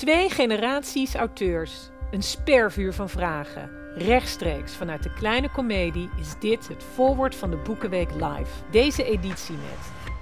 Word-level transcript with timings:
Twee 0.00 0.30
generaties 0.30 1.14
auteurs. 1.14 1.90
Een 2.10 2.22
spervuur 2.22 2.92
van 2.92 3.08
vragen. 3.08 3.70
Rechtstreeks 3.94 4.74
vanuit 4.74 5.02
de 5.02 5.12
kleine 5.12 5.50
komedie 5.50 6.08
is 6.20 6.34
dit 6.38 6.68
het 6.68 6.84
voorwoord 6.94 7.34
van 7.34 7.50
de 7.50 7.56
Boekenweek 7.56 8.10
Live. 8.10 8.50
Deze 8.70 9.04
editie 9.04 9.54
met 9.54 10.12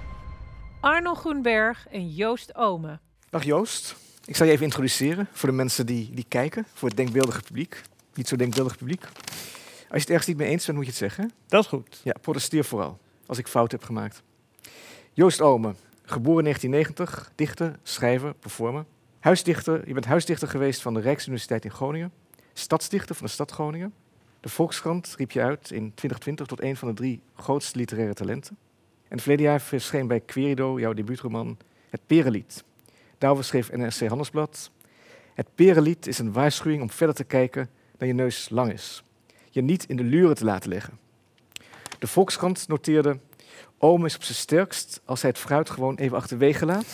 Arno 0.79 1.13
Groenberg 1.13 1.87
en 1.87 2.09
Joost 2.09 2.55
Ome. 2.55 2.99
Dag 3.29 3.43
Joost. 3.43 3.95
Ik 4.25 4.35
zal 4.35 4.45
je 4.45 4.51
even 4.51 4.65
introduceren 4.65 5.27
voor 5.31 5.49
de 5.49 5.55
mensen 5.55 5.85
die, 5.85 6.09
die 6.13 6.25
kijken, 6.27 6.65
voor 6.73 6.87
het 6.87 6.97
denkbeeldige 6.97 7.41
publiek. 7.41 7.81
Niet 8.13 8.27
zo 8.27 8.35
denkbeeldig 8.35 8.77
publiek. 8.77 9.03
Als 9.03 9.09
je 9.89 9.99
het 9.99 10.09
ergens 10.09 10.27
niet 10.27 10.37
mee 10.37 10.49
eens 10.49 10.65
bent, 10.65 10.77
moet 10.77 10.85
je 10.85 10.91
het 10.91 10.99
zeggen. 10.99 11.31
Dat 11.47 11.63
is 11.63 11.69
goed. 11.69 12.01
Ja, 12.03 12.13
protesteer 12.21 12.65
vooral 12.65 12.99
als 13.25 13.37
ik 13.37 13.47
fout 13.47 13.71
heb 13.71 13.83
gemaakt. 13.83 14.21
Joost 15.13 15.41
Ome, 15.41 15.75
geboren 16.03 16.45
in 16.45 16.53
1990, 16.53 17.31
dichter, 17.35 17.79
schrijver, 17.83 18.33
performer. 18.33 18.85
Huisdichter, 19.19 19.87
je 19.87 19.93
bent 19.93 20.05
huisdichter 20.05 20.47
geweest 20.47 20.81
van 20.81 20.93
de 20.93 20.99
Rijksuniversiteit 20.99 21.65
in 21.65 21.71
Groningen. 21.71 22.11
Stadsdichter 22.53 23.15
van 23.15 23.25
de 23.25 23.31
stad 23.31 23.51
Groningen. 23.51 23.93
De 24.39 24.49
Volkskrant 24.49 25.13
riep 25.17 25.31
je 25.31 25.41
uit 25.41 25.71
in 25.71 25.93
2020 25.93 26.45
tot 26.45 26.61
een 26.61 26.75
van 26.75 26.87
de 26.87 26.93
drie 26.93 27.21
grootste 27.35 27.77
literaire 27.77 28.13
talenten. 28.13 28.57
En 29.07 29.19
verleden 29.19 29.45
jaar 29.45 29.61
verscheen 29.61 30.07
bij 30.07 30.19
Querido 30.19 30.79
jouw 30.79 30.93
debuutroman 30.93 31.57
Het 31.89 32.01
Perenlied. 32.05 32.63
Daarover 33.17 33.45
schreef 33.45 33.71
NRC 33.71 34.07
Handelsblad. 34.07 34.71
Het 35.33 35.47
Perenlied 35.55 36.07
is 36.07 36.19
een 36.19 36.33
waarschuwing 36.33 36.81
om 36.81 36.89
verder 36.89 37.15
te 37.15 37.23
kijken 37.23 37.69
dan 37.97 38.07
je 38.07 38.13
neus 38.13 38.49
lang 38.49 38.71
is. 38.71 39.03
Je 39.49 39.61
niet 39.61 39.85
in 39.85 39.95
de 39.95 40.03
luren 40.03 40.35
te 40.35 40.45
laten 40.45 40.69
leggen. 40.69 40.99
De 41.99 42.07
Volkskrant 42.07 42.67
noteerde... 42.67 43.19
Oom 43.81 44.05
is 44.05 44.15
op 44.15 44.23
zijn 44.23 44.37
sterkst 44.37 45.01
als 45.05 45.21
hij 45.21 45.29
het 45.29 45.39
fruit 45.39 45.69
gewoon 45.69 45.95
even 45.95 46.17
achterwege 46.17 46.65
laat. 46.65 46.85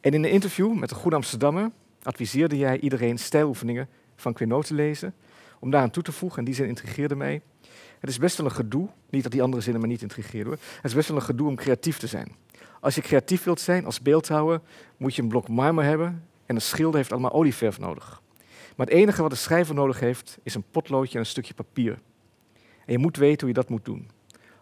En 0.00 0.12
in 0.12 0.24
een 0.24 0.30
interview 0.30 0.74
met 0.74 0.88
de 0.88 0.94
Goede 0.94 1.16
Amsterdammer 1.16 1.70
adviseerde 2.02 2.56
jij 2.56 2.80
iedereen 2.80 3.18
stijloefeningen 3.18 3.88
van 4.16 4.32
Queneau 4.32 4.64
te 4.64 4.74
lezen. 4.74 5.14
Om 5.60 5.70
daaraan 5.70 5.90
toe 5.90 6.02
te 6.02 6.12
voegen, 6.12 6.38
en 6.38 6.44
die 6.44 6.54
zin 6.54 6.68
intrigeerde 6.68 7.16
mij. 7.16 7.42
Het 7.98 8.10
is 8.10 8.18
best 8.18 8.36
wel 8.36 8.46
een 8.46 8.52
gedoe, 8.52 8.88
niet 9.10 9.22
dat 9.22 9.32
die 9.32 9.42
andere 9.42 9.62
zinnen 9.62 9.82
me 9.82 9.86
niet 9.88 10.02
intrigeerden. 10.02 10.52
Het 10.52 10.84
is 10.84 10.94
best 10.94 11.08
wel 11.08 11.16
een 11.16 11.22
gedoe 11.22 11.48
om 11.48 11.56
creatief 11.56 11.98
te 11.98 12.06
zijn. 12.06 12.36
Als 12.80 12.94
je 12.94 13.00
creatief 13.00 13.44
wilt 13.44 13.60
zijn 13.60 13.84
als 13.84 14.00
beeldhouwer, 14.00 14.60
moet 14.96 15.14
je 15.14 15.22
een 15.22 15.28
blok 15.28 15.48
marmer 15.48 15.84
hebben 15.84 16.24
en 16.46 16.54
een 16.54 16.60
schilder 16.60 16.96
heeft 16.96 17.12
allemaal 17.12 17.32
olieverf 17.32 17.78
nodig. 17.78 18.22
Maar 18.76 18.86
het 18.86 18.94
enige 18.94 19.22
wat 19.22 19.30
de 19.30 19.36
schrijver 19.36 19.74
nodig 19.74 20.00
heeft, 20.00 20.38
is 20.42 20.54
een 20.54 20.64
potloodje 20.70 21.14
en 21.14 21.20
een 21.20 21.26
stukje 21.26 21.54
papier. 21.54 21.98
En 22.54 22.92
je 22.92 22.98
moet 22.98 23.16
weten 23.16 23.40
hoe 23.40 23.48
je 23.48 23.54
dat 23.54 23.68
moet 23.68 23.84
doen. 23.84 24.10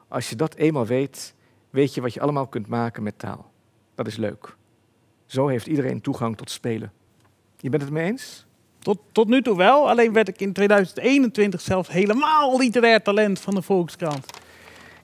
Als 0.09 0.31
je 0.31 0.37
dat 0.37 0.55
eenmaal 0.55 0.87
weet, 0.87 1.35
weet 1.71 1.95
je 1.95 2.01
wat 2.01 2.15
je 2.15 2.21
allemaal 2.21 2.47
kunt 2.47 2.67
maken 2.67 3.03
met 3.03 3.19
taal. 3.19 3.53
Dat 3.95 4.07
is 4.07 4.17
leuk. 4.17 4.56
Zo 5.27 5.47
heeft 5.47 5.67
iedereen 5.67 6.01
toegang 6.01 6.37
tot 6.37 6.51
spelen. 6.51 6.93
Je 7.57 7.69
bent 7.69 7.83
het 7.83 7.93
mee 7.93 8.05
eens? 8.05 8.47
Tot, 8.79 8.99
tot 9.13 9.29
nu 9.29 9.43
toe 9.43 9.57
wel, 9.57 9.89
alleen 9.89 10.13
werd 10.13 10.29
ik 10.29 10.41
in 10.41 10.53
2021 10.53 11.61
zelfs 11.61 11.89
helemaal 11.89 12.59
literair 12.59 13.03
talent 13.03 13.41
van 13.41 13.55
de 13.55 13.63
Volkskrant. 13.63 14.27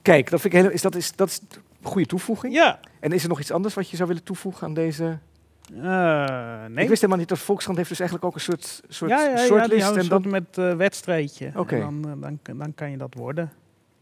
Kijk, 0.03 0.31
dat, 0.31 0.41
vind 0.41 0.55
ik 0.55 0.61
heel, 0.61 0.71
is, 0.71 0.83
dat, 0.83 0.95
is, 0.95 1.17
dat 1.17 1.29
is 1.29 1.41
een 1.83 1.89
goede 1.89 2.07
toevoeging. 2.07 2.55
Ja. 2.55 2.81
En 3.01 3.13
is 3.13 3.23
er 3.23 3.29
nog 3.29 3.41
iets 3.41 3.51
anders 3.51 3.75
wat 3.75 3.91
je 3.91 3.97
zou 3.97 4.09
willen 4.09 4.25
toevoegen 4.25 4.67
aan 4.67 4.75
deze... 4.75 5.19
Uh, 5.73 5.81
nee. 6.69 6.83
Ik 6.83 6.89
wist 6.89 7.01
helemaal 7.01 7.19
niet 7.19 7.29
dat 7.29 7.39
Volkskrant 7.39 7.77
heeft 7.77 7.89
dus 7.89 8.01
eigenlijk 8.01 8.29
ook 8.29 8.35
een 8.35 8.41
soort, 8.41 8.83
soort 8.89 9.11
ja, 9.11 9.97
en 9.97 10.09
dan... 10.09 10.29
met 10.29 10.57
uh, 10.59 10.75
wedstrijdje. 10.75 11.53
Oké. 11.55 11.79
Dan, 11.79 12.05
uh, 12.07 12.13
dan, 12.43 12.59
dan 12.59 12.75
kan 12.75 12.91
je 12.91 12.97
dat 12.97 13.15
worden. 13.15 13.53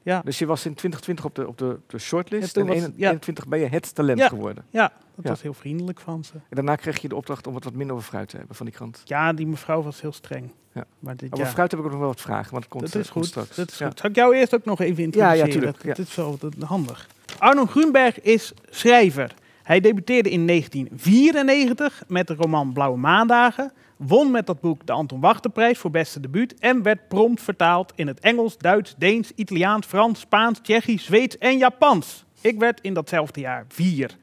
Ja. 0.03 0.23
Dus 0.25 0.39
je 0.39 0.47
was 0.47 0.67
in 0.67 0.75
2020 0.75 1.25
op 1.25 1.35
de, 1.35 1.47
op 1.49 1.59
de, 1.59 1.79
de 1.87 1.99
shortlist 1.99 2.55
Ja, 2.55 2.61
en 2.61 2.67
was- 2.67 2.77
21 2.97 3.49
ben 3.49 3.59
je 3.59 3.67
het 3.67 3.95
talent 3.95 4.19
Ja. 4.19 4.29
geworden. 4.29 4.65
Ja, 4.71 4.93
dat 5.15 5.25
Ja. 5.25 5.31
was 5.31 5.43
heel 5.43 5.55
vriendelijk 5.55 6.01
van 6.01 6.25
ze. 6.25 6.33
En 6.35 6.43
daarna 6.49 6.77
kreeg 6.77 6.99
je 7.03 7.09
de 7.09 7.17
opdracht 7.17 7.47
om 7.47 7.55
het 7.55 7.65
wat 7.65 7.73
minder 7.75 7.97
over 7.97 8.09
fruit 8.09 8.29
te 8.29 8.37
hebben 8.37 8.57
van 8.57 8.67
die 8.67 8.75
krant. 8.75 9.03
Ja, 9.05 9.33
die 9.33 9.47
mevrouw 9.47 9.83
was 9.83 10.01
heel 10.01 10.13
streng. 10.13 10.51
Ja. 10.73 10.85
Maar 10.99 11.17
dit, 11.17 11.33
Over 11.33 11.45
ja, 11.45 11.51
fruit 11.51 11.71
heb 11.71 11.81
ik 11.81 11.87
ook 11.87 11.91
nog 11.93 12.01
wel 12.01 12.09
wat 12.11 12.21
vragen, 12.21 12.49
maar 12.53 12.61
dat 12.61 12.71
komt, 12.71 12.83
dat 12.85 12.95
eh, 12.95 13.01
is 13.01 13.09
goed. 13.09 13.27
straks. 13.27 13.57
Dat 13.57 13.71
is 13.71 13.79
Ja. 13.79 13.87
goed. 13.89 13.99
Zal 13.99 14.11
ik 14.11 14.17
jou 14.17 14.35
eerst 14.37 14.55
ook 14.55 14.65
nog 14.65 14.81
even 14.81 15.03
introduceren? 15.03 15.51
tuurlijk, 15.51 15.77
Dat, 15.77 15.83
ja. 15.83 15.95
dat 15.95 16.07
is 16.07 16.15
wel 16.15 16.39
dat 16.39 16.55
handig. 16.65 17.09
Arno 17.39 17.67
Grunberg 17.67 18.21
is 18.21 18.53
schrijver. 18.71 19.35
Hij 19.63 19.81
debuteerde 19.81 20.31
in 20.31 20.47
1994 20.47 22.03
met 22.09 22.27
de 22.27 22.35
roman 22.35 22.73
Blauwe 22.73 22.99
Maandagen, 22.99 23.73
won 24.07 24.31
met 24.31 24.47
dat 24.47 24.61
boek 24.61 24.87
de 24.87 24.93
Anton 24.93 25.21
Wachterprijs 25.21 25.79
voor 25.79 25.91
beste 25.91 26.21
debuut 26.21 26.55
en 26.59 26.83
werd 26.83 27.09
prompt 27.09 27.43
vertaald 27.43 27.93
in 27.95 28.07
het 28.07 28.21
Engels, 28.21 28.59
Duits, 28.59 28.95
Deens, 28.99 29.33
Italiaans, 29.35 29.87
Frans, 29.87 30.21
Spaans, 30.21 30.59
Tsjechisch, 30.63 31.05
Zweeds 31.05 31.39
en 31.39 31.59
Japans. 31.59 32.25
Ik 32.41 32.59
werd 32.59 32.81
in 32.81 32.95
datzelfde 32.95 33.41
jaar 33.41 33.65
vier. 33.69 34.17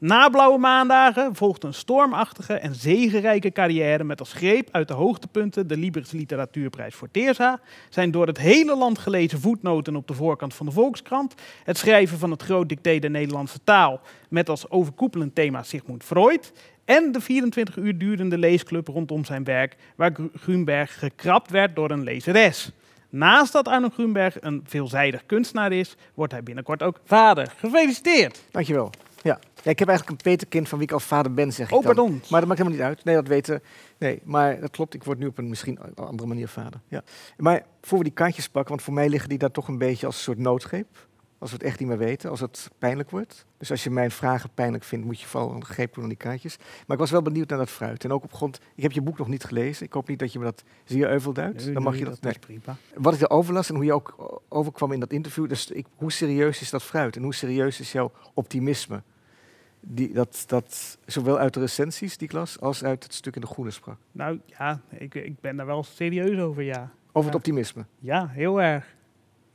Na 0.00 0.28
Blauwe 0.28 0.58
Maandagen 0.58 1.34
volgt 1.34 1.64
een 1.64 1.74
stormachtige 1.74 2.54
en 2.54 2.74
zegenrijke 2.74 3.50
carrière 3.52 4.04
met 4.04 4.20
als 4.20 4.32
greep 4.32 4.68
uit 4.72 4.88
de 4.88 4.94
hoogtepunten 4.94 5.66
de 5.66 5.76
Libris 5.76 6.10
Literatuurprijs 6.10 6.94
voor 6.94 7.10
Teersa, 7.10 7.60
zijn 7.88 8.10
door 8.10 8.26
het 8.26 8.38
hele 8.38 8.76
land 8.76 8.98
gelezen 8.98 9.40
voetnoten 9.40 9.96
op 9.96 10.06
de 10.06 10.14
voorkant 10.14 10.54
van 10.54 10.66
de 10.66 10.72
Volkskrant, 10.72 11.34
het 11.64 11.78
schrijven 11.78 12.18
van 12.18 12.30
het 12.30 12.42
groot 12.42 12.68
dicté 12.68 12.98
de 12.98 13.08
Nederlandse 13.08 13.58
taal 13.64 14.00
met 14.28 14.48
als 14.48 14.70
overkoepelend 14.70 15.34
thema 15.34 15.62
Sigmund 15.62 16.04
Freud 16.04 16.52
en 16.84 17.12
de 17.12 17.20
24 17.20 17.76
uur 17.76 17.98
durende 17.98 18.38
leesclub 18.38 18.88
rondom 18.88 19.24
zijn 19.24 19.44
werk, 19.44 19.76
waar 19.96 20.12
Gru- 20.14 20.30
Grunberg 20.40 20.98
gekrapt 20.98 21.50
werd 21.50 21.76
door 21.76 21.90
een 21.90 22.02
lezeres. 22.04 22.70
Naast 23.10 23.52
dat 23.52 23.68
Arno 23.68 23.88
Grunberg 23.88 24.36
een 24.40 24.62
veelzijdig 24.64 25.26
kunstenaar 25.26 25.72
is, 25.72 25.96
wordt 26.14 26.32
hij 26.32 26.42
binnenkort 26.42 26.82
ook 26.82 27.00
vader. 27.04 27.52
Gefeliciteerd! 27.56 28.42
Dankjewel. 28.50 28.90
Ja. 29.22 29.38
ja, 29.62 29.70
ik 29.70 29.78
heb 29.78 29.88
eigenlijk 29.88 30.18
een 30.18 30.30
peterkind 30.30 30.68
van 30.68 30.78
wie 30.78 30.86
ik 30.86 30.92
al 30.92 31.00
vader 31.00 31.34
ben, 31.34 31.52
zeg 31.52 31.68
ik 31.70 31.76
Oh, 31.76 31.82
dan. 31.82 31.94
pardon. 31.94 32.22
Maar 32.30 32.40
dat 32.40 32.48
maakt 32.48 32.60
helemaal 32.60 32.78
niet 32.78 32.88
uit. 32.88 33.04
Nee, 33.04 33.14
dat 33.14 33.26
weten. 33.28 33.62
Nee, 33.98 34.20
maar 34.24 34.60
dat 34.60 34.70
klopt. 34.70 34.94
Ik 34.94 35.04
word 35.04 35.18
nu 35.18 35.26
op 35.26 35.38
een 35.38 35.48
misschien 35.48 35.78
andere 35.94 36.28
manier 36.28 36.48
vader. 36.48 36.80
Ja. 36.88 37.02
Maar 37.36 37.62
voor 37.82 37.98
we 37.98 38.04
die 38.04 38.12
kaartjes 38.12 38.48
pakken, 38.48 38.70
want 38.70 38.82
voor 38.82 38.94
mij 38.94 39.08
liggen 39.08 39.28
die 39.28 39.38
daar 39.38 39.50
toch 39.50 39.68
een 39.68 39.78
beetje 39.78 40.06
als 40.06 40.16
een 40.16 40.22
soort 40.22 40.38
noodgreep. 40.38 41.07
Als 41.38 41.50
we 41.50 41.56
het 41.56 41.66
echt 41.66 41.78
niet 41.78 41.88
meer 41.88 41.98
weten, 41.98 42.30
als 42.30 42.40
het 42.40 42.70
pijnlijk 42.78 43.10
wordt. 43.10 43.46
Dus 43.58 43.70
als 43.70 43.84
je 43.84 43.90
mijn 43.90 44.10
vragen 44.10 44.50
pijnlijk 44.54 44.84
vindt, 44.84 45.06
moet 45.06 45.20
je 45.20 45.26
vooral 45.26 45.54
een 45.54 45.64
greep 45.64 45.94
doen 45.94 46.02
aan 46.02 46.08
die 46.08 46.18
kaartjes. 46.18 46.56
Maar 46.58 46.96
ik 46.96 46.98
was 46.98 47.10
wel 47.10 47.22
benieuwd 47.22 47.48
naar 47.48 47.58
dat 47.58 47.70
fruit. 47.70 48.04
En 48.04 48.12
ook 48.12 48.24
op 48.24 48.32
grond, 48.32 48.60
ik 48.74 48.82
heb 48.82 48.92
je 48.92 49.00
boek 49.00 49.18
nog 49.18 49.28
niet 49.28 49.44
gelezen. 49.44 49.86
Ik 49.86 49.92
hoop 49.92 50.08
niet 50.08 50.18
dat 50.18 50.32
je 50.32 50.38
me 50.38 50.44
dat 50.44 50.64
zeer 50.84 51.10
euvel 51.10 51.32
duidt. 51.32 51.74
Dan 51.74 51.82
mag 51.82 51.98
je 51.98 52.04
dat. 52.04 52.20
Nee. 52.20 52.32
is 52.32 52.38
prima. 52.38 52.76
Wat 52.94 53.14
ik 53.14 53.20
erover 53.20 53.54
las 53.54 53.68
en 53.68 53.74
hoe 53.74 53.84
je 53.84 53.92
ook 53.92 54.40
overkwam 54.48 54.92
in 54.92 55.00
dat 55.00 55.12
interview. 55.12 55.48
Dus 55.48 55.70
ik, 55.70 55.86
hoe 55.94 56.12
serieus 56.12 56.60
is 56.60 56.70
dat 56.70 56.82
fruit? 56.82 57.16
En 57.16 57.22
hoe 57.22 57.34
serieus 57.34 57.80
is 57.80 57.92
jouw 57.92 58.12
optimisme? 58.34 59.02
Die, 59.80 60.12
dat, 60.12 60.44
dat 60.46 60.98
zowel 61.06 61.38
uit 61.38 61.54
de 61.54 61.60
recensies 61.60 62.16
die 62.16 62.28
ik 62.28 62.34
las, 62.34 62.60
als 62.60 62.84
uit 62.84 63.02
het 63.02 63.14
stuk 63.14 63.34
in 63.34 63.40
de 63.40 63.46
Groene 63.46 63.70
sprak. 63.70 63.96
Nou 64.12 64.40
ja, 64.46 64.80
ik, 64.90 65.14
ik 65.14 65.40
ben 65.40 65.56
daar 65.56 65.66
wel 65.66 65.82
serieus 65.82 66.38
over, 66.38 66.62
ja. 66.62 66.90
Over 67.12 67.30
het 67.30 67.38
optimisme. 67.38 67.84
Ja, 67.98 68.26
heel 68.26 68.62
erg. 68.62 68.96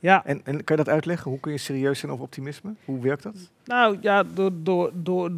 Ja, 0.04 0.24
En, 0.24 0.40
en 0.44 0.64
kan 0.64 0.76
je 0.76 0.84
dat 0.84 0.88
uitleggen? 0.94 1.30
Hoe 1.30 1.40
kun 1.40 1.52
je 1.52 1.58
serieus 1.58 1.98
zijn 1.98 2.12
over 2.12 2.24
optimisme? 2.24 2.74
Hoe 2.84 3.00
werkt 3.00 3.22
dat? 3.22 3.50
nou 3.64 3.96
ja, 4.00 4.22
door, 4.22 4.50
door, 4.54 4.90
door, 4.94 5.30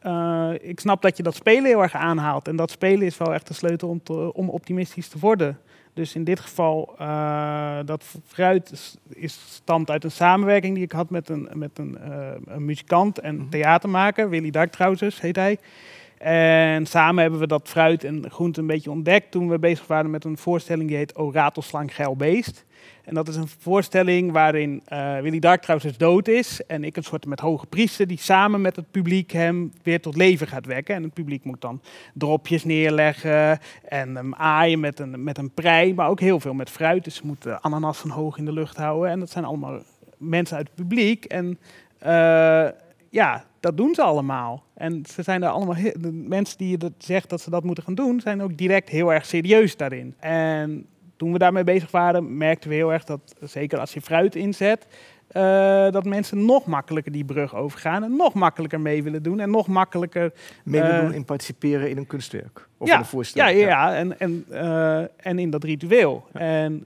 eh, 0.00 0.50
ik 0.60 0.80
snap 0.80 1.02
dat 1.02 1.16
je 1.16 1.22
dat 1.22 1.34
spelen 1.34 1.64
heel 1.64 1.82
erg 1.82 1.94
aanhaalt. 1.94 2.48
En 2.48 2.56
dat 2.56 2.70
spelen 2.70 3.06
is 3.06 3.18
wel 3.18 3.34
echt 3.34 3.48
de 3.48 3.54
sleutel 3.54 3.88
om, 3.88 4.02
te- 4.02 4.32
om 4.34 4.48
optimistisch 4.50 5.08
te 5.08 5.18
worden. 5.18 5.58
Dus 5.94 6.14
in 6.14 6.24
dit 6.24 6.40
geval, 6.40 6.94
eh, 6.98 7.78
dat 7.84 8.04
fruit 8.26 8.72
is, 8.72 8.96
is, 9.08 9.38
stamt 9.48 9.90
uit 9.90 10.04
een 10.04 10.10
samenwerking 10.10 10.74
die 10.74 10.84
ik 10.84 10.92
had 10.92 11.10
met 11.10 11.28
een, 11.28 11.48
met 11.54 11.78
een, 11.78 11.98
eh, 11.98 12.28
een 12.46 12.64
muzikant 12.64 13.18
en 13.18 13.36
Mhm. 13.36 13.48
theatermaker. 13.48 14.28
Willy 14.30 14.50
Darktrousers 14.50 15.20
heet 15.20 15.36
hij. 15.36 15.58
En 16.18 16.86
samen 16.86 17.22
hebben 17.22 17.40
we 17.40 17.46
dat 17.46 17.68
fruit 17.68 18.04
en 18.04 18.30
groente 18.30 18.60
een 18.60 18.66
beetje 18.66 18.90
ontdekt 18.90 19.30
toen 19.30 19.48
we 19.48 19.58
bezig 19.58 19.86
waren 19.86 20.10
met 20.10 20.24
een 20.24 20.36
voorstelling 20.38 20.88
die 20.88 20.96
heet 20.96 21.16
O 21.16 21.30
Ratelslang 21.32 21.94
Geil 21.94 22.16
Beest. 22.16 22.64
En 23.04 23.14
dat 23.14 23.28
is 23.28 23.36
een 23.36 23.48
voorstelling 23.58 24.32
waarin 24.32 24.82
eh 24.84 25.18
Willy 25.20 25.38
Darktrousers 25.38 25.96
dood 25.96 26.28
is 26.28 26.66
en 26.66 26.84
ik 26.84 26.96
een 26.96 27.02
soort 27.02 27.26
met 27.26 27.40
hoge 27.40 27.66
priester 27.66 28.06
die 28.06 28.18
samen 28.18 28.60
met 28.60 28.76
het 28.76 28.90
publiek 28.90 29.30
hem 29.30 29.72
weer 29.82 30.00
tot 30.00 30.16
leven 30.16 30.46
gaat 30.46 30.66
wekken. 30.66 30.94
En 30.94 31.02
het 31.02 31.12
publiek 31.12 31.44
moet 31.44 31.60
dan 31.60 31.80
dropjes 32.14 32.64
neerleggen 32.64 33.58
en 33.88 34.16
hem 34.16 34.34
aaien 34.34 34.80
met 34.80 34.98
een, 35.00 35.22
met 35.24 35.38
een 35.38 35.50
prei, 35.50 35.94
maar 35.94 36.08
ook 36.08 36.20
heel 36.20 36.40
veel 36.40 36.54
met 36.54 36.70
fruit. 36.70 37.04
Dus 37.04 37.14
ze 37.14 37.26
moeten 37.26 37.62
ananassen 37.62 38.10
hoog 38.10 38.38
in 38.38 38.44
de 38.44 38.52
lucht 38.52 38.76
houden 38.76 39.10
en 39.10 39.20
dat 39.20 39.30
zijn 39.30 39.44
allemaal 39.44 39.80
mensen 40.16 40.56
uit 40.56 40.66
het 40.66 40.76
publiek. 40.76 41.24
En 41.24 41.58
eh, 41.98 42.68
ja, 43.10 43.44
dat 43.60 43.76
doen 43.76 43.94
ze 43.94 44.02
allemaal. 44.02 44.62
En 44.74 45.04
ze 45.06 45.22
zijn 45.22 45.40
daar 45.40 45.50
allemaal 45.50 45.76
de 46.00 46.12
mensen 46.12 46.58
die 46.58 46.78
dat 46.78 46.92
zegt 46.98 47.30
dat 47.30 47.40
ze 47.40 47.50
dat 47.50 47.64
moeten 47.64 47.84
gaan 47.84 47.94
doen, 47.94 48.20
zijn 48.20 48.42
ook 48.42 48.56
direct 48.56 48.88
heel 48.88 49.12
erg 49.12 49.26
serieus 49.26 49.76
daarin. 49.76 50.14
En 50.18 50.86
toen 51.18 51.32
we 51.32 51.38
daarmee 51.38 51.64
bezig 51.64 51.90
waren, 51.90 52.36
merkten 52.36 52.70
we 52.70 52.76
heel 52.76 52.92
erg 52.92 53.04
dat, 53.04 53.20
zeker 53.40 53.78
als 53.78 53.92
je 53.94 54.00
fruit 54.00 54.34
inzet, 54.36 54.86
eh, 55.28 55.90
dat 55.90 56.04
mensen 56.04 56.44
nog 56.44 56.66
makkelijker 56.66 57.12
die 57.12 57.24
brug 57.24 57.54
overgaan 57.54 58.04
en 58.04 58.16
nog 58.16 58.34
makkelijker 58.34 58.80
mee 58.80 59.02
willen 59.02 59.22
doen 59.22 59.40
en 59.40 59.50
nog 59.50 59.66
makkelijker 59.66 60.32
Mee 60.64 60.80
willen 60.80 60.96
Eh, 60.96 61.02
doen 61.04 61.14
in 61.14 61.24
participeren 61.24 61.90
in 61.90 61.96
een 61.96 62.06
kunstwerk? 62.06 62.68
Of 62.78 62.88
ja, 62.88 62.94
een 62.94 63.00
ja, 63.00 63.06
voorstelling? 63.06 63.58
ja, 63.60 63.66
ja, 63.66 63.94
en, 63.94 64.18
en, 64.20 64.44
eh, 64.50 64.98
en 65.16 65.38
in 65.38 65.50
dat 65.50 65.64
ritueel. 65.64 66.26
Ja. 66.32 66.40
En 66.40 66.84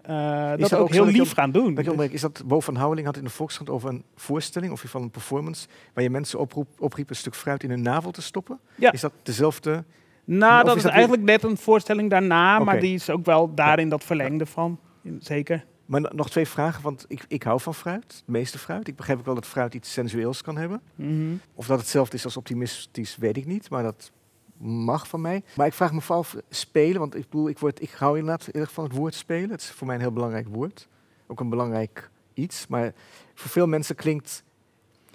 dat 0.59 0.71
dat 0.71 0.75
ook 0.75 0.91
heel 0.91 1.05
lief 1.07 1.31
op- 1.31 1.37
gaan 1.37 1.51
doen. 1.51 1.75
Dat 1.75 1.79
onderbreekt, 1.79 2.15
is 2.15 2.21
dat 2.21 2.43
Bo 2.47 2.61
van 2.61 2.77
Houweling 2.77 3.07
had 3.07 3.17
in 3.17 3.25
de 3.25 3.31
Volkskrant 3.31 3.71
over 3.71 3.89
een 3.89 4.03
voorstelling, 4.17 4.73
of 4.73 4.79
in 4.79 4.85
ieder 4.87 5.01
geval 5.01 5.03
een 5.03 5.11
performance, 5.11 5.67
waar 5.95 6.05
je 6.05 6.11
mensen 6.11 6.39
oproep, 6.39 6.69
opriep 6.79 7.11
een 7.11 7.17
stuk 7.17 7.35
fruit 7.35 7.63
in 7.63 7.71
hun 7.71 7.83
navel 7.83 8.11
te 8.11 8.23
stoppen? 8.23 8.59
Ja. 8.75 8.93
Is 8.93 9.01
dat 9.01 9.13
dezelfde 9.23 9.85
Nou, 10.25 10.61
Of 10.63 10.67
dat 10.69 10.77
is 10.77 10.83
weer- 10.83 10.93
eigenlijk 10.93 11.23
net 11.23 11.43
een 11.43 11.57
voorstelling 11.57 12.11
daarna, 12.11 12.59
maar 12.59 12.81
die 12.81 12.95
is 12.95 13.11
ook 13.11 13.25
wel 13.25 13.55
daarin 13.55 13.89
dat 13.89 14.05
verlengde 14.05 14.47
van. 14.47 14.79
Zeker. 15.19 15.65
Maar 15.87 16.11
nog 16.15 16.31
twee 16.31 16.47
vragen, 16.49 16.83
want 16.83 17.05
ik, 17.09 17.25
ik 17.29 17.43
hou 17.43 17.61
van 17.61 17.75
fruit, 17.75 18.03
het 18.03 18.23
meeste 18.27 18.59
fruit. 18.59 18.89
Ik 18.89 18.97
begrijp 18.97 19.19
ook 19.19 19.25
wel 19.25 19.35
dat 19.35 19.47
fruit 19.47 19.75
iets 19.75 19.93
sensueels 19.93 20.43
kan 20.43 20.57
hebben. 20.57 20.83
Mhm. 20.95 21.35
Of 21.55 21.67
dat 21.67 21.79
hetzelfde 21.79 22.17
is 22.17 22.25
als 22.25 22.37
optimistisch, 22.37 23.17
weet 23.17 23.37
ik 23.37 23.47
niet. 23.47 23.71
Maar 23.71 23.83
dat 23.83 24.11
mag 24.59 25.09
van 25.09 25.21
mij. 25.21 25.43
Maar 25.57 25.67
ik 25.67 25.73
vraag 25.73 25.93
me 25.93 26.01
vooral 26.01 26.25
spelen, 26.49 26.99
want 27.01 27.15
ik 27.15 27.29
bedoel, 27.29 27.49
ik, 27.49 27.59
word, 27.59 27.83
ik 27.83 27.91
hou 27.91 28.19
inderdaad 28.19 28.49
heel 28.53 28.61
erg 28.61 28.73
van 28.73 28.85
het 28.85 28.93
woord 28.93 29.15
spelen. 29.15 29.51
Het 29.51 29.61
is 29.61 29.71
voor 29.71 29.87
mij 29.87 29.97
een 29.97 30.03
heel 30.03 30.13
belangrijk 30.13 30.49
woord. 30.49 30.89
Ook 31.27 31.41
een 31.41 31.49
belangrijk 31.49 32.11
iets. 32.35 32.67
Maar 32.67 32.93
voor 33.35 33.51
veel 33.51 33.67
mensen 33.67 33.95
klinkt... 33.95 34.45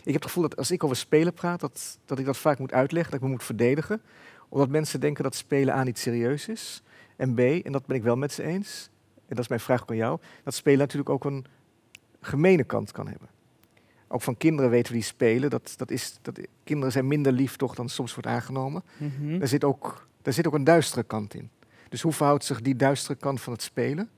Ik 0.08 0.14
heb 0.14 0.22
het 0.22 0.32
gevoel 0.32 0.50
dat 0.50 0.58
als 0.58 0.72
ik 0.72 0.84
over 0.84 0.96
spelen 0.96 1.34
praat, 1.34 1.60
dat, 1.60 1.98
dat 2.06 2.20
ik 2.20 2.26
dat 2.26 2.38
vaak 2.38 2.60
moet 2.60 2.74
uitleggen, 2.74 3.12
dat 3.12 3.20
ik 3.20 3.26
me 3.26 3.32
moet 3.34 3.44
verdedigen. 3.44 4.02
Omdat 4.50 4.70
mensen 4.70 5.00
denken 5.00 5.24
dat 5.24 5.36
spelen 5.36 5.74
A 5.74 5.84
niet 5.84 6.00
serieus 6.00 6.48
is. 6.48 6.84
En 7.16 7.34
B, 7.34 7.40
en 7.40 7.72
dat 7.72 7.86
ben 7.86 7.96
ik 7.96 8.04
wel 8.04 8.16
met 8.16 8.32
ze 8.32 8.44
eens, 8.44 8.90
en 9.16 9.36
dat 9.36 9.40
is 9.40 9.48
mijn 9.48 9.60
vraag 9.62 9.88
aan 9.88 9.96
jou, 9.96 10.20
dat 10.44 10.54
spelen 10.54 10.80
natuurlijk 10.80 11.10
ook 11.10 11.26
een 11.26 11.46
gemene 12.22 12.64
kant 12.64 12.92
kan 12.92 13.08
hebben. 13.08 13.28
Ook 14.08 14.22
van 14.22 14.38
kinderen 14.38 14.72
weten 14.72 14.92
we 14.92 14.98
die 14.98 15.08
spelen. 15.08 15.50
Dat, 15.50 15.74
dat 15.78 15.92
is, 15.92 16.20
dat, 16.22 16.40
kinderen 16.64 16.92
zijn 16.92 17.08
minder 17.08 17.32
lief 17.32 17.56
toch 17.56 17.76
dan 17.76 17.90
soms 17.90 18.14
wordt 18.14 18.30
aangenomen. 18.30 18.84
Mhm. 18.98 19.40
Daar, 19.40 19.48
zit 19.48 19.64
ook, 19.64 20.08
daar 20.22 20.34
zit 20.34 20.48
ook 20.48 20.54
een 20.54 20.64
duistere 20.64 21.04
kant 21.04 21.34
in. 21.34 21.50
Dus 21.90 22.02
hoe 22.02 22.14
verhoudt 22.14 22.46
zich 22.46 22.62
die 22.62 22.76
duistere 22.76 23.18
kant 23.18 23.42
van 23.42 23.54
het 23.54 23.62
spelen 23.62 24.10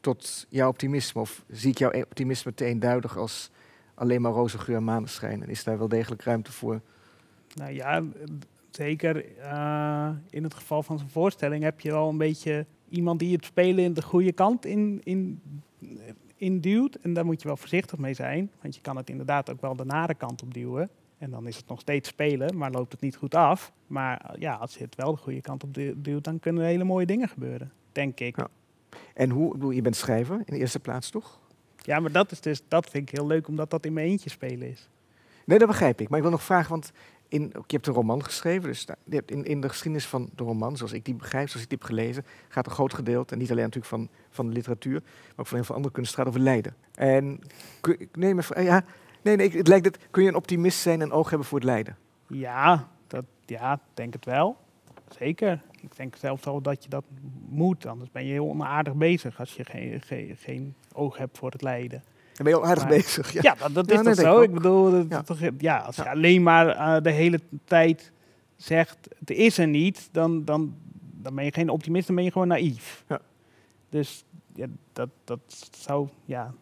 tot 0.00 0.46
jouw 0.48 0.68
optimisme? 0.68 1.20
Of 1.20 1.44
zie 1.50 1.70
ik 1.70 1.78
jouw 1.78 1.90
optimisme 1.90 2.54
te 2.54 2.64
eenduidig 2.64 3.16
als 3.16 3.50
alleen 4.00 4.20
maar 4.20 4.32
roze 4.32 4.58
geur 4.58 4.76
en 4.76 4.84
maneschijn? 4.84 5.42
En 5.42 5.48
is 5.48 5.64
daar 5.64 5.78
wel 5.78 5.88
degelijk 5.88 6.22
ruimte 6.22 6.52
voor? 6.52 6.80
Nou 7.54 7.72
ja, 7.72 8.02
zeker 8.70 9.38
eh, 9.38 10.10
in 10.30 10.42
het 10.42 10.54
geval 10.54 10.82
van 10.82 10.98
zijn 10.98 11.10
voorstelling 11.10 11.62
heb 11.62 11.80
je 11.80 11.90
wel 11.90 12.08
een 12.08 12.18
beetje 12.18 12.66
iemand 12.88 13.18
die 13.18 13.36
het 13.36 13.44
spelen 13.44 13.84
in 13.84 13.94
de 13.94 14.02
goede 14.02 14.32
kant 14.32 14.64
in, 14.64 15.00
in, 15.04 15.40
induwt. 16.36 16.94
En 16.94 17.12
daar 17.12 17.24
moet 17.24 17.42
je 17.42 17.48
wel 17.48 17.56
voorzichtig 17.56 17.98
mee 17.98 18.14
zijn, 18.14 18.50
want 18.62 18.74
je 18.74 18.80
kan 18.80 18.96
het 18.96 19.10
inderdaad 19.10 19.50
ook 19.50 19.60
wel 19.60 19.76
de 19.76 19.84
nare 19.84 20.14
kant 20.14 20.42
op 20.42 20.54
duwen. 20.54 20.90
En 21.18 21.30
dan 21.30 21.46
is 21.46 21.56
het 21.56 21.68
nog 21.68 21.80
steeds 21.80 22.08
spelen, 22.08 22.56
maar 22.56 22.70
loopt 22.70 22.92
het 22.92 23.00
niet 23.00 23.16
goed 23.16 23.34
af. 23.34 23.72
Maar 23.86 24.20
eh, 24.20 24.40
ja, 24.40 24.54
als 24.54 24.74
je 24.76 24.84
het 24.84 24.94
wel 24.94 25.12
de 25.12 25.20
goede 25.20 25.40
kant 25.40 25.64
op 25.64 25.74
du- 25.74 26.00
duwt, 26.00 26.24
dan 26.24 26.38
kunnen 26.38 26.62
er 26.62 26.68
hele 26.68 26.84
mooie 26.84 27.06
dingen 27.06 27.28
gebeuren, 27.28 27.72
denk 27.92 28.20
ik. 28.20 28.36
Ja. 28.36 28.48
En 29.14 29.30
hoe, 29.30 29.46
ik 29.46 29.52
bedoel, 29.52 29.70
je 29.70 29.82
bent 29.82 29.96
schrijver 29.96 30.34
in 30.36 30.54
de 30.54 30.58
eerste 30.58 30.80
plaats 30.80 31.10
toch? 31.10 31.40
Ja, 31.82 32.00
maar 32.00 32.12
dat, 32.12 32.32
is 32.32 32.40
dus, 32.40 32.62
dat 32.68 32.90
vind 32.90 33.08
ik 33.10 33.16
heel 33.16 33.26
leuk, 33.26 33.48
omdat 33.48 33.70
dat 33.70 33.84
in 33.84 33.92
mijn 33.92 34.06
eentje 34.06 34.30
spelen 34.30 34.68
is. 34.70 34.88
Nee, 35.44 35.58
dat 35.58 35.68
begrijp 35.68 36.00
ik. 36.00 36.08
Maar 36.08 36.16
ik 36.18 36.22
wil 36.24 36.32
nog 36.32 36.42
vragen, 36.42 36.70
want 36.70 36.92
in, 37.28 37.42
je 37.42 37.62
hebt 37.66 37.86
een 37.86 37.94
roman 37.94 38.24
geschreven. 38.24 38.68
Dus 38.68 38.86
daar- 38.86 38.96
je 39.04 39.14
hebt 39.14 39.30
in, 39.30 39.44
in 39.44 39.60
de 39.60 39.68
geschiedenis 39.68 40.06
van 40.06 40.30
de 40.34 40.44
roman, 40.44 40.76
zoals 40.76 40.92
ik 40.92 41.04
die 41.04 41.14
begrijp, 41.14 41.48
zoals 41.48 41.62
ik 41.62 41.68
die 41.68 41.78
heb 41.80 41.86
gelezen, 41.88 42.24
gaat 42.48 42.66
een 42.66 42.72
groot 42.72 42.94
gedeelte, 42.94 43.32
en 43.32 43.38
niet 43.38 43.50
alleen 43.50 43.62
natuurlijk 43.64 43.92
van, 43.92 44.08
van 44.30 44.46
de 44.46 44.52
literatuur, 44.52 45.00
maar 45.02 45.32
ook 45.36 45.46
van 45.46 45.56
heel 45.56 45.64
veel 45.66 45.74
andere 45.74 45.94
kunst, 45.94 46.14
gaat 46.14 46.26
over 46.26 46.40
lijden. 46.40 46.74
En 46.94 47.40
kun, 47.80 48.00
ik 48.00 48.16
neem 48.16 48.38
even, 48.38 48.62
ja, 48.62 48.84
nee, 49.22 49.36
nee, 49.36 49.50
het 49.50 49.68
lijkt 49.68 49.84
dat, 49.84 49.98
kun 50.10 50.22
je 50.22 50.28
een 50.28 50.34
optimist 50.34 50.78
zijn 50.80 51.00
en 51.00 51.12
oog 51.12 51.28
hebben 51.30 51.48
voor 51.48 51.58
het 51.58 51.66
lijden? 51.66 51.96
Ja, 52.26 52.88
dat, 53.06 53.24
ja, 53.46 53.80
denk 53.94 54.12
het 54.12 54.24
wel. 54.24 54.56
Zeker. 55.18 55.62
Ik 55.80 55.96
denk 55.96 56.16
zelfs 56.16 56.44
wel 56.44 56.60
dat 56.60 56.82
je 56.84 56.88
dat 56.90 57.04
moet, 57.48 57.86
anders 57.86 58.10
ben 58.10 58.24
je 58.24 58.32
heel 58.32 58.48
onaardig 58.48 58.94
bezig 58.94 59.38
als 59.40 59.54
je 59.54 59.64
geen, 59.64 60.00
geen, 60.00 60.36
geen 60.36 60.74
oog 60.92 61.16
hebt 61.16 61.38
voor 61.38 61.50
het 61.50 61.62
lijden. 61.62 62.02
Dan 62.34 62.44
ben 62.44 62.48
je 62.48 62.60
al 62.60 62.66
aardig 62.66 62.84
Maar- 62.84 62.92
bezig. 62.92 63.32
Ja. 63.32 63.40
Ja, 63.42 63.54
dat, 63.54 63.74
dat 63.74 63.90
Ja, 63.90 63.98
is 63.98 64.04
nee, 64.04 64.14
toch 64.14 64.24
zo? 64.24 64.40
ik 64.40 64.42
Ik 64.48 64.48
ook. 64.48 64.54
bedoel, 64.62 64.90
dat, 64.90 65.06
Ja. 65.08 65.22
toch, 65.22 65.38
ja, 65.58 65.78
als 65.78 65.96
je 65.96 66.08
alleen 66.10 66.42
maar 66.42 66.68
eh, 66.68 67.02
de 67.02 67.10
hele 67.10 67.40
tijd 67.64 68.12
zegt, 68.56 68.98
het 69.18 69.30
is 69.30 69.58
er 69.58 69.66
niet, 69.68 70.08
dan, 70.12 70.44
dan, 70.44 70.74
dan 71.12 71.34
ben 71.34 71.44
je 71.44 71.52
geen 71.52 71.68
optimist, 71.70 72.06
dan 72.06 72.16
ben 72.16 72.24
je 72.24 72.32
gewoon 72.32 72.48
naïef. 72.48 73.04
Ja. 73.08 73.20
Dus 73.88 74.24
ja, 74.54 74.66
dat, 74.92 75.08
dat 75.24 75.40
zou, 75.70 76.08
ja... 76.24 76.54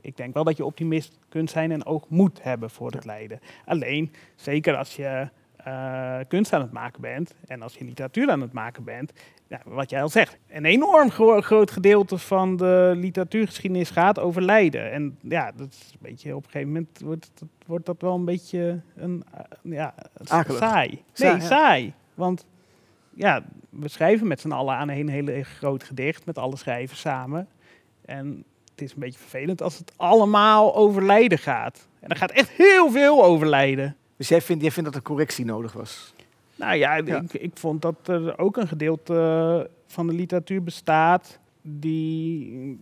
Ik 0.00 0.16
denk 0.16 0.34
wel 0.34 0.44
dat 0.44 0.56
je 0.56 0.64
optimist 0.64 1.18
kunt 1.28 1.50
zijn 1.50 1.72
en 1.72 1.84
oog 1.86 2.08
moet 2.08 2.42
hebben 2.42 2.70
voor 2.70 2.90
het 2.90 3.04
lijden. 3.04 3.40
Alleen, 3.64 4.12
zeker 4.36 4.76
als 4.76 4.96
je 4.96 5.28
eh, 5.64 6.18
kunst 6.28 6.52
aan 6.52 6.60
het 6.60 6.72
maken 6.72 7.00
bent 7.00 7.34
en 7.46 7.62
als 7.62 7.74
je 7.74 7.84
literatuur 7.84 8.30
aan 8.30 8.40
het 8.40 8.52
maken 8.52 8.84
bent, 8.84 9.12
ja, 9.48 9.60
wat 9.64 9.90
jij 9.90 10.02
al 10.02 10.08
zegt, 10.08 10.36
een 10.48 10.64
enorm 10.64 11.10
gro- 11.10 11.40
groot 11.40 11.70
gedeelte 11.70 12.18
van 12.18 12.56
de 12.56 12.92
literatuurgeschiedenis 12.96 13.90
gaat 13.90 14.18
over 14.18 14.42
lijden. 14.42 14.92
En 14.92 15.18
ja, 15.20 15.52
dat 15.56 15.68
is 15.68 15.90
een 15.92 15.98
beetje, 16.00 16.36
op 16.36 16.44
een 16.44 16.50
gegeven 16.50 16.72
moment 16.72 17.00
wordt, 17.00 17.30
het, 17.34 17.48
wordt 17.66 17.86
dat 17.86 18.00
wel 18.00 18.14
een 18.14 18.24
beetje 18.24 18.80
een, 18.96 19.24
eh, 19.34 19.40
ja, 19.72 19.94
Akelig. 20.26 20.58
saai. 20.58 20.88
Nee, 20.88 21.00
Saai, 21.12 21.40
ja. 21.40 21.46
saai. 21.46 21.92
Want 22.14 22.46
ja, 23.14 23.42
we 23.70 23.88
schrijven 23.88 24.26
met 24.26 24.40
z'n 24.40 24.50
allen 24.52 24.74
aan 24.74 24.88
een 24.88 25.08
hele 25.08 25.42
groot 25.42 25.82
gedicht, 25.84 26.26
met 26.26 26.38
alle 26.38 26.56
schrijvers 26.56 27.00
samen. 27.00 27.48
En 28.04 28.44
het 28.70 28.82
is 28.82 28.92
een 28.92 29.00
beetje 29.00 29.18
vervelend 29.18 29.62
als 29.62 29.78
het 29.78 29.92
allemaal 29.96 30.74
over 30.74 31.04
lijden 31.04 31.38
gaat. 31.38 31.88
En 32.00 32.08
er 32.08 32.16
gaat 32.16 32.30
echt 32.30 32.48
heel 32.50 32.90
veel 32.90 33.24
over 33.24 33.46
lijden. 33.46 33.96
Dus 34.16 34.28
jij 34.28 34.40
vindt, 34.40 34.62
jij 34.62 34.72
vindt 34.72 34.92
dat 34.92 34.98
er 34.98 35.08
correctie 35.08 35.44
nodig 35.44 35.72
was? 35.72 36.14
Nou 36.56 36.76
ja, 36.76 36.94
Ja. 36.96 37.20
Ik, 37.20 37.32
ik 37.32 37.50
vond 37.54 37.82
dat 37.82 38.08
er 38.08 38.38
ook 38.38 38.56
een 38.56 38.68
gedeelte 38.68 39.70
van 39.86 40.06
de 40.06 40.12
literatuur 40.12 40.62
bestaat 40.62 41.38
die, 41.62 42.78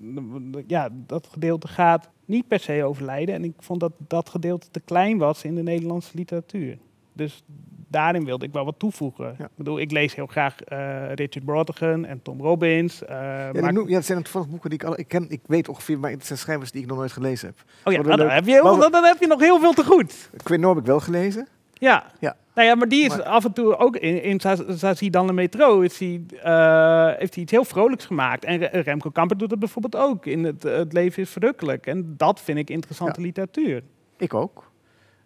ja, 0.66 0.88
dat 0.92 1.26
gedeelte 1.26 1.68
gaat 1.68 2.08
niet 2.24 2.48
per 2.48 2.60
se 2.60 2.84
over 2.84 3.04
lijden. 3.04 3.34
En 3.34 3.44
ik 3.44 3.54
vond 3.58 3.80
dat 3.80 3.92
dat 3.98 4.28
gedeelte 4.28 4.66
te 4.70 4.80
klein 4.80 5.18
was 5.18 5.44
in 5.44 5.54
de 5.54 5.62
Nederlandse 5.62 6.16
literatuur. 6.16 6.78
Dus 7.12 7.42
daarin 7.90 8.24
wilde 8.24 8.44
ik 8.44 8.52
wel 8.52 8.64
wat 8.64 8.78
toevoegen. 8.78 9.34
Ja. 9.38 9.44
Ik 9.44 9.50
bedoel, 9.56 9.78
ik 9.80 9.90
lees 9.90 10.14
heel 10.14 10.26
graag 10.26 10.60
eh, 10.60 10.78
Richard 11.14 11.44
Brautigan 11.44 12.04
en 12.04 12.22
Tom 12.22 12.40
Robbins. 12.40 13.04
eh, 13.04 13.16
Ja, 13.16 13.50
maar- 13.52 13.62
die 13.62 13.72
noem- 13.72 13.88
ja, 13.88 13.96
het 13.96 14.06
zijn 14.06 14.22
toevallig 14.22 14.48
boeken 14.48 14.70
die 14.70 14.78
ik 14.78 14.84
al, 14.84 14.98
ik 14.98 15.08
ken, 15.08 15.26
ik 15.30 15.40
weet 15.46 15.68
ongeveer, 15.68 15.98
maar 15.98 16.10
het 16.10 16.26
zijn 16.26 16.38
schrijvers 16.38 16.70
die 16.70 16.82
ik 16.82 16.88
nog 16.88 16.96
nooit 16.98 17.12
gelezen 17.12 17.48
heb. 17.48 17.56
oh 17.84 17.92
ja, 17.92 18.00
nou, 18.02 18.16
dan, 18.16 18.28
heb 18.30 18.44
je 18.46 18.50
heel, 18.52 18.76
Maar- 18.76 18.90
dan, 18.90 19.04
heb 19.04 19.20
je 19.20 19.26
nog 19.26 19.40
heel 19.40 19.60
veel 19.60 19.72
te 19.72 19.84
goed. 19.84 20.30
Quinn 20.42 20.64
heb 20.64 20.76
ik 20.76 20.84
wel 20.84 21.00
gelezen. 21.00 21.48
Ja. 21.72 22.04
Ja. 22.18 22.36
Nou 22.54 22.68
ja, 22.68 22.74
maar 22.74 22.88
die 22.88 23.02
is 23.04 23.08
Maar- 23.08 23.22
af 23.22 23.44
en 23.44 23.52
toe 23.52 23.76
ook 23.76 23.96
in, 23.96 24.22
in 24.22 25.10
dan 25.10 25.26
de 25.26 25.32
metro 25.32 25.80
is 25.80 25.98
hij, 25.98 26.22
eh, 26.42 27.18
heeft 27.18 27.34
hij 27.34 27.42
iets 27.42 27.52
heel 27.52 27.64
vrolijks 27.64 28.06
gemaakt. 28.06 28.44
En 28.44 28.58
Re- 28.58 28.80
Remco 28.80 29.10
Kamper 29.10 29.38
doet 29.38 29.50
het 29.50 29.58
bijvoorbeeld 29.58 29.96
ook. 30.04 30.26
In 30.26 30.44
het, 30.44 30.62
het 30.62 30.92
leven 30.92 31.22
is 31.22 31.30
verrukkelijk. 31.30 31.86
En 31.86 32.14
dat 32.16 32.40
vind 32.40 32.58
ik 32.58 32.70
interessante 32.70 33.20
literatuur. 33.20 33.82
Ik 34.16 34.34
ook. 34.34 34.70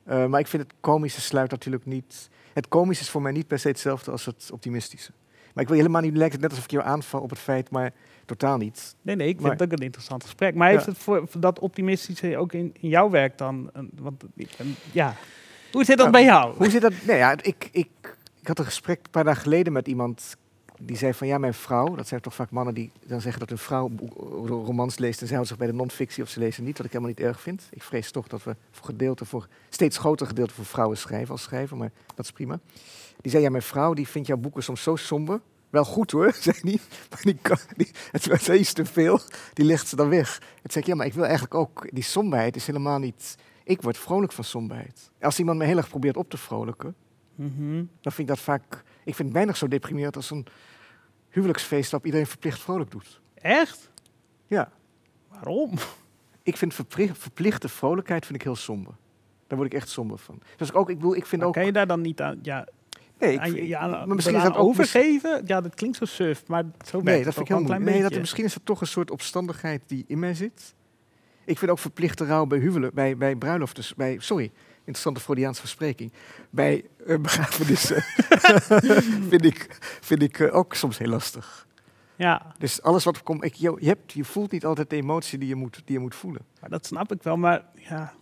Maar 0.04 0.40
ik 0.40 0.46
vind 0.46 0.62
het 0.62 0.72
komische 0.80 1.20
sluit 1.20 1.50
natuurlijk 1.50 1.86
niet. 1.86 2.30
Het 2.54 2.68
komische 2.68 3.02
is 3.02 3.10
voor 3.10 3.22
mij 3.22 3.32
niet 3.32 3.46
per 3.46 3.58
se 3.58 3.68
hetzelfde 3.68 4.10
als 4.10 4.24
het 4.24 4.50
optimistische. 4.52 5.12
Maar 5.54 5.62
ik 5.62 5.68
wil 5.68 5.76
je 5.78 5.82
helemaal 5.82 6.02
niet 6.02 6.16
lijkt 6.16 6.32
het 6.32 6.42
net 6.42 6.50
alsof 6.50 6.64
ik 6.64 6.70
jou 6.70 6.84
aanval 6.84 7.20
op 7.20 7.30
het 7.30 7.38
feit, 7.38 7.70
maar 7.70 7.92
totaal 8.24 8.56
niet. 8.56 8.94
Nee, 9.02 9.16
nee, 9.16 9.28
ik 9.28 9.36
vind 9.40 9.52
het 9.52 9.62
ook 9.62 9.72
een 9.72 9.84
interessant 9.84 10.22
gesprek. 10.24 10.54
Maar 10.54 10.68
Ja. 10.68 10.74
heeft 10.74 10.86
het 10.86 10.98
voor, 10.98 11.28
voor 11.28 11.40
dat 11.40 11.58
optimistische 11.58 12.36
ook 12.38 12.52
in, 12.52 12.74
in 12.80 12.88
jouw 12.88 13.10
werk 13.10 13.38
dan? 13.38 13.70
een- 13.72 13.90
want 14.00 14.24
ja. 14.92 15.14
Hoe 15.72 15.84
zit 15.84 15.98
dat 15.98 16.10
Nou, 16.10 16.10
bij 16.10 16.24
jou? 16.24 16.56
Hoe 16.56 16.70
zit 16.70 16.82
dat? 16.82 16.92
Nee, 17.06 17.16
ja, 17.16 17.32
ik, 17.42 17.68
ik, 17.72 17.88
ik 18.40 18.46
had 18.46 18.58
een 18.58 18.64
gesprek 18.64 18.98
een 19.04 19.10
paar 19.10 19.24
dagen 19.24 19.42
geleden 19.42 19.72
met 19.72 19.88
iemand 19.88 20.36
die 20.80 20.96
zei 20.96 21.14
van 21.14 21.26
ja, 21.26 21.38
mijn 21.38 21.54
vrouw, 21.54 21.94
dat 21.94 22.08
zijn 22.08 22.20
toch 22.20 22.34
vaak 22.34 22.50
mannen 22.50 22.74
die 22.74 22.90
dan 23.06 23.20
zeggen 23.20 23.40
dat 23.40 23.48
hun 23.48 23.58
vrouw 23.58 23.90
romans 24.46 24.98
leest 24.98 25.20
en 25.20 25.26
zij 25.26 25.34
houdt 25.34 25.48
zich 25.50 25.58
bij 25.58 25.66
de 25.66 25.72
non-fictie 25.72 26.22
of 26.22 26.28
ze 26.28 26.38
lezen 26.38 26.64
niet, 26.64 26.76
wat 26.76 26.86
ik 26.86 26.92
helemaal 26.92 27.14
niet 27.16 27.26
erg 27.26 27.40
vind. 27.40 27.68
Ik 27.70 27.82
vrees 27.82 28.10
toch 28.10 28.26
dat 28.26 28.44
we 28.44 28.56
voor 28.70 28.84
gedeelte 28.86 29.24
voor 29.24 29.48
steeds 29.68 29.98
groter 29.98 30.26
gedeelte 30.26 30.54
voor 30.54 30.64
vrouwen 30.64 30.96
schrijven 30.96 31.30
als 31.30 31.42
schrijver, 31.42 31.76
maar 31.76 31.90
dat 32.14 32.24
is 32.24 32.32
prima. 32.32 32.60
Die 33.20 33.30
zei 33.30 33.42
ja, 33.42 33.50
mijn 33.50 33.62
vrouw 33.62 33.94
die 33.94 34.08
vindt 34.08 34.28
jouw 34.28 34.36
boeken 34.36 34.62
soms 34.62 34.82
zo 34.82 34.96
somber. 34.96 35.40
Wel 35.70 35.84
goed 35.84 36.10
hoor, 36.10 36.32
zei 36.40 36.56
niet. 36.62 36.82
Maar 37.10 37.20
die, 37.22 37.38
kan, 37.42 37.58
die, 37.76 37.90
het 38.10 38.26
was 38.26 38.48
iets 38.48 38.72
te 38.72 38.84
veel. 38.84 39.20
Die 39.52 39.64
legt 39.64 39.88
ze 39.88 39.96
dan 39.96 40.08
weg. 40.08 40.42
Het 40.62 40.72
zei 40.72 40.84
ik, 40.84 40.90
ja, 40.90 40.96
maar 40.96 41.06
ik 41.06 41.14
wil 41.14 41.24
eigenlijk 41.24 41.54
ook... 41.54 41.88
Die 41.92 42.02
somberheid 42.02 42.56
is 42.56 42.66
helemaal 42.66 42.98
niet... 42.98 43.36
Ik 43.64 43.82
word 43.82 43.98
vrolijk 43.98 44.32
van 44.32 44.44
somberheid. 44.44 45.10
Als 45.20 45.38
iemand 45.38 45.58
me 45.58 45.64
heel 45.64 45.76
erg 45.76 45.88
probeert 45.88 46.16
op 46.16 46.30
te 46.30 46.36
vrolijken, 46.36 46.94
Mhm. 47.34 47.74
dan 47.74 48.12
vind 48.12 48.18
ik 48.18 48.26
dat 48.26 48.38
vaak... 48.38 48.82
Ik 49.04 49.14
vind 49.14 49.28
het 49.28 49.32
weinig 49.32 49.56
zo 49.56 49.68
deprimerend 49.68 50.16
als 50.16 50.30
een 50.30 50.46
huwelijksfeest 51.28 51.90
waarop 51.90 52.06
iedereen 52.06 52.26
verplicht 52.26 52.60
vrolijk 52.60 52.90
doet. 52.90 53.20
Echt? 53.34 53.90
Ja. 54.46 54.72
Waarom? 55.28 55.70
Ik 56.42 56.56
vind 56.56 56.74
verplichte 57.12 57.68
vrolijkheid 57.68 58.26
vind 58.26 58.38
ik 58.38 58.44
heel 58.44 58.56
somber. 58.56 58.94
Daar 59.46 59.58
word 59.58 59.72
ik 59.72 59.78
echt 59.78 59.88
somber 59.88 60.18
van. 60.18 60.40
Dus 60.56 60.72
ook, 60.72 60.90
ik 60.90 60.96
bedoel, 60.96 61.16
ik 61.16 61.26
vind 61.26 61.40
Maar 61.40 61.50
ook... 61.50 61.54
kan 61.54 61.64
je 61.64 61.72
daar 61.72 61.86
dan 61.86 62.00
niet 62.00 62.20
aan, 62.20 62.38
ja, 62.42 62.68
Nee, 63.18 63.32
ik, 63.32 63.74
aan, 63.74 63.94
aan, 63.94 64.06
maar 64.06 64.14
misschien 64.14 64.36
is 64.36 64.42
dat 64.42 64.56
overgeven? 64.56 65.42
Ja, 65.46 65.60
dat 65.60 65.74
klinkt 65.74 65.96
zo 65.96 66.04
suf, 66.04 66.46
maar 66.46 66.64
zo 66.86 67.00
Nee, 67.00 67.24
dat 67.24 67.34
vind 67.34 67.48
ik 67.48 67.54
heel 67.54 67.64
klein 67.64 67.80
moeilijk. 67.80 68.02
Nee, 68.02 68.10
dat, 68.10 68.20
misschien 68.20 68.44
is 68.44 68.54
het 68.54 68.64
toch 68.64 68.80
een 68.80 68.86
soort 68.86 69.10
opstandigheid 69.10 69.82
die 69.86 70.04
in 70.06 70.18
mij 70.18 70.34
zit. 70.34 70.74
Ik 71.44 71.58
vind 71.58 71.70
ook 71.70 71.78
verplichte 71.78 72.24
rouw 72.24 72.46
bij 72.46 72.58
huwelen, 72.58 72.94
bij, 72.94 73.16
bij 73.16 73.36
bruiloften, 73.36 73.84
bij, 73.96 74.16
sorry, 74.18 74.52
interessante 74.84 75.20
Freudiaanse 75.20 75.60
verspreking, 75.60 76.12
bij 76.50 76.84
eh, 77.06 77.18
begrafenissen, 77.18 78.02
vind 79.30 79.44
ik, 79.44 79.78
vind 80.00 80.22
ik 80.22 80.38
eh, 80.38 80.56
ook 80.56 80.74
soms 80.74 80.98
heel 80.98 81.08
lastig. 81.08 81.66
Ja, 82.16 82.54
Dus 82.58 82.82
alles 82.82 83.04
wat 83.04 83.22
komt, 83.22 83.44
ik, 83.44 83.54
je, 83.54 83.76
je, 83.80 83.86
hebt, 83.86 84.12
je 84.12 84.24
voelt 84.24 84.50
niet 84.50 84.64
altijd 84.64 84.90
de 84.90 84.96
emotie 84.96 85.38
die 85.38 85.48
je 85.48 85.54
moet, 85.54 85.82
die 85.84 85.94
je 85.94 86.00
moet 86.00 86.14
voelen. 86.14 86.42
maar 86.60 86.70
dat 86.70 86.86
snap 86.86 87.12
ik 87.12 87.22
wel, 87.22 87.36
maar 87.36 87.64
ja, 87.74 88.12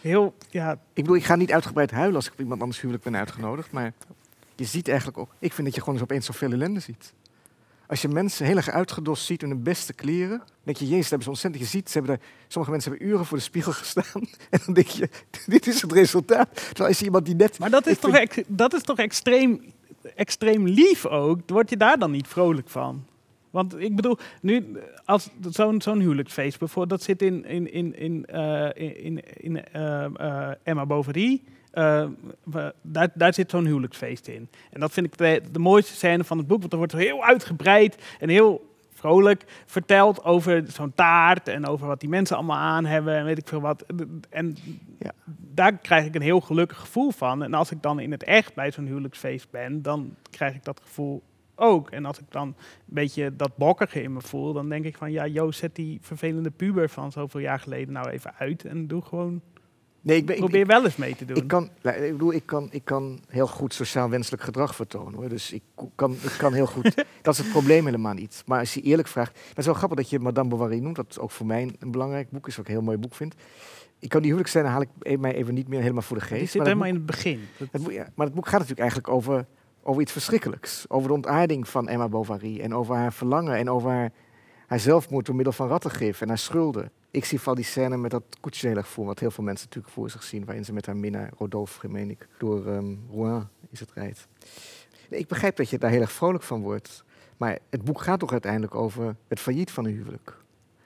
heel, 0.00 0.34
ja, 0.50 0.72
Ik 0.72 0.78
bedoel, 1.02 1.16
ik 1.16 1.24
ga 1.24 1.36
niet 1.36 1.52
uitgebreid 1.52 1.90
huilen 1.90 2.16
als 2.16 2.26
ik 2.26 2.32
op 2.32 2.40
iemand 2.40 2.60
anders 2.60 2.80
huwelijk 2.80 3.04
ben 3.04 3.16
uitgenodigd, 3.16 3.72
maar 3.72 3.92
je 4.56 4.64
ziet 4.64 4.88
eigenlijk 4.88 5.18
ook, 5.18 5.34
ik 5.38 5.52
vind 5.52 5.66
dat 5.66 5.74
je 5.74 5.80
gewoon 5.80 5.94
eens 5.94 6.04
opeens 6.04 6.26
zoveel 6.26 6.52
ellende 6.52 6.80
ziet. 6.80 7.12
Als 7.86 8.02
je 8.02 8.08
mensen 8.08 8.46
heel 8.46 8.56
erg 8.56 8.68
uitgedost 8.68 9.24
ziet 9.24 9.42
in 9.42 9.48
hun 9.48 9.62
beste 9.62 9.92
kleren, 9.92 10.42
denk 10.62 10.76
je, 10.76 10.84
jezus, 10.84 11.00
dat 11.00 11.08
hebben 11.08 11.22
ze 11.22 11.30
ontzettend. 11.30 11.62
Je 11.62 11.68
ziet, 11.70 11.90
ze 11.90 11.98
hebben 11.98 12.16
er, 12.16 12.22
sommige 12.48 12.72
mensen 12.72 12.90
hebben 12.90 13.08
uren 13.08 13.26
voor 13.26 13.36
de 13.36 13.42
spiegel 13.42 13.72
gestaan. 13.82 14.28
En 14.50 14.60
dan 14.64 14.74
denk 14.74 14.86
je, 14.86 15.08
dit 15.46 15.66
is 15.66 15.82
het 15.82 15.92
resultaat. 15.92 16.54
Terwijl 16.54 16.90
is 16.90 17.02
iemand 17.02 17.26
die 17.26 17.34
net... 17.34 17.58
Maar 17.58 17.70
dat 17.70 17.86
is, 17.86 17.98
toch, 17.98 18.26
dat 18.46 18.74
is 18.74 18.82
toch 18.82 18.98
extreem, 18.98 19.60
extreem 20.14 20.66
lief 20.66 21.06
ook? 21.06 21.40
Word 21.46 21.70
je 21.70 21.76
daar 21.76 21.98
dan 21.98 22.10
niet 22.10 22.28
vrolijk 22.28 22.68
van? 22.68 23.04
Want 23.54 23.78
ik 23.78 23.96
bedoel, 23.96 24.18
nu, 24.40 24.66
als 25.04 25.28
zo'n 25.50 25.82
zo'n 25.82 26.00
huwelijksfeest 26.00 26.58
bijvoorbeeld, 26.58 27.00
dat 27.00 27.02
zit 27.02 27.22
in, 27.22 27.44
in, 27.44 27.72
in, 27.72 27.98
in, 27.98 28.26
eh, 28.26 28.68
in, 28.74 28.96
in, 29.04 29.22
in 29.36 29.64
eh, 29.64 30.04
eh, 30.04 30.54
Emma 30.62 30.86
Bovary. 30.86 31.42
Eh, 31.74 32.06
we- 32.44 32.74
daar, 32.82 33.08
daar 33.14 33.34
zit 33.34 33.50
zo'n 33.50 33.66
huwelijksfeest 33.66 34.28
in. 34.28 34.48
En 34.70 34.80
dat 34.80 34.92
vind 34.92 35.06
ik 35.06 35.16
de, 35.16 35.40
de 35.52 35.58
mooiste 35.58 35.94
scène 35.94 36.24
van 36.24 36.38
het 36.38 36.46
boek, 36.46 36.60
want 36.60 36.72
er 36.72 36.78
wordt 36.78 36.92
heel 36.92 37.24
uitgebreid 37.24 38.16
en 38.18 38.28
heel 38.28 38.72
vrolijk 38.92 39.44
verteld 39.66 40.24
over 40.24 40.64
zo'n 40.68 40.94
taart 40.94 41.48
en 41.48 41.66
over 41.66 41.86
wat 41.86 42.00
die 42.00 42.08
mensen 42.08 42.36
allemaal 42.36 42.56
aan 42.58 42.84
hebben 42.84 43.14
en 43.16 43.24
weet 43.24 43.38
ik 43.38 43.48
veel 43.48 43.60
wat. 43.60 43.84
En 44.30 44.56
Ja. 44.98 45.10
daar 45.26 45.76
krijg 45.78 46.06
ik 46.06 46.14
een 46.14 46.22
heel 46.22 46.40
gelukkig 46.40 46.78
gevoel 46.78 47.10
van. 47.10 47.42
En 47.42 47.54
als 47.54 47.70
ik 47.70 47.82
dan 47.82 48.00
in 48.00 48.10
het 48.10 48.22
echt 48.24 48.54
bij 48.54 48.70
zo'n 48.70 48.86
huwelijksfeest 48.86 49.50
ben, 49.50 49.82
dan 49.82 50.14
krijg 50.30 50.54
ik 50.54 50.64
dat 50.64 50.80
gevoel 50.84 51.22
ook. 51.54 51.90
En 51.90 52.04
als 52.04 52.18
ik 52.18 52.24
dan 52.28 52.46
een 52.48 52.54
beetje 52.84 53.36
dat 53.36 53.56
bokkige 53.56 54.02
in 54.02 54.12
me 54.12 54.20
voel, 54.20 54.52
dan 54.52 54.68
denk 54.68 54.84
ik 54.84 54.96
van 54.96 55.12
ja, 55.12 55.26
Joost, 55.26 55.58
zet 55.58 55.74
die 55.74 55.98
vervelende 56.02 56.50
puber 56.50 56.88
van 56.88 57.12
zoveel 57.12 57.40
jaar 57.40 57.60
geleden 57.60 57.92
nou 57.94 58.08
even 58.08 58.34
uit 58.38 58.64
en 58.64 58.86
doe 58.86 59.02
gewoon, 59.02 59.40
Nee, 60.04 60.16
ik, 60.16 60.26
ben, 60.26 60.34
ik, 60.34 60.40
probeer 60.40 60.66
wel 60.66 60.84
eens 60.84 60.96
mee 60.96 61.16
te 61.16 61.24
doen. 61.24 61.36
Ik 61.36 61.46
kan, 61.48 61.64
ik 61.82 62.12
bedoel, 62.12 62.32
ik 62.32 62.46
kan, 62.46 62.68
ik 62.70 62.84
kan 62.84 63.18
heel 63.28 63.46
goed 63.46 63.74
sociaal 63.74 64.08
wenselijk 64.08 64.42
gedrag 64.42 64.74
vertonen. 64.74 65.14
Hoor. 65.14 65.28
Dus 65.28 65.52
ik 65.52 65.62
kan, 65.94 66.12
ik 66.12 66.34
kan 66.38 66.52
heel 66.52 66.66
goed. 66.66 66.94
dat 67.22 67.34
is 67.34 67.38
het 67.38 67.50
probleem 67.50 67.84
helemaal 67.84 68.12
niet. 68.14 68.42
Maar 68.46 68.58
als 68.58 68.74
je 68.74 68.80
eerlijk 68.80 69.08
vraagt. 69.08 69.32
Maar 69.34 69.44
het 69.48 69.58
is 69.58 69.64
wel 69.64 69.74
grappig 69.74 69.98
dat 69.98 70.10
je 70.10 70.18
Madame 70.18 70.48
Bovary 70.48 70.78
noemt. 70.78 70.96
Dat 70.96 71.18
ook 71.20 71.30
voor 71.30 71.46
mij 71.46 71.74
een 71.78 71.90
belangrijk 71.90 72.30
boek 72.30 72.46
is. 72.48 72.56
Wat 72.56 72.64
ik 72.64 72.70
een 72.70 72.76
heel 72.78 72.86
mooi 72.86 72.98
boek 72.98 73.14
vind. 73.14 73.34
Ik 73.98 74.08
kan 74.08 74.20
die 74.22 74.30
huwelijksscène 74.30 74.68
haal 74.68 74.80
ik 74.80 74.88
e- 75.02 75.16
mij 75.16 75.34
even 75.34 75.54
niet 75.54 75.68
meer 75.68 75.80
helemaal 75.80 76.02
voor 76.02 76.16
de 76.16 76.22
geest. 76.22 76.38
die 76.40 76.48
zit 76.48 76.56
maar 76.56 76.66
helemaal 76.66 76.88
in 76.88 76.94
het 76.94 77.06
begin. 77.06 77.40
Dat- 77.58 77.68
Het 77.72 77.82
boek, 77.82 77.92
ja, 77.92 78.06
maar 78.14 78.26
het 78.26 78.34
boek 78.34 78.44
gaat 78.44 78.52
natuurlijk 78.60 78.80
eigenlijk 78.80 79.08
over, 79.08 79.46
over 79.82 80.02
iets 80.02 80.12
verschrikkelijks. 80.12 80.84
Over 80.88 81.08
de 81.08 81.14
ontaarding 81.14 81.68
van 81.68 81.88
Emma 81.88 82.08
Bovary. 82.08 82.60
En 82.60 82.74
over 82.74 82.94
haar 82.94 83.12
verlangen. 83.12 83.56
En 83.56 83.70
over 83.70 83.90
haar, 83.90 84.12
haar 84.74 84.82
zelfmoord 84.82 85.26
door 85.26 85.34
middel 85.34 85.52
van 85.52 85.68
rattengif. 85.68 86.20
En 86.20 86.28
haar 86.28 86.38
schulden. 86.38 86.90
Ik 87.10 87.24
zie 87.24 87.38
vooral 87.38 87.54
die 87.54 87.64
scène 87.64 87.96
met 87.96 88.10
dat 88.10 88.22
koetsje 88.40 88.66
heel 88.66 88.76
erg 88.76 88.88
voor. 88.88 89.04
Wat 89.06 89.18
heel 89.18 89.30
veel 89.30 89.44
mensen 89.44 89.66
natuurlijk 89.66 89.94
voor 89.94 90.10
zich 90.10 90.22
zien. 90.22 90.44
Waarin 90.44 90.64
ze 90.64 90.72
met 90.72 90.86
haar 90.86 90.96
minnaar, 90.96 91.30
Rodolphe, 91.38 91.88
meen 91.88 92.10
ik, 92.10 92.28
door 92.38 92.66
ehm, 92.66 92.94
Rouen 93.10 93.48
is 93.70 93.80
het 93.80 93.90
rijdt. 93.94 94.28
Nee, 95.10 95.20
ik 95.20 95.28
begrijp 95.28 95.56
dat 95.56 95.70
je 95.70 95.78
daar 95.78 95.90
heel 95.90 96.00
erg 96.00 96.12
vrolijk 96.12 96.44
van 96.44 96.62
wordt. 96.62 97.04
Maar 97.36 97.58
het 97.70 97.84
boek 97.84 98.00
gaat 98.00 98.18
toch 98.18 98.32
uiteindelijk 98.32 98.74
over 98.74 99.16
het 99.28 99.40
failliet 99.40 99.70
van 99.70 99.84
een 99.84 99.92
huwelijk. 99.94 100.36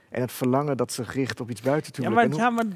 En 0.09 0.21
het 0.21 0.33
verlangen 0.33 0.77
dat 0.77 0.93
zich 0.93 1.15
richt 1.15 1.41
op 1.41 1.51
iets 1.51 1.61
buiten 1.61 1.93
ja, 2.03 2.09
huwelijk. 2.09 2.37
maar, 2.37 2.51
hoe- 2.53 2.65
ja, 2.65 2.73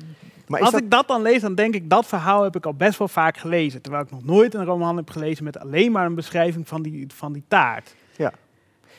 maar 0.49 0.61
als 0.61 0.71
dat- 0.71 0.81
ik 0.81 0.91
dat 0.91 1.09
dan 1.09 1.23
lees, 1.23 1.41
dan 1.41 1.55
denk 1.55 1.75
ik, 1.75 1.91
dat 1.91 2.07
verhaal 2.07 2.43
heb 2.43 2.57
ik 2.57 2.67
al 2.67 2.75
best 2.75 2.99
wel 2.99 3.09
vaak 3.09 3.37
gelezen. 3.37 3.83
Terwijl 3.83 4.05
ik 4.05 4.11
nog 4.11 4.25
nooit 4.25 4.55
een 4.55 4.65
roman 4.65 4.97
heb 4.97 5.11
gelezen 5.11 5.45
met 5.45 5.59
alleen 5.59 5.93
maar 5.93 6.07
een 6.07 6.15
beschrijving 6.15 6.69
van 6.69 6.83
die, 6.83 7.07
van 7.15 7.33
die 7.33 7.45
taart. 7.49 7.95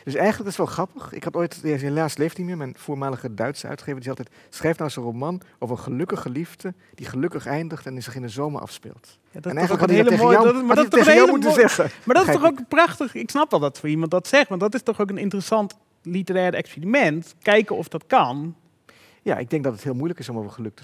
Dus 0.04 0.16
eigenlijk 0.16 0.50
is 0.50 0.58
het 0.58 0.66
wel 0.66 0.76
grappig. 0.76 1.12
Ik 1.12 1.24
had 1.24 1.36
ooit, 1.36 1.62
helaas 1.62 2.18
leeft 2.18 2.38
hij 2.38 2.46
niet 2.46 2.56
meer, 2.56 2.66
mijn 2.66 2.78
voormalige 2.78 3.34
Duitse 3.34 3.68
uitgever, 3.68 3.94
die 3.96 4.04
zei 4.04 4.16
altijd, 4.18 4.36
schrijf 4.50 4.78
nou 4.78 4.90
eens 4.90 4.98
een 4.98 5.04
roman 5.04 5.42
over 5.60 5.78
een 5.78 5.84
gelukkige 5.84 6.30
liefde 6.30 6.74
die 6.96 7.06
gelukkig 7.06 7.46
eindigt 7.46 7.86
en 7.86 8.04
zich 8.04 8.16
in 8.16 8.22
de 8.22 8.30
zomer 8.30 8.62
afspeelt. 8.62 9.20
Ja, 9.32 9.40
dat 9.40 9.52
en 9.52 9.58
eigenlijk 9.58 9.80
had 9.80 9.90
een 9.90 10.06
hij 10.06 10.14
hele 10.14 10.24
mooie... 10.24 10.38
jou, 10.38 10.54
dat 10.54 10.64
Maar 10.64 10.76
dat 10.76 10.98
is 10.98 11.06
toch 11.06 11.30
moeten 11.30 11.54
zeggen. 11.54 11.90
Maar 12.04 12.16
dat 12.16 12.28
is 12.28 12.34
toch 12.34 12.44
ook 12.44 12.68
prachtig. 12.68 13.16
Ik 13.16 13.30
snap 13.30 13.52
wel 13.52 13.60
dat 13.60 13.80
voor 13.80 13.90
iemand 13.90 14.12
dat 14.12 14.28
zegt, 14.28 14.50
want 14.50 14.62
dat 14.62 14.74
is 14.74 14.84
toch 14.84 15.02
ook 15.02 15.10
een 15.10 15.18
interessant 15.18 15.76
literair 16.02 16.54
experiment. 16.54 17.36
Kijken 17.42 17.76
of 17.76 17.88
dat 17.88 18.06
kan. 18.08 18.56
Ja, 19.22 19.38
ik 19.38 19.50
denk 19.50 19.64
dat 19.64 19.74
het 19.74 19.84
heel 19.84 19.94
moeilijk 19.94 20.20
is 20.20 20.30
om 20.30 20.38
over 20.38 20.52
geluk 20.52 20.80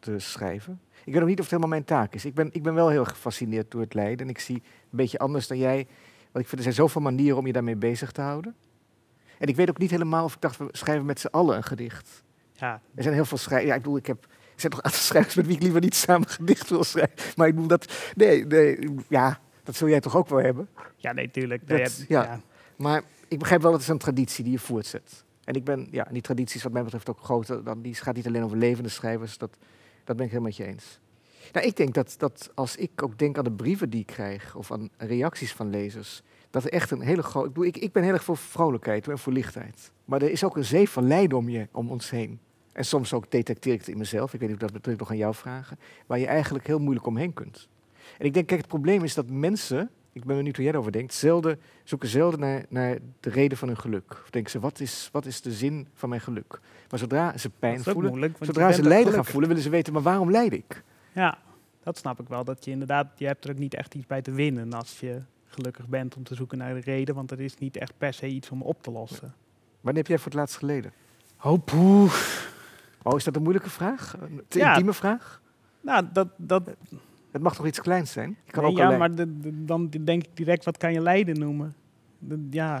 te 0.00 0.18
schrijven. 0.18 0.80
Ik 1.04 1.12
weet 1.12 1.22
ook 1.22 1.28
niet 1.28 1.38
of 1.38 1.44
het 1.44 1.50
helemaal 1.50 1.78
mijn 1.78 1.84
taak 1.84 2.14
is. 2.14 2.24
Ik 2.24 2.34
ben, 2.34 2.48
ik 2.52 2.62
ben 2.62 2.74
wel 2.74 2.88
heel 2.88 3.04
gefascineerd 3.04 3.70
door 3.70 3.80
het 3.80 3.94
lijden. 3.94 4.26
En 4.26 4.28
ik 4.28 4.38
zie 4.38 4.56
een 4.56 4.62
beetje 4.90 5.18
anders 5.18 5.46
dan 5.46 5.58
jij. 5.58 5.86
Want 6.32 6.44
ik 6.44 6.46
vind 6.50 6.56
er 6.56 6.62
zijn 6.62 6.74
zoveel 6.74 7.00
manieren 7.00 7.38
om 7.38 7.46
je 7.46 7.52
daarmee 7.52 7.76
bezig 7.76 8.12
te 8.12 8.20
houden. 8.20 8.54
En 9.38 9.48
ik 9.48 9.56
weet 9.56 9.68
ook 9.70 9.78
niet 9.78 9.90
helemaal 9.90 10.24
of 10.24 10.34
ik 10.34 10.40
dacht, 10.40 10.56
we 10.56 10.68
schrijven 10.72 11.06
met 11.06 11.20
z'n 11.20 11.26
allen 11.26 11.56
een 11.56 11.62
gedicht. 11.64 12.22
Ja, 12.52 12.80
Er 12.94 13.02
zijn 13.02 13.14
heel 13.14 13.24
veel 13.24 13.38
schrijvers. 13.38 13.68
Ja, 13.68 13.74
ik 13.76 13.82
bedoel, 13.82 13.96
ik 13.96 14.06
heb. 14.06 14.24
Er 14.24 14.60
zijn 14.64 14.72
toch 14.72 14.82
aantal 14.82 15.00
schrijvers 15.00 15.34
met 15.34 15.46
wie 15.46 15.56
ik 15.56 15.62
liever 15.62 15.80
niet 15.80 15.94
samen 15.94 16.28
gedicht 16.28 16.68
wil 16.68 16.84
schrijven. 16.84 17.16
Maar 17.36 17.46
ik 17.46 17.52
bedoel 17.54 17.68
dat. 17.68 18.12
Nee, 18.14 18.46
nee, 18.46 18.78
ja, 19.08 19.40
dat 19.62 19.74
zul 19.76 19.88
jij 19.88 20.00
toch 20.00 20.16
ook 20.16 20.28
wel 20.28 20.38
hebben. 20.38 20.68
ja 20.96 21.12
nee, 21.12 21.30
tuurlijk. 21.30 21.68
Dat- 21.68 22.04
ja. 22.08 22.22
ja. 22.22 22.40
Maar 22.76 23.02
ik 23.28 23.38
begrijp 23.38 23.60
wel 23.62 23.70
dat 23.70 23.80
het 23.80 23.88
is 23.88 23.94
een 23.94 24.00
traditie 24.02 24.44
die 24.44 24.52
je 24.52 24.58
voortzet. 24.58 25.24
En 25.44 25.54
ik 25.54 25.64
ben, 25.64 25.88
ja, 25.90 26.06
die 26.10 26.22
traditie 26.22 26.56
is 26.56 26.62
wat 26.62 26.72
mij 26.72 26.82
betreft 26.82 27.08
ook 27.08 27.20
groter. 27.20 27.64
Dan, 27.64 27.82
die 27.82 27.94
gaat 27.94 28.14
niet 28.14 28.26
alleen 28.26 28.42
over 28.44 28.56
levende 28.56 28.88
schrijvers. 28.88 29.38
Dat, 29.38 29.56
dat 30.04 30.16
ben 30.16 30.24
ik 30.26 30.30
helemaal 30.32 30.50
met 30.50 30.56
je 30.56 30.64
eens. 30.64 31.00
Nou, 31.52 31.66
ik 31.66 31.76
denk 31.76 31.94
dat, 31.94 32.14
dat 32.18 32.50
als 32.54 32.76
ik 32.76 33.02
ook 33.02 33.18
denk 33.18 33.38
aan 33.38 33.44
de 33.44 33.52
brieven 33.52 33.90
die 33.90 34.00
ik 34.00 34.06
krijg, 34.06 34.54
of 34.54 34.72
aan 34.72 34.88
reacties 34.96 35.52
van 35.52 35.70
lezers, 35.70 36.22
dat 36.50 36.64
er 36.64 36.72
echt 36.72 36.90
een 36.90 37.00
hele 37.00 37.22
grote. 37.22 37.46
Ik, 37.46 37.52
bedoel, 37.52 37.68
ik, 37.68 37.76
ik 37.76 37.92
ben 37.92 38.02
heel 38.02 38.12
erg 38.12 38.24
voor 38.24 38.36
vrolijkheid 38.36 39.08
en 39.08 39.18
voor 39.18 39.32
lichtheid. 39.32 39.92
Maar 40.04 40.22
er 40.22 40.30
is 40.30 40.44
ook 40.44 40.56
een 40.56 40.64
zee 40.64 40.88
van 40.88 41.06
lijden 41.06 41.38
om, 41.38 41.48
je, 41.48 41.68
om 41.72 41.90
ons 41.90 42.10
heen. 42.10 42.40
En 42.72 42.84
soms 42.84 43.12
ook 43.12 43.30
detecteer 43.30 43.72
ik 43.72 43.78
het 43.78 43.88
in 43.88 43.98
mezelf. 43.98 44.34
Ik 44.34 44.40
weet 44.40 44.48
niet 44.48 44.62
of 44.62 44.70
dat 44.70 44.86
ik 44.86 44.98
nog 44.98 45.10
aan 45.10 45.16
jou 45.16 45.34
vragen. 45.34 45.78
Waar 46.06 46.18
je 46.18 46.26
eigenlijk 46.26 46.66
heel 46.66 46.78
moeilijk 46.78 47.06
omheen 47.06 47.32
kunt. 47.32 47.68
En 48.18 48.26
ik 48.26 48.34
denk, 48.34 48.46
kijk, 48.46 48.60
het 48.60 48.68
probleem 48.68 49.04
is 49.04 49.14
dat 49.14 49.30
mensen, 49.30 49.90
ik 50.12 50.24
ben 50.24 50.36
benieuwd 50.36 50.54
hoe 50.56 50.64
jij 50.64 50.72
erover 50.72 50.92
denkt, 50.92 51.14
zelden, 51.14 51.60
zoeken 51.84 52.08
zelden 52.08 52.40
naar, 52.40 52.64
naar 52.68 52.98
de 53.20 53.30
reden 53.30 53.58
van 53.58 53.68
hun 53.68 53.78
geluk. 53.78 54.10
Of 54.10 54.30
denken 54.30 54.50
ze, 54.50 54.60
wat 54.60 54.80
is, 54.80 55.08
wat 55.12 55.26
is 55.26 55.40
de 55.40 55.52
zin 55.52 55.88
van 55.94 56.08
mijn 56.08 56.20
geluk? 56.20 56.60
Maar 56.90 56.98
zodra 56.98 57.38
ze 57.38 57.50
pijn 57.50 57.82
voelen, 57.82 58.10
moeilijk. 58.10 58.36
zodra 58.40 58.72
ze 58.72 58.82
lijden 58.82 59.12
gaan 59.12 59.24
voelen, 59.24 59.48
willen 59.48 59.64
ze 59.64 59.70
weten, 59.70 59.92
maar 59.92 60.02
waarom 60.02 60.30
lijd 60.30 60.52
ik? 60.52 60.82
Ja, 61.18 61.38
dat 61.82 61.98
snap 61.98 62.20
ik 62.20 62.28
wel. 62.28 62.44
Dat 62.44 62.64
je 62.64 62.70
inderdaad, 62.70 63.06
je 63.16 63.26
hebt 63.26 63.44
er 63.44 63.50
ook 63.50 63.58
niet 63.58 63.74
echt 63.74 63.94
iets 63.94 64.06
bij 64.06 64.22
te 64.22 64.30
winnen 64.32 64.72
als 64.72 65.00
je 65.00 65.22
gelukkig 65.46 65.86
bent 65.88 66.16
om 66.16 66.22
te 66.24 66.34
zoeken 66.34 66.58
naar 66.58 66.74
de 66.74 66.80
reden. 66.80 67.14
Want 67.14 67.30
er 67.30 67.40
is 67.40 67.58
niet 67.58 67.76
echt 67.76 67.92
per 67.98 68.12
se 68.12 68.26
iets 68.26 68.50
om 68.50 68.62
op 68.62 68.82
te 68.82 68.90
lossen. 68.90 69.34
Wanneer 69.80 70.02
heb 70.02 70.06
jij 70.06 70.16
voor 70.16 70.26
het 70.30 70.34
laatst 70.34 70.56
geleden? 70.56 70.92
Oh, 71.42 71.64
poeh. 71.64 72.14
Oh, 73.02 73.16
is 73.16 73.24
dat 73.24 73.36
een 73.36 73.42
moeilijke 73.42 73.70
vraag? 73.70 74.14
Een 74.20 74.42
te 74.48 74.58
Ja. 74.58 74.68
intieme 74.68 74.92
vraag? 74.92 75.40
Nou, 75.80 76.04
dat, 76.12 76.28
dat, 76.36 76.62
Het 77.30 77.42
mag 77.42 77.54
toch 77.56 77.66
iets 77.66 77.80
kleins 77.80 78.12
zijn? 78.12 78.36
Je 78.44 78.52
kan 78.52 78.62
nee, 78.62 78.72
ook 78.72 78.78
ja, 78.78 78.86
alleen- 78.86 78.98
maar 78.98 79.14
de- 79.14 79.38
de- 79.40 79.64
dan 79.64 79.88
denk 79.88 80.22
ik 80.24 80.36
direct, 80.36 80.64
wat 80.64 80.76
kan 80.76 80.92
je 80.92 81.00
lijden 81.00 81.38
noemen? 81.38 81.74
De- 82.18 82.46
ja, 82.50 82.80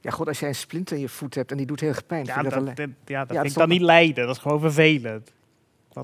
Ja, 0.00 0.10
goed, 0.10 0.26
als 0.28 0.40
jij 0.40 0.48
een 0.48 0.54
splint 0.54 0.90
in 0.90 0.98
je 1.00 1.08
voet 1.08 1.34
hebt 1.34 1.50
en 1.50 1.56
die 1.56 1.66
doet 1.66 1.80
heel 1.80 1.88
erg 1.88 2.06
pijn. 2.06 2.24
ja, 2.24 2.32
vind 2.40 2.50
dat, 2.50 2.66
dat 2.66 2.88
ja, 3.04 3.18
dat 3.18 3.28
dat 3.28 3.36
vind 3.36 3.50
ik 3.50 3.58
dan 3.58 3.68
niet 3.68 3.80
lijden. 3.80 4.26
Dat 4.26 4.36
is 4.36 4.42
gewoon 4.42 4.60
vervelend. 4.60 5.32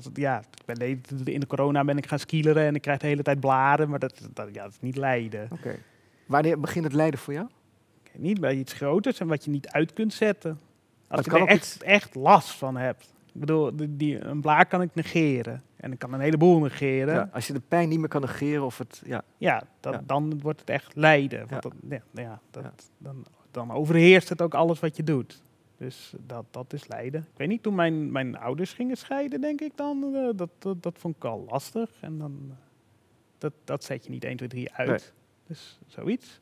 Het, 0.03 0.17
ja, 0.17 0.39
ik 0.39 0.65
ben 0.65 0.75
de- 1.23 1.33
in 1.33 1.39
de 1.39 1.47
corona 1.47 1.83
ben 1.83 1.97
ik 1.97 2.07
gaan 2.07 2.19
skileren 2.19 2.63
en 2.65 2.75
ik 2.75 2.81
krijg 2.81 2.99
de 2.99 3.07
hele 3.07 3.23
tijd 3.23 3.39
blaren. 3.39 3.89
Maar 3.89 3.99
dat, 3.99 4.27
dat, 4.33 4.47
ja, 4.53 4.63
dat 4.63 4.71
is 4.71 4.79
niet 4.81 4.97
lijden. 4.97 5.47
Oké. 5.51 5.75
Wanneer 6.25 6.59
begint 6.59 6.83
het 6.85 6.93
lijden 6.93 7.19
voor 7.19 7.33
jou? 7.33 7.47
Niet 8.17 8.39
bij 8.39 8.55
iets 8.55 8.73
groters 8.73 9.19
en 9.19 9.27
wat 9.27 9.45
je 9.45 9.51
niet 9.51 9.67
uit 9.67 9.93
kunt 9.93 10.13
zetten. 10.13 10.59
Als 11.07 11.25
je 11.25 11.31
er 11.31 11.47
echt, 11.47 11.83
echt 11.83 12.15
last 12.15 12.49
van 12.55 12.77
hebt. 12.77 13.13
Ik 13.33 13.39
bedoel, 13.41 13.75
die, 13.75 13.95
die, 13.95 14.19
een 14.25 14.41
blaar 14.41 14.65
kan 14.65 14.81
ik 14.81 14.89
negeren. 14.93 15.63
En 15.75 15.91
ik 15.91 15.99
kan 15.99 16.13
een 16.13 16.19
heleboel 16.19 16.59
negeren. 16.59 17.13
Ja, 17.13 17.29
als 17.33 17.47
je 17.47 17.53
de 17.53 17.61
pijn 17.67 17.89
niet 17.89 17.99
meer 17.99 18.07
kan 18.07 18.21
negeren 18.21 18.63
of 18.65 18.77
het... 18.77 19.01
Ja, 19.37 19.63
dat, 19.79 19.93
Ja. 19.93 20.01
dan 20.05 20.39
wordt 20.41 20.59
het 20.59 20.69
echt 20.69 20.95
lijden. 20.95 21.39
Ja. 21.39 21.45
Want 21.49 21.61
dat, 21.63 21.73
ja, 21.89 21.99
ja, 22.11 22.39
dat, 22.51 22.63
Ja. 22.63 22.71
Dan, 22.97 23.25
dan 23.51 23.71
overheerst 23.71 24.29
het 24.29 24.41
ook 24.41 24.53
alles 24.53 24.79
wat 24.79 24.95
je 24.97 25.03
doet. 25.03 25.41
Dus 25.77 26.13
dat, 26.19 26.45
dat 26.51 26.73
is 26.73 26.87
lijden. 26.87 27.21
Ik 27.21 27.37
weet 27.37 27.47
niet, 27.47 27.63
toen 27.63 27.75
mijn, 27.75 28.11
mijn 28.11 28.37
ouders 28.37 28.73
gingen 28.73 28.97
scheiden, 28.97 29.41
denk 29.41 29.61
ik 29.61 29.71
dan, 29.77 30.15
eh, 30.15 30.29
dat, 30.35 30.49
dat, 30.59 30.83
dat 30.83 30.97
vond 30.97 31.15
ik 31.15 31.23
al 31.23 31.45
lastig. 31.49 31.89
En 32.01 32.17
dan, 32.17 32.47
eh, 32.49 32.55
dat, 33.37 33.53
dat 33.63 33.83
zet 33.83 34.03
je 34.03 34.09
niet 34.09 34.23
1, 34.23 34.37
2, 34.37 34.49
3 34.49 34.73
uit. 34.73 34.87
Nee. 34.87 34.99
Dus 35.47 35.79
zoiets. 35.87 36.39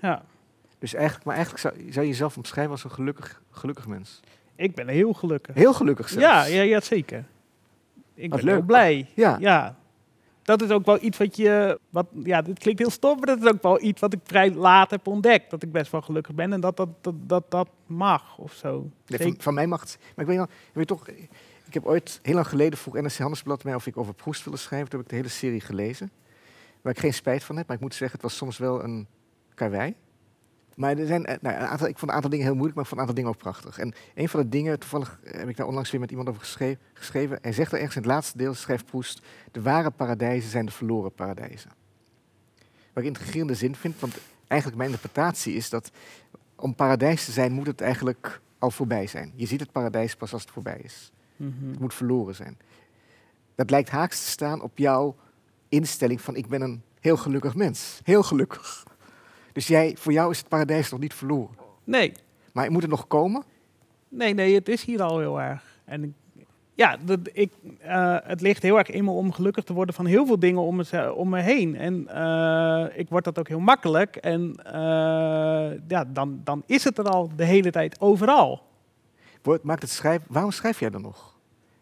Ja, 0.00 0.24
dus 0.78 0.94
eigenlijk, 0.94 1.24
maar 1.24 1.34
eigenlijk 1.34 1.64
zou, 1.64 1.92
zou 1.92 2.04
je 2.04 2.10
jezelf 2.10 2.36
omschrijven 2.36 2.72
als 2.72 2.84
een 2.84 2.90
gelukkig, 2.90 3.42
gelukkig 3.50 3.86
mens. 3.86 4.20
ik 4.56 4.74
ben 4.74 4.88
heel 4.88 5.12
gelukkig. 5.12 5.54
Heel 5.54 5.74
gelukkig 5.74 6.08
zelfs. 6.08 6.26
Ja, 6.26 6.44
ja, 6.44 6.62
ja, 6.62 6.80
zeker. 6.80 7.24
Ik 8.14 8.30
Wat 8.30 8.40
ben 8.40 8.48
heel 8.48 8.62
blij. 8.62 9.08
Ja. 9.14 9.36
Ja. 9.40 9.76
Dat 10.44 10.62
is 10.62 10.70
ook 10.70 10.86
wel 10.86 10.98
iets 11.00 11.18
wat 11.18 11.36
je, 11.36 11.80
wat, 11.90 12.06
ja, 12.24 12.42
dit 12.42 12.58
klinkt 12.58 12.80
heel 12.80 12.90
stom, 12.90 13.16
maar 13.16 13.26
dat 13.26 13.42
is 13.42 13.48
ook 13.48 13.62
wel 13.62 13.82
iets 13.82 14.00
wat 14.00 14.12
ik 14.12 14.20
vrij 14.24 14.50
laat 14.50 14.90
heb 14.90 15.06
ontdekt. 15.06 15.50
Dat 15.50 15.62
ik 15.62 15.72
best 15.72 15.90
wel 15.90 16.02
gelukkig 16.02 16.34
ben 16.34 16.52
en 16.52 16.60
dat 16.60 16.76
dat, 16.76 16.88
dat, 17.00 17.14
dat, 17.16 17.50
dat 17.50 17.68
mag 17.86 18.38
of 18.38 18.52
zo. 18.52 18.90
Nee, 19.06 19.18
van, 19.20 19.34
van 19.38 19.54
mij 19.54 19.66
mag 19.66 19.80
het. 19.80 19.98
Maar 20.14 20.24
ik 20.24 20.30
weet, 20.30 20.38
nog, 20.38 20.48
ik 20.48 20.74
weet 20.74 20.86
toch, 20.86 21.08
ik 21.66 21.74
heb 21.74 21.84
ooit 21.84 22.18
heel 22.22 22.34
lang 22.34 22.48
geleden 22.48 22.78
vroeg 22.78 22.94
NRC 22.94 23.16
Handelsblad 23.16 23.64
mij 23.64 23.74
of 23.74 23.86
ik 23.86 23.96
over 23.96 24.14
Proest 24.14 24.44
wilde 24.44 24.58
schrijven. 24.58 24.88
Toen 24.88 24.98
heb 24.98 25.08
ik 25.08 25.14
de 25.14 25.20
hele 25.22 25.34
serie 25.34 25.60
gelezen. 25.60 26.10
Waar 26.82 26.92
ik 26.92 26.98
geen 26.98 27.14
spijt 27.14 27.44
van 27.44 27.56
heb, 27.56 27.66
maar 27.66 27.76
ik 27.76 27.82
moet 27.82 27.94
zeggen, 27.94 28.12
het 28.12 28.22
was 28.22 28.36
soms 28.36 28.58
wel 28.58 28.84
een 28.84 29.06
karwei. 29.54 29.94
Maar 30.76 30.98
er 30.98 31.06
zijn, 31.06 31.26
eh, 31.26 31.36
nou, 31.40 31.56
een 31.56 31.66
aantal, 31.66 31.88
ik 31.88 31.98
vond 31.98 32.10
een 32.10 32.16
aantal 32.16 32.30
dingen 32.30 32.44
heel 32.44 32.54
moeilijk, 32.54 32.76
maar 32.76 32.84
ik 32.84 32.90
vond 32.90 33.00
een 33.00 33.06
aantal 33.08 33.24
dingen 33.24 33.36
ook 33.36 33.42
prachtig. 33.42 33.78
En 33.78 33.94
een 34.14 34.28
van 34.28 34.40
de 34.40 34.48
dingen, 34.48 34.78
toevallig 34.78 35.18
eh, 35.22 35.38
heb 35.38 35.48
ik 35.48 35.56
daar 35.56 35.66
onlangs 35.66 35.90
weer 35.90 36.00
met 36.00 36.10
iemand 36.10 36.28
over 36.28 36.40
geschreven. 36.40 36.82
geschreven 36.94 37.38
hij 37.42 37.52
zegt 37.52 37.72
er 37.72 37.78
ergens 37.78 37.96
in 37.96 38.02
het 38.02 38.10
laatste 38.10 38.38
deel, 38.38 38.54
schrijft 38.54 38.86
Proest, 38.86 39.22
de 39.52 39.62
ware 39.62 39.90
paradijzen 39.90 40.50
zijn 40.50 40.66
de 40.66 40.72
verloren 40.72 41.12
paradijzen. 41.12 41.70
waar 42.92 43.02
ik 43.02 43.08
intrigerende 43.08 43.54
zin 43.54 43.76
vind. 43.76 44.00
Want 44.00 44.16
eigenlijk 44.46 44.80
mijn 44.80 44.94
interpretatie 44.94 45.54
is 45.54 45.70
dat 45.70 45.90
om 46.56 46.74
paradijs 46.74 47.24
te 47.24 47.32
zijn, 47.32 47.52
moet 47.52 47.66
het 47.66 47.80
eigenlijk 47.80 48.40
al 48.58 48.70
voorbij 48.70 49.06
zijn. 49.06 49.32
Je 49.34 49.46
ziet 49.46 49.60
het 49.60 49.72
paradijs 49.72 50.16
pas 50.16 50.32
als 50.32 50.42
het 50.42 50.50
voorbij 50.50 50.80
is. 50.82 51.12
Mhm. 51.36 51.68
Het 51.68 51.78
moet 51.78 51.94
verloren 51.94 52.34
zijn. 52.34 52.58
Dat 53.54 53.70
lijkt 53.70 53.90
haaks 53.90 54.24
te 54.24 54.30
staan 54.30 54.60
op 54.60 54.78
jouw 54.78 55.16
instelling 55.68 56.20
van 56.20 56.36
ik 56.36 56.46
ben 56.46 56.60
een 56.60 56.82
heel 57.00 57.16
gelukkig 57.16 57.54
mens. 57.54 58.00
Heel 58.02 58.22
gelukkig. 58.22 58.82
Dus 59.54 59.66
jij, 59.66 59.94
voor 59.98 60.12
jou 60.12 60.30
is 60.30 60.38
het 60.38 60.48
paradijs 60.48 60.90
nog 60.90 61.00
niet 61.00 61.14
verloren. 61.14 61.56
Nee, 61.84 62.12
Maar 62.52 62.70
moet 62.70 62.82
het 62.82 62.90
nog 62.90 63.06
komen? 63.06 63.44
nee, 64.08 64.34
nee, 64.34 64.54
het 64.54 64.68
is 64.68 64.84
hier 64.84 65.02
al 65.02 65.18
heel 65.18 65.40
erg. 65.40 65.80
En 65.84 66.14
ja, 66.74 66.96
dat, 67.04 67.18
ik, 67.32 67.52
eh, 67.80 68.16
het 68.22 68.40
ligt 68.40 68.62
heel 68.62 68.78
erg 68.78 68.90
in 68.90 69.04
me 69.04 69.10
om 69.10 69.32
gelukkig 69.32 69.64
te 69.64 69.72
worden 69.72 69.94
van 69.94 70.06
heel 70.06 70.26
veel 70.26 70.38
dingen 70.38 70.62
om 70.62 70.76
me, 70.76 71.12
om 71.14 71.28
me 71.28 71.40
heen. 71.40 71.76
En 71.76 72.08
eh, 72.08 72.98
ik 72.98 73.08
word 73.08 73.24
dat 73.24 73.38
ook 73.38 73.48
heel 73.48 73.60
makkelijk. 73.60 74.16
En 74.16 74.54
eh, 74.64 75.80
ja, 75.88 76.04
dan, 76.04 76.40
dan 76.44 76.62
is 76.66 76.84
het 76.84 76.98
er 76.98 77.08
al 77.08 77.30
de 77.36 77.44
hele 77.44 77.70
tijd 77.70 78.00
overal. 78.00 78.62
Maakt 79.62 79.82
het 79.82 79.90
schrijven, 79.90 80.26
waarom 80.28 80.50
schrijf 80.50 80.80
jij 80.80 80.90
dan 80.90 81.02
nog? 81.02 81.33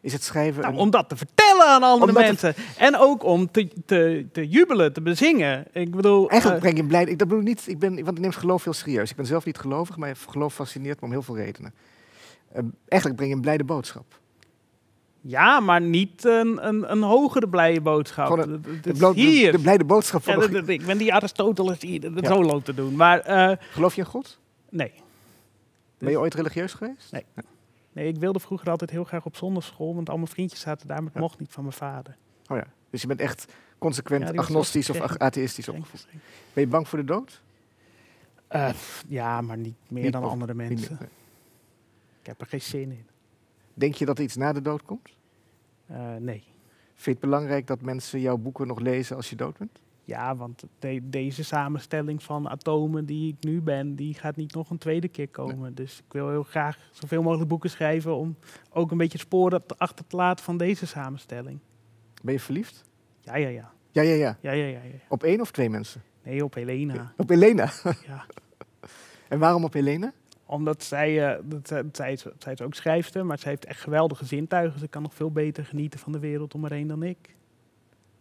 Is 0.03 0.13
het 0.13 0.23
schrijven 0.23 0.63
Nou, 0.63 0.75
een- 0.75 0.81
om 0.81 0.91
dat 0.91 1.09
te 1.09 1.17
vertellen 1.17 1.67
aan 1.67 1.83
andere 1.83 2.09
Omdat 2.13 2.27
het- 2.29 2.43
mensen. 2.43 2.65
En 2.79 2.97
ook 2.97 3.25
om 3.25 3.51
te, 3.51 3.69
te, 3.87 4.27
te 4.33 4.49
jubelen, 4.49 4.93
te 4.93 5.01
bezingen. 5.01 5.67
Ik 5.73 5.91
bedoel, 5.97 6.29
Eigenlijk 6.29 6.63
eh, 6.65 6.69
breng 6.71 6.83
je 6.83 6.89
blij. 6.89 7.05
Ik 7.05 7.19
dat 7.19 7.29
bedoel 7.29 7.43
niet. 7.43 7.63
Ik 7.67 7.79
ben, 7.79 7.95
want 8.05 8.17
ik 8.17 8.19
neem 8.23 8.31
geloof 8.33 8.65
heel 8.65 8.73
serieus. 8.73 9.11
Ik 9.11 9.17
ben 9.17 9.27
zelf 9.27 9.45
niet 9.45 9.59
gelovig, 9.59 9.97
maar 9.97 10.17
geloof 10.29 10.55
fascineert 10.55 11.01
me 11.01 11.07
om 11.07 11.13
heel 11.13 11.23
veel 11.23 11.37
redenen. 11.37 11.75
Eh, 12.53 12.63
eigenlijk 12.89 13.17
breng 13.17 13.31
je 13.31 13.37
een 13.37 13.43
blijde 13.43 13.65
boodschap. 13.65 14.21
ja, 15.21 15.61
maar 15.61 15.81
niet 15.81 16.25
een, 16.25 16.67
een, 16.69 16.91
een 16.93 17.03
hogere 17.03 17.49
blije 17.49 17.81
boodschap. 17.81 18.27
Gewoon 18.27 18.39
Het- 18.51 18.67
het 18.67 18.85
De, 18.85 18.93
de- 18.93 19.13
hier. 19.21 19.53
de 19.53 19.59
blijde 19.59 19.85
boodschap 19.85 20.23
van. 20.23 20.41
Ja, 20.41 20.47
de- 20.47 20.73
ik 20.73 20.87
ben 20.87 20.99
die 20.99 21.15
Aristoteles 21.15 21.79
die 21.79 22.01
dat 22.01 22.13
Ja. 22.21 22.29
solo 22.33 22.61
te 22.61 22.75
doen. 22.75 22.97
Maar 22.97 23.21
eh, 23.21 23.57
geloof 23.71 23.95
je 23.95 24.01
in 24.01 24.07
God? 24.07 24.39
nee. 24.71 24.93
Ben 25.99 26.11
je 26.11 26.19
ooit 26.19 26.35
religieus 26.35 26.73
geweest? 26.73 27.13
Nee. 27.13 27.25
nee, 27.35 27.45
ik 27.93 28.17
wilde 28.17 28.41
vroeger 28.41 28.71
altijd 28.71 28.91
heel 28.91 29.05
graag 29.05 29.25
op 29.25 29.37
zondagschool, 29.37 29.95
want 29.95 30.11
al 30.11 30.17
mijn 30.17 30.29
vriendjes 30.29 30.61
zaten 30.61 30.87
daar, 30.87 30.97
maar 30.97 31.07
het 31.07 31.15
Ja. 31.15 31.21
mocht 31.21 31.39
niet 31.39 31.51
van 31.53 31.63
mijn 31.63 31.75
vader. 31.77 32.17
Oh 32.47 32.57
ja. 32.57 32.67
Dus 32.91 33.01
je 33.01 33.07
bent 33.07 33.21
echt 33.21 33.53
consequent 33.79 34.29
Ja, 34.29 34.35
agnostisch 34.35 34.91
of 34.91 35.01
ag- 35.01 35.19
atheïstisch 35.19 35.69
opgevoed. 35.69 36.07
Ben 36.53 36.65
je 36.65 36.67
bang 36.71 36.89
voor 36.89 36.99
de 36.99 37.05
dood? 37.05 37.43
Eh, 38.49 38.75
ja, 39.09 39.41
maar 39.41 39.57
niet 39.57 39.77
meer 39.89 40.03
Niet 40.03 40.13
dan 40.13 40.23
andere 40.25 40.55
mensen. 40.55 40.97
nee. 41.01 41.09
Ik 42.21 42.27
heb 42.27 42.41
er 42.41 42.47
geen 42.47 42.61
zin 42.61 42.91
in. 42.91 43.07
Denk 43.75 43.95
je 43.95 44.05
dat 44.05 44.19
er 44.19 44.25
iets 44.25 44.37
na 44.37 44.53
de 44.53 44.63
dood 44.63 44.83
komt? 44.83 45.09
Eh, 45.87 45.97
nee. 46.19 46.43
Vind 46.95 47.05
je 47.05 47.11
het 47.11 47.21
belangrijk 47.21 47.67
dat 47.67 47.81
mensen 47.81 48.21
jouw 48.21 48.37
boeken 48.37 48.67
nog 48.67 48.79
lezen 48.81 49.17
als 49.17 49.31
je 49.31 49.37
dood 49.37 49.59
bent? 49.59 49.79
Ja, 50.05 50.37
want 50.37 50.65
de- 50.79 51.01
deze 51.09 51.45
samenstelling 51.45 52.23
van 52.23 52.49
atomen 52.49 53.07
die 53.07 53.29
ik 53.39 53.45
nu 53.45 53.61
ben, 53.61 53.95
die 53.95 54.15
gaat 54.15 54.37
niet 54.37 54.55
nog 54.55 54.71
een 54.71 54.79
tweede 54.79 55.09
keer 55.09 55.29
komen. 55.29 55.75
Dus 55.75 55.99
ik 55.99 56.13
wil 56.13 56.29
heel 56.31 56.43
graag 56.43 56.79
zoveel 56.93 57.23
mogelijk 57.23 57.49
boeken 57.49 57.71
schrijven 57.71 58.17
om 58.17 58.37
ook 58.71 58.91
een 58.91 58.97
beetje 58.99 59.19
sporen 59.19 59.67
te- 59.67 59.75
achter 59.79 60.07
te 60.07 60.17
laten 60.17 60.45
van 60.45 60.57
deze 60.57 60.87
samenstelling. 60.87 61.59
Ben 62.23 62.33
je 62.35 62.41
verliefd? 62.41 62.85
Ja, 63.21 63.37
ja, 63.37 63.49
ja. 63.49 63.73
Ja, 63.91 64.03
ja, 64.03 64.15
ja. 64.15 64.39
Ja, 64.41 64.53
ja, 64.53 64.65
ja. 64.67 64.83
ja. 64.83 64.99
Op 65.09 65.23
één 65.23 65.41
of 65.41 65.51
twee 65.51 65.71
mensen? 65.71 66.03
Nee, 66.23 66.45
op 66.45 66.55
Helena. 66.55 67.13
Op 67.17 67.31
Elena. 67.31 67.71
Ja. 68.07 68.27
En 69.29 69.39
waarom 69.39 69.65
op 69.65 69.75
Elena? 69.75 70.13
Omdat 70.47 70.83
zij, 70.83 71.29
eh, 71.35 71.41
dat, 71.45 71.69
zij, 71.69 71.85
zij, 71.93 72.13
is, 72.13 72.27
zij 72.39 72.53
is 72.53 72.61
ook 72.61 72.75
schrijfster, 72.75 73.27
maar 73.27 73.39
zij 73.39 73.51
heeft 73.51 73.65
echt 73.65 73.81
geweldige 73.81 74.25
zintuigen. 74.25 74.79
Ze 74.81 74.89
kan 74.89 75.03
nog 75.03 75.15
veel 75.15 75.31
beter 75.31 75.65
genieten 75.65 76.01
van 76.01 76.13
de 76.13 76.19
wereld 76.19 76.55
om 76.55 76.63
haar 76.63 76.73
heen 76.73 76.87
dan 76.87 77.03
ik. 77.03 77.37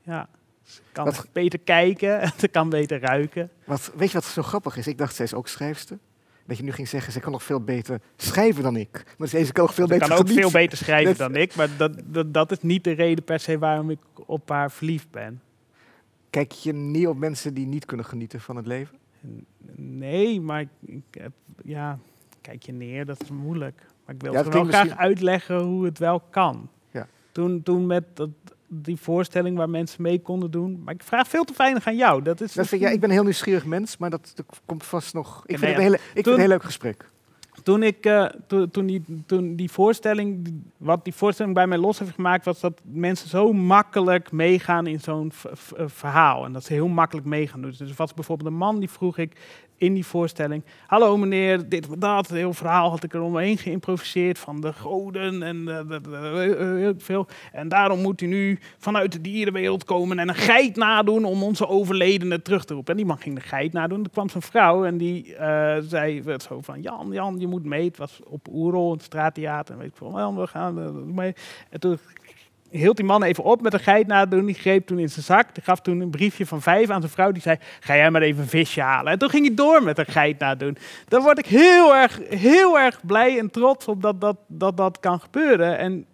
Ja, 0.02 0.30
ze 0.72 0.82
kan 0.92 1.06
Wat- 1.06 1.28
beter 1.32 1.60
kijken 1.60 2.20
en 2.22 2.32
ze 2.40 2.48
kan 2.48 2.70
beter 2.70 3.00
ruiken. 3.00 3.50
Wat, 3.66 3.92
weet 3.96 4.08
je 4.12 4.14
wat 4.14 4.26
zo 4.26 4.42
grappig 4.42 4.78
is? 4.78 4.88
Ik 4.88 4.98
dacht, 4.98 5.16
zij 5.16 5.26
is 5.26 5.34
ook 5.34 5.48
schrijfster. 5.48 5.98
Dat 6.46 6.58
je 6.58 6.64
nu 6.64 6.72
ging 6.72 6.88
zeggen, 6.88 7.12
zij 7.12 7.22
kan 7.22 7.32
nog 7.32 7.44
veel 7.44 7.62
beter 7.64 8.02
schrijven 8.18 8.64
dan 8.64 8.76
ik. 8.76 9.16
Maar 9.18 9.30
deze 9.30 9.52
kan 9.52 9.64
nog 9.66 9.74
veel 9.74 9.88
Ze 9.88 9.94
beter 9.94 10.08
kan 10.08 10.18
ook 10.18 10.28
genieten. 10.28 10.50
veel 10.52 10.60
beter 10.62 10.78
schrijven 10.78 11.18
Dat- 11.18 11.32
dan 11.32 11.42
ik, 11.42 11.56
maar 11.56 11.70
dat, 11.78 11.92
dat, 12.06 12.34
dat 12.34 12.52
is 12.52 12.62
niet 12.62 12.84
de 12.84 12.92
reden 12.92 13.24
per 13.24 13.40
se 13.40 13.58
waarom 13.58 13.90
ik 13.90 14.00
op 14.26 14.50
haar 14.50 14.72
verliefd 14.72 15.12
ben. 15.12 15.42
Kijk 16.30 16.52
je 16.52 16.74
niet 16.74 17.08
op 17.08 17.18
mensen 17.18 17.54
die 17.54 17.66
niet 17.66 17.86
kunnen 17.86 18.06
genieten 18.06 18.40
van 18.42 18.56
het 18.56 18.66
leven? 18.66 18.98
Nee, 19.76 20.42
maar 20.42 20.62
ik, 20.62 20.70
ik 20.86 21.04
heb, 21.22 21.32
ja, 21.64 22.00
kijk 22.42 22.64
je 22.64 22.72
neer, 22.72 23.06
dat 23.06 23.22
is 23.24 23.30
moeilijk. 23.30 23.82
Maar 24.06 24.16
ik 24.16 24.22
wil 24.22 24.34
Ja, 24.34 24.44
ze 24.44 24.50
wel 24.50 24.64
graag 24.64 24.84
misschien- 24.84 25.00
uitleggen 25.02 25.60
hoe 25.60 25.86
het 25.86 25.98
wel 26.00 26.20
kan. 26.20 26.70
Ja. 26.92 27.08
Toen, 27.32 27.64
toen 27.64 27.86
met 27.86 28.04
dat, 28.14 28.30
die 28.74 28.98
voorstelling 28.98 29.58
waar 29.58 29.70
mensen 29.70 30.02
mee 30.02 30.20
konden 30.20 30.52
doen. 30.52 30.82
Maar 30.84 30.94
ik 30.94 31.04
vraag 31.04 31.28
veel 31.28 31.44
te 31.44 31.54
weinig 31.58 31.88
aan 31.88 31.96
jou. 31.96 32.22
Dat 32.22 32.42
is 32.42 32.54
Dat 32.54 32.68
vind, 32.68 32.82
ja, 32.82 32.90
ik 32.90 33.00
ben 33.00 33.10
een 33.10 33.16
heel 33.16 33.24
nieuwsgierig 33.24 33.66
mens, 33.66 33.98
maar 33.98 34.10
dat, 34.10 34.32
dat 34.36 34.46
komt 34.66 34.84
vast 34.84 35.14
nog... 35.14 35.44
Ik 35.46 35.58
vind, 35.58 35.62
nee, 35.62 35.70
het, 35.70 35.78
een 35.78 35.84
hele, 35.84 35.96
ik 35.96 36.02
vind 36.04 36.26
het 36.26 36.34
een 36.34 36.40
heel 36.40 36.50
leuk 36.50 36.64
gesprek. 36.64 37.10
Toen, 37.64 37.84
ik, 37.84 38.06
eh, 38.06 38.26
toen, 38.48 38.72
toen, 38.72 38.86
die, 38.86 39.04
toen 39.26 39.56
die 39.56 39.72
voorstelling, 39.72 40.54
wat 40.78 41.04
die 41.04 41.14
voorstelling 41.14 41.56
bij 41.56 41.68
mij 41.68 41.78
los 41.78 42.00
heeft 42.00 42.14
gemaakt, 42.16 42.46
was 42.46 42.60
dat 42.60 42.82
mensen 42.84 43.30
zo 43.30 43.54
makkelijk 43.54 44.32
meegaan 44.32 44.88
in 44.88 45.00
zo'n 45.00 45.32
verhaal. 45.86 46.46
En 46.46 46.54
dat 46.54 46.64
ze 46.64 46.74
heel 46.74 46.88
makkelijk 46.88 47.28
meegaan. 47.28 47.62
Dus 47.62 47.80
er 47.80 47.94
was 47.96 48.14
bijvoorbeeld 48.14 48.50
een 48.50 48.58
man 48.58 48.80
die 48.80 48.90
vroeg 48.90 49.18
ik 49.18 49.32
in 49.82 49.94
die 49.94 50.06
voorstelling: 50.06 50.64
Hallo 50.88 51.18
meneer, 51.18 51.70
dit 51.70 52.02
dat. 52.02 52.28
Het 52.28 52.38
heel 52.38 52.54
verhaal 52.54 52.90
had 52.90 53.04
ik 53.04 53.14
er 53.14 53.22
omheen 53.22 53.58
geïmproviseerd 53.58 54.40
van 54.40 54.62
de 54.62 54.74
goden 54.74 55.44
en 55.44 55.66
de- 55.66 55.86
de- 55.88 56.56
eh, 56.58 56.66
heel 56.76 56.94
veel. 56.98 57.28
En 57.52 57.68
daarom 57.68 58.02
moet 58.02 58.22
u 58.22 58.28
nu 58.28 58.60
vanuit 58.78 59.12
de 59.12 59.22
dierenwereld 59.22 59.84
komen 59.84 60.20
en 60.20 60.30
een 60.30 60.36
geit 60.36 60.76
nadoen 60.76 61.26
om 61.26 61.44
onze 61.44 61.68
overledenen 61.68 62.44
terug 62.44 62.66
te 62.66 62.74
roepen. 62.74 62.92
En 62.92 62.98
die 62.98 63.06
man 63.08 63.18
ging 63.20 63.36
de 63.36 63.42
geit 63.42 63.74
nadoen. 63.74 64.04
Er 64.04 64.10
kwam 64.10 64.30
zijn 64.30 64.44
vrouw 64.44 64.86
en 64.86 64.98
die 64.98 65.36
eh, 65.36 65.78
zei 65.88 66.24
werd 66.24 66.44
zo 66.44 66.62
van: 66.62 66.82
Jan, 66.82 67.10
Jan, 67.12 67.40
je 67.40 67.48
moet 67.48 67.66
mee. 67.66 67.86
Het 67.88 67.98
was 67.98 68.20
op 68.26 68.48
Oerol, 68.52 68.92
het 68.92 69.04
straattheater. 69.04 69.74
En 69.74 69.80
weet 69.80 69.88
ik 69.88 69.96
wel, 70.00 70.36
we 70.36 70.48
gaan 70.48 70.80
eh, 70.80 70.90
mee. 71.16 71.34
En 71.70 71.80
toen 71.80 71.98
hield 72.72 72.96
die 72.96 73.06
man 73.06 73.24
even 73.24 73.44
op 73.44 73.62
met 73.62 73.74
een 73.74 73.80
geit 73.80 74.08
nadoen. 74.08 74.46
Die 74.46 74.56
greep 74.56 74.88
toen 74.88 75.00
in 75.00 75.10
zijn 75.10 75.26
zak. 75.26 75.56
Die 75.56 75.64
gaf 75.64 75.82
toen 75.82 76.00
een 76.00 76.10
briefje 76.10 76.46
van 76.46 76.62
vijf 76.62 76.90
aan 76.90 77.02
zijn 77.02 77.14
vrouw. 77.14 77.32
Die 77.32 77.42
zei, 77.42 77.58
ga 77.80 77.96
jij 77.96 78.12
maar 78.12 78.22
even 78.22 78.42
een 78.42 78.50
visje 78.50 78.82
halen. 78.82 79.12
En 79.12 79.20
toen 79.20 79.30
ging 79.30 79.46
hij 79.46 79.56
door 79.56 79.84
met 79.84 79.98
een 79.98 80.06
geit 80.06 80.40
nadoen. 80.40 80.78
Dan 81.08 81.22
word 81.22 81.40
ik 81.40 81.46
heel 81.46 81.96
erg, 81.96 82.20
heel 82.30 82.80
erg 82.80 83.06
blij 83.06 83.40
en 83.40 83.52
trots 83.52 83.88
op 83.88 84.02
dat 84.02 84.22
dat, 84.22 84.38
dat, 84.48 84.78
dat 84.78 85.00
kan 85.00 85.20
gebeuren. 85.20 85.78
En 85.78 86.06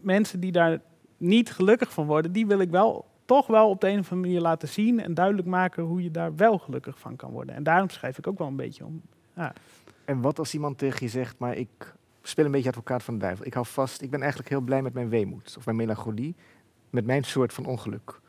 mensen 0.00 0.40
die 0.40 0.52
daar 0.52 0.78
niet 1.16 1.52
gelukkig 1.52 1.92
van 1.92 2.06
worden, 2.06 2.32
die 2.32 2.46
wil 2.46 2.60
ik 2.60 2.70
wel 2.70 3.04
toch 3.24 3.46
wel 3.46 3.68
op 3.68 3.80
de 3.80 3.88
een 3.88 3.98
of 3.98 4.10
andere 4.10 4.28
manier 4.28 4.40
laten 4.40 4.68
zien 4.68 5.00
en 5.00 5.14
duidelijk 5.14 5.48
maken 5.48 5.82
hoe 5.82 6.02
je 6.02 6.10
daar 6.10 6.36
wel 6.36 6.58
gelukkig 6.58 6.98
van 6.98 7.16
kan 7.16 7.30
worden. 7.30 7.54
En 7.54 7.62
daarom 7.62 7.88
schrijf 7.88 8.18
ik 8.18 8.26
ook 8.26 8.38
wel 8.38 8.46
een 8.46 8.56
beetje 8.56 8.84
om. 8.84 9.02
En 10.04 10.20
wat 10.20 10.38
als 10.38 10.54
iemand 10.54 10.78
tegen 10.78 10.98
je 11.00 11.08
zegt, 11.08 11.38
maar 11.38 11.56
ik 11.56 11.94
speel 12.28 12.44
een 12.44 12.50
beetje 12.50 12.68
advocaat 12.68 13.02
van 13.02 13.14
de 13.14 13.20
duivel. 13.20 13.46
Ik 13.46 13.54
hou 13.54 13.66
vast, 13.66 14.02
ik 14.02 14.10
ben 14.10 14.20
eigenlijk 14.20 14.50
heel 14.50 14.60
blij 14.60 14.82
met 14.82 14.92
mijn 14.92 15.08
weemoed 15.08 15.54
of 15.58 15.64
mijn 15.64 15.76
melancholie, 15.76 16.34
met 16.90 17.06
mijn 17.06 17.24
soort 17.24 17.52
van 17.52 17.66
ongeluk. 17.66 18.20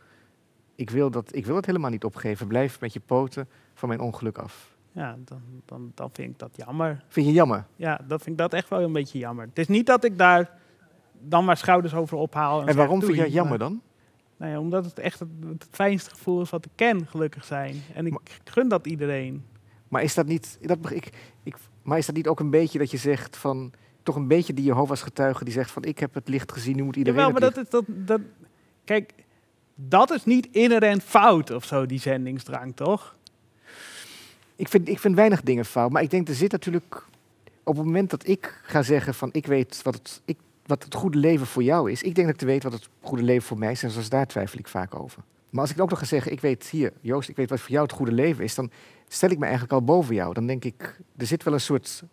Ik 0.76 0.90
wil 0.90 1.12
dat, 1.12 1.36
ik 1.36 1.46
wil 1.46 1.56
het 1.56 1.66
helemaal 1.66 1.90
niet 1.90 2.04
opgeven. 2.04 2.48
Blijf 2.48 2.80
met 2.80 2.94
je 2.94 3.00
poten 3.00 3.50
van 3.74 3.88
mijn 3.88 4.00
ongeluk 4.00 4.38
af. 4.38 4.76
Ja, 4.92 5.18
dan, 5.26 5.42
dan, 5.66 5.92
dan 5.96 6.10
vind 6.14 6.32
ik 6.32 6.40
dat 6.40 6.56
jammer. 6.56 7.04
Vind 7.08 7.26
je 7.26 7.32
jammer? 7.32 7.66
Ja, 7.76 8.00
dat 8.08 8.22
vind 8.22 8.36
ik 8.36 8.38
dat 8.38 8.54
echt 8.54 8.70
wel 8.70 8.82
een 8.82 8.94
beetje 8.94 9.20
jammer. 9.20 9.46
Het 9.46 9.60
is 9.60 9.68
niet 9.68 9.86
dat 9.86 10.04
ik 10.04 10.18
daar 10.18 10.52
dan 11.20 11.46
maar 11.46 11.58
schouders 11.58 11.94
over 11.94 12.18
ophaal. 12.18 12.60
En 12.60 12.66
zeg, 12.66 12.76
waarom 12.76 13.02
vind 13.02 13.16
je 13.16 13.22
dat 13.22 13.32
jammer 13.34 13.58
dan? 13.58 13.82
Nou 14.38 14.52
ja, 14.52 14.60
omdat 14.60 14.86
het 14.86 15.00
echt 15.00 15.20
het, 15.20 15.30
het 15.48 15.68
fijnste 15.72 16.10
gevoel 16.10 16.42
is 16.42 16.50
wat 16.50 16.66
ik 16.66 16.72
ken, 16.76 17.08
gelukkig 17.08 17.44
zijn. 17.44 17.82
En 17.94 18.06
ik 18.06 18.40
gun 18.44 18.68
dat 18.68 18.88
iedereen. 18.88 19.46
Maar 19.88 20.04
is 20.04 20.14
dat 20.14 20.26
niet, 20.26 20.58
dat, 20.62 20.78
ik, 20.90 21.10
ik, 21.44 21.56
maar 21.84 21.98
is 21.98 22.06
dat 22.06 22.16
niet 22.16 22.28
ook 22.28 22.40
een 22.40 22.50
beetje 22.50 22.80
dat 22.80 22.92
je 22.92 22.98
zegt 22.98 23.38
van, 23.38 23.72
toch 24.04 24.16
een 24.16 24.28
beetje 24.28 24.54
die 24.54 24.66
Jehovah's 24.66 25.02
getuige 25.02 25.44
die 25.44 25.54
zegt 25.54 25.72
van, 25.72 25.84
ik 25.84 26.00
heb 26.00 26.14
het 26.14 26.28
licht 26.28 26.52
gezien, 26.52 26.76
nu 26.76 26.84
moet 26.84 26.96
iedereen 26.96 27.20
Jawel, 27.20 27.40
maar 27.40 27.50
dat 27.50 27.64
is 27.64 27.70
dat, 27.70 27.84
dat... 27.88 28.22
Kijk, 28.84 29.14
dat 29.76 30.12
is 30.12 30.26
niet 30.26 30.48
inherent 30.52 31.04
fout 31.04 31.52
of 31.52 31.66
zo, 31.66 31.86
die 31.86 32.00
zendingsdrang, 32.00 32.76
toch? 32.76 33.16
Ik 34.56 34.68
vind, 34.68 34.88
ik 34.90 35.00
vind 35.00 35.16
weinig 35.16 35.42
dingen 35.42 35.66
fout, 35.66 35.92
maar 35.92 36.02
ik 36.02 36.10
denk 36.10 36.28
er 36.28 36.36
zit 36.36 36.52
natuurlijk 36.52 37.06
op 37.64 37.76
het 37.76 37.86
moment 37.86 38.10
dat 38.10 38.28
ik 38.28 38.62
ga 38.64 38.82
zeggen 38.82 39.14
van 39.14 39.30
ik 39.32 39.46
weet 39.46 39.82
wat 39.84 39.94
het, 39.94 40.22
ik, 40.26 40.38
wat 40.66 40.84
het 40.84 40.94
goede 40.94 41.18
leven 41.18 41.48
voor 41.48 41.64
jou 41.64 41.92
is. 41.92 42.04
Ik 42.04 42.16
denk 42.16 42.28
dat 42.28 42.36
ik 42.36 42.42
te 42.42 42.46
weet 42.46 42.64
wat 42.64 42.74
het 42.74 42.90
goede 43.02 43.24
leven 43.24 43.48
voor 43.48 43.58
mij 43.58 43.72
is 43.72 43.84
en 43.84 43.92
zoals 43.92 44.10
daar 44.10 44.28
twijfel 44.28 44.60
ik 44.60 44.68
vaak 44.68 44.96
over. 44.96 45.24
Maar 45.58 45.66
als 45.66 45.76
ik 45.76 45.82
ook 45.82 45.90
nog 45.90 46.00
ga 46.00 46.06
zeggen, 46.06 46.32
ik 46.32 46.42
weet 46.42 46.68
hier, 46.68 46.94
Joost, 47.02 47.30
ik 47.30 47.36
weet 47.36 47.50
wat 47.50 47.60
voor 47.60 47.70
jou 47.70 47.84
het 47.84 47.92
goede 47.96 48.12
leven 48.12 48.44
is, 48.44 48.56
dan 48.56 48.72
stel 49.08 49.30
ik 49.30 49.38
me 49.38 49.44
eigenlijk 49.44 49.74
al 49.74 49.84
boven 49.84 50.16
jou. 50.16 50.34
Dan 50.34 50.48
denk 50.48 50.64
ik, 50.64 51.00
er 51.18 51.26
zit 51.26 51.44
wel 51.44 51.54
een 51.54 51.60
soort 51.60 52.04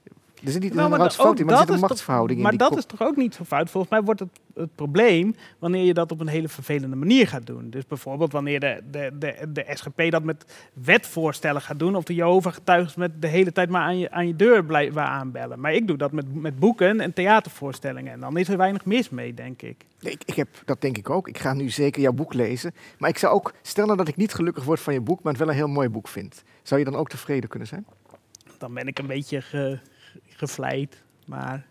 Er 0.45 0.51
zit 0.51 0.63
niet 0.63 0.73
Nou, 0.75 0.85
een 0.93 0.99
maar 0.99 1.09
da- 1.09 1.15
fout 1.15 1.39
in, 1.39 1.45
maar 1.47 1.55
er 1.55 1.59
dat 1.59 1.59
zit 1.61 1.69
een 1.69 1.75
is 1.75 1.81
toch- 1.81 1.89
machtsverhouding 1.89 2.41
Maar 2.43 2.53
in. 2.53 2.59
die 2.59 2.69
dat 2.69 2.79
is 2.79 2.85
toch 2.85 3.03
ook 3.03 3.17
niet 3.17 3.35
zo 3.35 3.45
fout? 3.45 3.71
Volgens 3.71 3.93
mij 3.93 4.03
wordt 4.03 4.21
het 4.21 4.29
het 4.55 4.75
probleem 4.75 5.35
wanneer 5.59 5.85
je 5.85 5.95
dat 5.95 6.13
op 6.13 6.21
een 6.21 6.27
hele 6.29 6.49
vervelende 6.49 6.97
manier 6.97 7.29
gaat 7.29 7.47
doen. 7.47 7.71
Dus 7.71 7.87
bijvoorbeeld 7.87 8.33
wanneer 8.33 8.61
de, 8.61 8.81
de, 8.91 9.11
de, 9.19 9.47
de 9.53 9.65
SGP 9.75 10.11
dat 10.11 10.23
met 10.23 10.45
wetvoorstellen 10.73 11.61
gaat 11.63 11.79
doen... 11.79 11.97
of 11.97 12.05
de 12.05 12.15
Jehovah-getuigen 12.15 13.01
met 13.01 13.23
de 13.23 13.27
hele 13.27 13.53
tijd 13.53 13.69
maar 13.71 13.83
aan 13.83 13.99
je, 13.99 14.11
aan 14.11 14.27
je 14.27 14.37
deur 14.37 14.65
blijven 14.65 15.03
aanbellen. 15.03 15.61
Maar 15.61 15.73
ik 15.73 15.87
doe 15.87 15.97
dat 15.97 16.13
met, 16.13 16.35
met 16.35 16.59
boeken 16.59 17.01
en 17.01 17.13
theatervoorstellingen. 17.13 18.13
En 18.13 18.21
dan 18.21 18.37
is 18.37 18.49
er 18.49 18.57
weinig 18.57 18.85
mis 18.85 19.11
mee, 19.11 19.35
denk 19.35 19.63
ik. 19.63 19.85
Ik, 20.01 20.23
ik 20.25 20.35
heb, 20.35 20.49
dat 20.65 20.81
denk 20.81 20.99
ik 20.99 21.11
ook. 21.11 21.29
Ik 21.29 21.39
ga 21.39 21.53
nu 21.55 21.71
zeker 21.71 22.03
jouw 22.03 22.13
boek 22.13 22.35
lezen. 22.35 22.75
Maar 22.99 23.11
ik 23.11 23.19
zou 23.19 23.35
ook, 23.35 23.53
stel 23.63 23.85
nou 23.87 23.99
dat 23.99 24.09
ik 24.09 24.17
niet 24.17 24.35
gelukkig 24.35 24.65
word 24.65 24.81
van 24.81 24.93
je 24.95 25.01
boek, 25.01 25.23
maar 25.23 25.33
het 25.33 25.41
wel 25.43 25.51
een 25.51 25.57
heel 25.57 25.69
mooi 25.69 25.89
boek 25.89 26.09
vind. 26.09 26.43
Zou 26.63 26.81
je 26.81 26.87
dan 26.91 26.97
ook 26.97 27.09
tevreden 27.09 27.49
kunnen 27.49 27.69
zijn? 27.69 27.87
Dan 28.59 28.75
ben 28.75 28.87
ik 28.87 28.99
een 28.99 29.07
beetje 29.07 29.41
ge, 29.43 29.79
gevleid. 30.27 31.03
Maar 31.27 31.67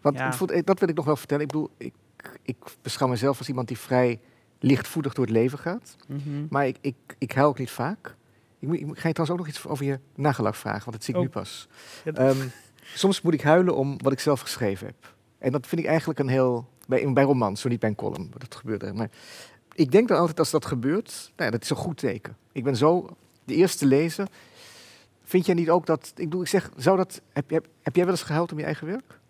Want 0.00 0.18
Ja. 0.18 0.38
eh, 0.46 0.60
dat 0.64 0.78
wil 0.80 0.88
ik 0.88 0.94
nog 0.96 1.04
wel 1.04 1.16
vertellen. 1.16 1.42
Ik 1.42 1.50
bedoel, 1.50 1.70
ik, 1.76 1.94
ik 2.42 2.56
beschouw 2.82 3.08
mezelf 3.08 3.38
als 3.38 3.48
iemand 3.48 3.68
die 3.68 3.78
vrij 3.78 4.20
lichtvoetig 4.58 5.14
door 5.14 5.24
het 5.24 5.34
leven 5.34 5.58
gaat. 5.58 5.96
mhm. 6.08 6.46
Maar 6.50 6.66
ik, 6.66 6.76
ik, 6.80 6.94
ik 7.18 7.32
huil 7.32 7.48
ook 7.48 7.58
niet 7.58 7.70
vaak. 7.70 8.14
Ik, 8.58 8.68
ik 8.72 8.80
ga 8.98 9.08
je 9.08 9.14
trouwens 9.14 9.30
ook 9.30 9.38
nog 9.38 9.48
iets 9.48 9.66
over 9.66 9.84
je 9.84 9.98
nagelak 10.14 10.54
vragen, 10.54 10.84
want 10.84 10.92
dat 10.92 11.04
zie 11.04 11.14
ik 11.14 11.20
Oh. 11.20 11.26
nu 11.26 11.32
pas. 11.32 11.68
Ja, 12.04 12.12
Ehm, 12.12 12.46
soms 12.94 13.20
moet 13.22 13.34
ik 13.34 13.40
huilen 13.42 13.76
om 13.76 13.98
wat 14.02 14.12
ik 14.12 14.20
zelf 14.20 14.40
geschreven 14.40 14.86
heb. 14.86 15.14
En 15.38 15.52
dat 15.52 15.66
vind 15.66 15.80
ik 15.80 15.86
eigenlijk 15.86 16.18
een 16.18 16.28
heel... 16.28 16.68
Bij, 16.88 17.12
bij 17.12 17.24
romans, 17.24 17.60
zo 17.60 17.68
niet 17.68 17.80
bij 17.80 17.88
een 17.88 17.94
column. 17.94 18.30
Dat 18.38 18.54
gebeurt 18.54 18.82
er. 18.82 18.94
Maar 18.94 19.10
ik 19.74 19.90
denk 19.92 20.08
dan 20.08 20.18
altijd 20.18 20.38
als 20.38 20.50
dat 20.50 20.66
gebeurt, 20.66 21.32
nou 21.36 21.44
ja, 21.44 21.50
dat 21.50 21.62
is 21.62 21.70
een 21.70 21.76
goed 21.76 21.96
teken. 21.96 22.36
Ik 22.52 22.64
ben 22.64 22.76
zo 22.76 23.16
de 23.44 23.54
eerste 23.54 23.86
lezer. 23.86 24.28
Vind 25.24 25.46
jij 25.46 25.54
niet 25.54 25.70
ook 25.70 25.86
dat... 25.86 26.12
Ik 26.16 26.24
bedoel, 26.24 26.40
ik 26.40 26.48
zeg, 26.48 26.70
zou 26.76 26.96
dat... 26.96 27.20
Heb, 27.32 27.50
heb, 27.50 27.66
heb 27.82 27.94
jij 27.96 28.04
wel 28.04 28.14
eens 28.14 28.22
gehuild 28.22 28.52
om 28.52 28.58
je 28.58 28.64
eigen 28.64 28.86
werk? 28.86 29.20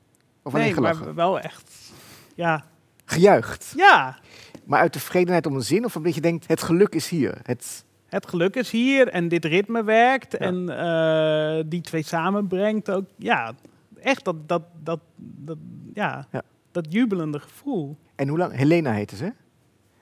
Of 0.43 0.55
alleen 0.55 0.73
nee, 0.73 0.81
maar 0.81 1.15
wel 1.15 1.41
echt... 1.41 1.93
Ja, 2.35 2.65
Gejuicht. 3.05 3.73
ja, 3.77 4.19
Maar 4.65 4.81
uit 4.81 4.93
tevredenheid 4.93 5.47
om 5.47 5.55
een 5.55 5.63
zin? 5.63 5.85
Of 5.85 5.97
omdat 5.97 6.15
je 6.15 6.21
denkt, 6.21 6.47
het 6.49 6.63
geluk 6.63 6.95
is 6.95 7.09
hier. 7.09 7.39
Het, 7.43 7.85
het 8.07 8.27
geluk 8.29 8.55
is 8.57 8.71
hier 8.71 9.09
en 9.09 9.29
dit 9.29 9.45
ritme 9.45 9.85
werkt 9.85 10.33
Ja. 10.33 10.39
en 10.39 10.69
eh, 10.69 11.65
die 11.67 11.81
twee 11.81 12.03
samenbrengt 12.03 12.91
ook. 12.91 13.05
Ja, 13.17 13.53
echt 14.01 14.25
dat, 14.25 14.49
dat, 14.49 14.63
dat, 14.83 15.01
dat, 15.17 15.59
ja, 15.95 16.27
Ja. 16.31 16.43
dat 16.73 16.87
jubelende 16.93 17.39
gevoel. 17.39 17.97
en 18.15 18.29
hoe 18.29 18.39
lang... 18.39 18.53
Helena 18.53 18.93
heette 18.93 19.17
ze? 19.17 19.33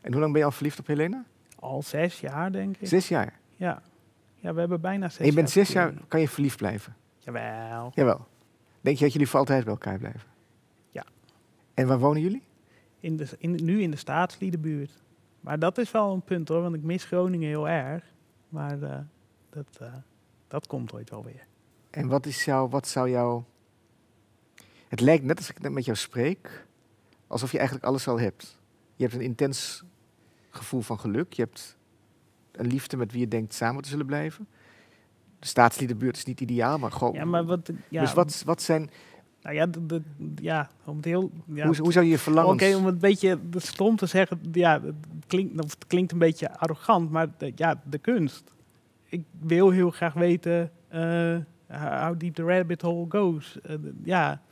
En 0.00 0.12
hoe 0.12 0.20
lang 0.20 0.30
ben 0.32 0.40
je 0.40 0.46
al 0.46 0.52
verliefd 0.52 0.78
op 0.78 0.86
Helena? 0.86 1.24
Al 1.58 1.82
zes 1.82 2.20
jaar, 2.20 2.52
denk 2.52 2.76
ik. 2.78 2.88
Zes 2.88 3.08
jaar. 3.08 3.38
Ja. 3.56 3.82
Ja, 4.42 4.54
we 4.54 4.60
hebben 4.60 4.80
bijna 4.80 5.08
zes 5.08 5.18
En 5.18 5.26
je 5.26 5.32
bent 5.32 5.52
jaar 5.52 5.64
zes 5.64 5.74
jaar, 5.74 5.92
kan 6.08 6.20
je 6.20 6.28
verliefd 6.28 6.56
blijven? 6.56 6.96
Jawel. 7.18 7.92
Jawel. 7.94 8.26
Denk 8.80 8.96
je 8.96 9.04
dat 9.04 9.12
jullie 9.12 9.28
voor 9.28 9.38
altijd 9.38 9.64
bij 9.64 9.72
elkaar 9.72 9.98
blijven? 9.98 10.28
Ja. 10.90 11.04
En 11.74 11.86
waar 11.86 11.98
wonen 11.98 12.22
jullie? 12.22 12.42
In 13.00 13.16
de, 13.16 13.28
in, 13.38 13.64
nu 13.64 13.82
in 13.82 13.90
de 13.90 13.96
staatsliedenbuurt. 13.96 15.02
Maar 15.40 15.58
dat 15.58 15.78
is 15.78 15.90
wel 15.90 16.12
een 16.12 16.22
punt 16.22 16.48
hoor, 16.48 16.62
want 16.62 16.74
ik 16.74 16.82
mis 16.82 17.04
Groningen 17.04 17.48
heel 17.48 17.68
erg. 17.68 18.04
Maar 18.48 18.82
eh, 18.82 18.98
dat, 19.50 19.78
eh, 19.80 19.94
dat 20.48 20.66
komt 20.66 20.92
ooit 20.92 21.10
wel 21.10 21.24
weer. 21.24 21.46
En 21.90 22.08
wat 22.08 22.26
is 22.26 22.44
jouw, 22.44 22.68
wat 22.68 22.88
zou 22.88 23.10
jouw... 23.10 23.44
Het 24.88 25.00
lijkt 25.00 25.24
net 25.24 25.38
als 25.38 25.50
ik 25.50 25.60
net 25.60 25.72
met 25.72 25.84
jou 25.84 25.96
spreek, 25.96 26.66
alsof 27.26 27.52
je 27.52 27.58
eigenlijk 27.58 27.86
alles 27.86 28.08
al 28.08 28.20
hebt. 28.20 28.58
Je 28.96 29.02
hebt 29.02 29.14
een 29.14 29.22
intens 29.24 29.84
gevoel 30.50 30.80
van 30.80 31.00
geluk. 31.00 31.32
Je 31.32 31.42
hebt 31.42 31.76
een 32.52 32.66
liefde 32.66 32.96
met 32.96 33.12
wie 33.12 33.20
je 33.20 33.28
denkt 33.28 33.54
samen 33.54 33.82
te 33.82 33.88
zullen 33.88 34.06
blijven. 34.06 34.46
De 35.38 35.46
staatsliedenbuurt 35.46 36.16
is 36.16 36.24
niet 36.24 36.40
ideaal, 36.40 36.78
maar 36.78 36.92
gewoon... 36.92 37.14
Ja, 37.14 37.24
maar 37.24 37.44
wat... 37.44 37.70
Ja, 37.88 38.00
dus 38.00 38.12
wat, 38.12 38.42
wat 38.46 38.62
zijn... 38.62 38.90
Nou 39.42 39.54
ja, 39.54 39.66
de, 39.66 39.86
de- 39.86 40.02
ja 40.34 40.70
om 40.84 40.96
het 40.96 41.04
heel... 41.04 41.30
Ja, 41.46 41.66
hoe, 41.66 41.76
hoe 41.76 41.92
zou 41.92 42.04
je 42.04 42.10
je 42.10 42.44
Oké, 42.44 42.76
om 42.76 42.84
het 42.84 42.94
een 42.94 43.00
beetje 43.00 43.38
de 43.50 43.60
stom 43.60 43.96
te 43.96 44.06
zeggen, 44.06 44.40
ja, 44.52 44.82
het 44.82 44.94
klinkt, 45.26 45.62
of 45.62 45.70
het 45.70 45.86
klinkt 45.86 46.12
een 46.12 46.18
beetje 46.18 46.58
arrogant, 46.58 47.10
maar 47.10 47.28
de, 47.38 47.52
ja, 47.54 47.82
de 47.84 47.98
kunst. 47.98 48.52
Ik 49.04 49.24
wil 49.40 49.70
heel 49.70 49.90
graag 49.90 50.12
weten 50.14 50.70
eh, 50.88 51.36
how 51.66 52.18
deep 52.18 52.34
the 52.34 52.42
rabbit 52.42 52.82
hole 52.82 53.06
goes. 53.08 53.60
Eh, 53.60 53.74
ja, 54.04 54.42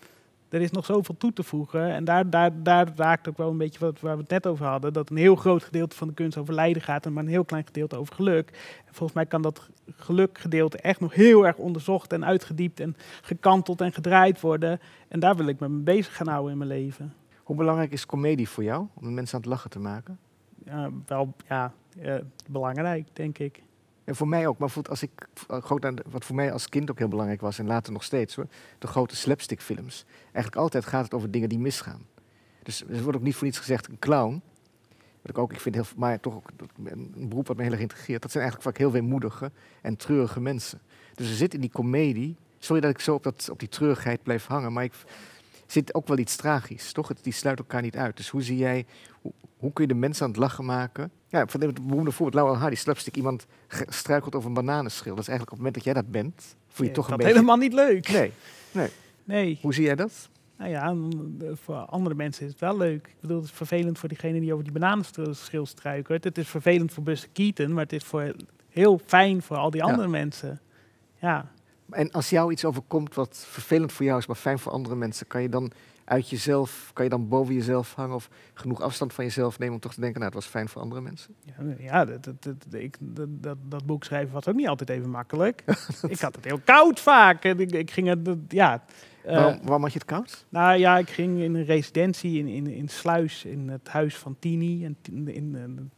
er 0.50 0.60
is 0.60 0.70
nog 0.70 0.84
zoveel 0.84 1.16
toe 1.16 1.32
te 1.32 1.42
voegen. 1.42 1.90
En 1.90 2.04
daar, 2.04 2.30
daar, 2.30 2.62
daar 2.62 2.88
raakt 2.96 3.28
ook 3.28 3.36
wel 3.36 3.50
een 3.50 3.56
beetje 3.56 3.78
wat 3.78 4.00
waar 4.00 4.14
we 4.14 4.20
het 4.22 4.30
net 4.30 4.46
over 4.46 4.66
hadden. 4.66 4.92
Dat 4.92 5.10
een 5.10 5.16
heel 5.16 5.36
groot 5.36 5.64
gedeelte 5.64 5.96
van 5.96 6.08
de 6.08 6.14
kunst 6.14 6.36
over 6.36 6.54
lijden 6.54 6.82
gaat 6.82 7.06
en 7.06 7.12
maar 7.12 7.22
een 7.22 7.28
heel 7.28 7.44
klein 7.44 7.66
gedeelte 7.66 7.96
over 7.96 8.14
geluk. 8.14 8.50
En 8.86 8.94
volgens 8.94 9.12
mij 9.12 9.26
kan 9.26 9.42
dat 9.42 9.68
gelukgedeelte 9.90 10.78
echt 10.78 11.00
nog 11.00 11.14
heel 11.14 11.46
erg 11.46 11.56
onderzocht 11.56 12.12
en 12.12 12.24
uitgediept 12.24 12.80
en 12.80 12.96
gekanteld 13.22 13.80
en 13.80 13.92
gedraaid 13.92 14.40
worden. 14.40 14.80
En 15.08 15.20
daar 15.20 15.36
wil 15.36 15.46
ik 15.46 15.60
me 15.60 15.68
mee 15.68 15.82
bezig 15.82 16.16
gaan 16.16 16.28
houden 16.28 16.52
in 16.52 16.58
mijn 16.58 16.70
leven. 16.70 17.14
Hoe 17.42 17.56
belangrijk 17.56 17.92
is 17.92 18.06
comedie 18.06 18.48
voor 18.48 18.64
jou? 18.64 18.86
Om 18.94 19.14
mensen 19.14 19.34
aan 19.34 19.40
het 19.40 19.50
lachen 19.50 19.70
te 19.70 19.78
maken? 19.78 20.18
ja, 20.64 20.90
wel 21.06 21.34
ja, 21.48 21.72
eh, 22.00 22.14
belangrijk, 22.50 23.06
denk 23.12 23.38
ik. 23.38 23.62
En 24.10 24.16
voor 24.16 24.28
mij 24.28 24.46
ook, 24.46 24.58
maar 24.58 24.72
als 24.88 25.02
ik, 25.02 25.10
eh, 25.48 25.92
wat 26.10 26.24
voor 26.24 26.34
mij 26.36 26.52
als 26.52 26.68
kind 26.68 26.90
ook 26.90 26.98
heel 26.98 27.08
belangrijk 27.08 27.40
was 27.40 27.58
en 27.58 27.66
later 27.66 27.92
nog 27.92 28.04
steeds 28.04 28.34
hoor, 28.34 28.46
de 28.78 28.86
grote 28.86 29.16
slapstickfilms. 29.16 30.04
Eigenlijk 30.22 30.56
altijd 30.56 30.84
gaat 30.84 31.04
het 31.04 31.14
over 31.14 31.30
dingen 31.30 31.48
die 31.48 31.58
misgaan. 31.58 32.06
Dus 32.62 32.82
er 32.88 33.02
wordt 33.02 33.18
ook 33.18 33.24
niet 33.24 33.34
voor 33.34 33.46
niets 33.46 33.58
gezegd 33.58 33.88
een 33.88 33.98
clown. 33.98 34.42
Wat 35.22 35.30
ik 35.30 35.38
ook, 35.38 35.52
ik 35.52 35.60
vind 35.60 35.74
heel, 35.74 35.84
maar 35.96 36.20
toch 36.20 36.34
ook 36.34 36.50
een 36.84 37.12
een 37.14 37.28
beroep 37.28 37.46
wat 37.46 37.56
me 37.56 37.62
heel 37.62 37.72
erg 37.72 37.80
integreert. 37.80 38.22
Dat 38.22 38.30
zijn 38.30 38.42
eigenlijk 38.42 38.72
vaak 38.72 38.82
heel 38.82 38.92
weemoedige 38.92 39.50
en 39.82 39.96
treurige 39.96 40.40
mensen. 40.40 40.80
Dus 41.14 41.28
er 41.28 41.36
zit 41.36 41.54
in 41.54 41.60
die 41.60 41.70
komedie, 41.70 42.36
sorry 42.58 42.80
dat 42.80 42.90
ik 42.90 43.00
zo 43.00 43.14
op, 43.14 43.22
dat, 43.22 43.48
op 43.50 43.58
die 43.58 43.68
treurigheid 43.68 44.22
blijf 44.22 44.46
hangen, 44.46 44.72
maar 44.72 44.84
ik 44.84 44.94
zit 45.66 45.94
ook 45.94 46.08
wel 46.08 46.18
iets 46.18 46.36
tragisch, 46.36 46.92
toch? 46.92 47.08
Het, 47.08 47.18
die 47.22 47.32
sluit 47.32 47.58
elkaar 47.58 47.82
niet 47.82 47.96
uit. 47.96 48.16
Dus 48.16 48.28
hoe 48.28 48.42
zie 48.42 48.56
jij, 48.56 48.86
hoe, 49.20 49.32
hoe 49.60 49.72
kun 49.72 49.86
je 49.86 49.92
de 49.92 49.98
mensen 49.98 50.24
aan 50.24 50.30
het 50.30 50.38
lachen 50.38 50.64
maken? 50.64 51.10
Ja, 51.28 51.46
van 51.46 51.60
het 51.60 51.86
beroemde 51.86 52.10
voorbeeld, 52.10 52.34
Laurel 52.42 52.56
Hardy, 52.60 52.76
slapstick, 52.76 53.16
iemand 53.16 53.46
struikelt 53.88 54.34
over 54.34 54.48
een 54.48 54.54
bananenschil. 54.54 55.14
Dat 55.14 55.22
is 55.22 55.28
eigenlijk 55.28 55.50
op 55.58 55.64
het 55.64 55.66
moment 55.66 55.74
dat 55.74 55.84
jij 55.84 55.94
dat 56.02 56.10
bent, 56.10 56.56
voel 56.68 56.86
je 56.86 56.92
toch 56.92 57.04
een 57.04 57.10
dat 57.10 57.18
beetje... 57.18 57.32
helemaal 57.34 57.56
niet 57.56 57.72
leuk. 57.72 58.08
Nee, 58.08 58.32
Nee. 59.24 59.58
hoe 59.62 59.74
zie 59.74 59.84
jij 59.84 59.94
dat? 59.94 60.28
Nou 60.58 60.70
ja, 60.70 60.90
eh, 61.46 61.46
voor 61.54 61.74
andere 61.76 62.14
mensen 62.14 62.44
is 62.44 62.50
het 62.50 62.60
wel 62.60 62.76
leuk. 62.76 63.06
Ik 63.06 63.14
bedoel, 63.20 63.36
het 63.36 63.46
is 63.46 63.52
vervelend 63.52 63.98
voor 63.98 64.08
diegene 64.08 64.40
die 64.40 64.52
over 64.52 64.64
die 64.64 64.72
bananenschil 64.72 65.66
struikelt. 65.66 66.24
Het 66.24 66.38
is 66.38 66.48
vervelend 66.48 66.92
voor 66.92 67.02
Buster 67.02 67.28
Keaton, 67.32 67.72
maar 67.72 67.82
het 67.82 67.92
is 67.92 68.04
voor 68.04 68.34
heel 68.68 69.00
fijn 69.06 69.42
voor 69.42 69.56
al 69.56 69.70
die 69.70 69.80
Ja. 69.84 69.86
andere 69.90 70.08
mensen. 70.08 70.60
Ja, 71.20 71.50
En 71.90 72.10
als 72.10 72.30
jou 72.30 72.52
iets 72.52 72.64
overkomt 72.64 73.14
wat 73.14 73.44
vervelend 73.48 73.92
voor 73.92 74.06
jou 74.06 74.18
is, 74.18 74.26
maar 74.26 74.36
fijn 74.36 74.58
voor 74.58 74.72
andere 74.72 74.94
mensen, 74.96 75.26
kan 75.26 75.42
je 75.42 75.48
dan 75.48 75.70
uit 76.10 76.30
jezelf, 76.30 76.90
kan 76.92 77.04
je 77.04 77.10
dan 77.10 77.28
boven 77.28 77.54
jezelf 77.54 77.94
hangen 77.94 78.14
of 78.14 78.28
genoeg 78.54 78.80
afstand 78.80 79.12
van 79.12 79.24
jezelf 79.24 79.58
nemen 79.58 79.74
om 79.74 79.80
toch 79.80 79.94
te 79.94 80.00
denken, 80.00 80.20
nou, 80.20 80.32
het 80.32 80.42
was 80.42 80.50
fijn 80.50 80.68
voor 80.68 80.82
andere 80.82 81.00
mensen? 81.00 81.34
ja, 81.44 81.54
ja 81.78 82.04
dat, 82.04 82.24
dat, 82.24 82.42
dat, 82.42 82.56
ik, 82.70 82.96
dat, 83.00 83.56
dat, 83.68 83.86
boek 83.86 84.04
schrijven 84.04 84.32
was 84.32 84.48
ook 84.48 84.54
niet 84.54 84.68
altijd 84.68 84.90
even 84.90 85.10
makkelijk. 85.10 85.64
ik 86.08 86.20
had 86.20 86.34
het 86.34 86.44
heel 86.44 86.60
koud 86.64 87.00
vaak. 87.00 87.44
Ik, 87.44 87.72
ik 87.72 87.90
ging 87.90 88.08
het, 88.08 88.36
ja. 88.48 88.84
eh, 89.24 89.34
waarom, 89.34 89.58
waarom 89.62 89.82
had 89.82 89.92
je 89.92 89.98
het 89.98 90.08
koud? 90.08 90.46
Nou 90.48 90.78
ja, 90.78 90.98
ik 90.98 91.10
ging 91.10 91.40
in 91.40 91.54
een 91.54 91.64
residentie 91.64 92.38
in, 92.38 92.46
in, 92.46 92.66
in 92.66 92.88
Sluis, 92.88 93.44
in 93.44 93.68
het 93.68 93.88
huis 93.88 94.16
van 94.16 94.36
Tini. 94.38 94.84
En 94.84 94.96
in, 95.26 95.92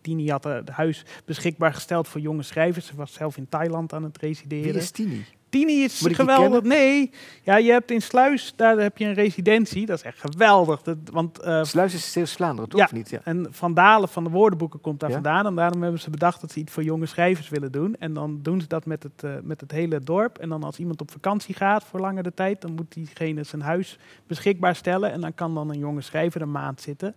Tini 0.00 0.30
had 0.30 0.46
eh, 0.46 0.52
het 0.52 0.68
huis 0.68 1.04
beschikbaar 1.24 1.74
gesteld 1.74 2.08
voor 2.08 2.20
jonge 2.20 2.42
schrijvers. 2.42 2.86
Ze 2.86 2.96
was 2.96 3.12
zelf 3.12 3.36
in 3.36 3.48
Thailand 3.48 3.92
aan 3.92 4.02
het 4.02 4.20
Wie 4.20 4.28
resideren. 4.28 4.74
is 4.74 4.90
Tini? 4.90 5.24
Tini 5.48 5.82
is 5.84 6.02
geweldig. 6.06 6.62
Nee, 6.62 7.10
ja, 7.42 7.56
je 7.56 7.70
hebt 7.70 7.90
in 7.90 8.02
Sluis, 8.02 8.52
daar 8.56 8.78
heb 8.78 8.98
je 8.98 9.04
een 9.04 9.14
residentie. 9.14 9.86
Dat 9.86 9.96
is 9.96 10.02
echt 10.02 10.20
geweldig. 10.20 10.82
Dat, 10.82 10.96
want 11.12 11.38
eh, 11.38 11.62
Sluis 11.64 11.94
is 11.94 12.12
Zeeuws-Vlaanderen, 12.12 12.70
toch? 12.70 12.78
Ja. 12.80 12.84
Of 12.86 12.92
niet? 12.92 13.10
Ja. 13.10 13.20
en 13.24 13.46
Van 13.50 13.74
Dalen 13.74 14.08
van 14.08 14.24
de 14.24 14.30
woordenboeken 14.30 14.80
komt 14.80 15.00
daar 15.00 15.08
Ja? 15.08 15.14
vandaan. 15.14 15.46
En 15.46 15.54
daarom 15.54 15.82
hebben 15.82 16.00
ze 16.00 16.10
bedacht 16.10 16.40
dat 16.40 16.52
ze 16.52 16.58
iets 16.58 16.72
voor 16.72 16.82
jonge 16.82 17.06
schrijvers 17.06 17.48
willen 17.48 17.72
doen. 17.72 17.96
En 17.98 18.14
dan 18.14 18.38
doen 18.42 18.60
ze 18.60 18.66
dat 18.66 18.86
met 18.86 19.02
het, 19.02 19.22
eh, 19.24 19.30
met 19.42 19.60
het 19.60 19.70
hele 19.70 20.00
dorp. 20.00 20.38
En 20.38 20.48
dan 20.48 20.62
als 20.62 20.78
iemand 20.78 21.00
op 21.00 21.10
vakantie 21.10 21.54
gaat 21.54 21.84
voor 21.84 22.00
langere 22.00 22.34
tijd, 22.34 22.60
dan 22.60 22.74
moet 22.74 22.92
diegene 22.92 23.42
zijn 23.42 23.62
huis 23.62 23.98
beschikbaar 24.26 24.76
stellen. 24.76 25.12
En 25.12 25.20
dan 25.20 25.34
kan 25.34 25.54
dan 25.54 25.70
een 25.70 25.78
jonge 25.78 26.00
schrijver 26.00 26.40
een 26.42 26.50
maand 26.50 26.80
zitten. 26.80 27.14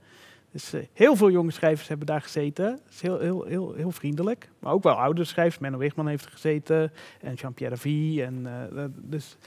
Dus 0.52 0.74
eh, 0.74 0.82
heel 0.94 1.16
veel 1.16 1.32
jonge 1.32 1.52
schrijvers 1.52 1.88
hebben 1.88 2.08
daar 2.08 2.22
gezeten. 2.22 2.66
Dat 2.72 2.82
is 2.90 3.02
heel, 3.02 3.20
heel, 3.20 3.44
heel, 3.44 3.74
heel 3.74 3.92
vriendelijk. 3.92 4.50
Maar 4.60 4.74
ook 4.74 4.84
wel 4.84 4.94
oudere 4.94 5.28
schrijvers. 5.28 5.60
Menno 5.60 5.78
Wigman 5.78 6.08
heeft 6.08 6.26
er 6.26 6.32
gezeten. 6.32 6.92
En 7.22 7.34
Jean-Pierre 7.34 7.78
Vie. 7.78 8.24
En, 8.24 8.70
eh, 8.76 8.86
dus 8.96 9.38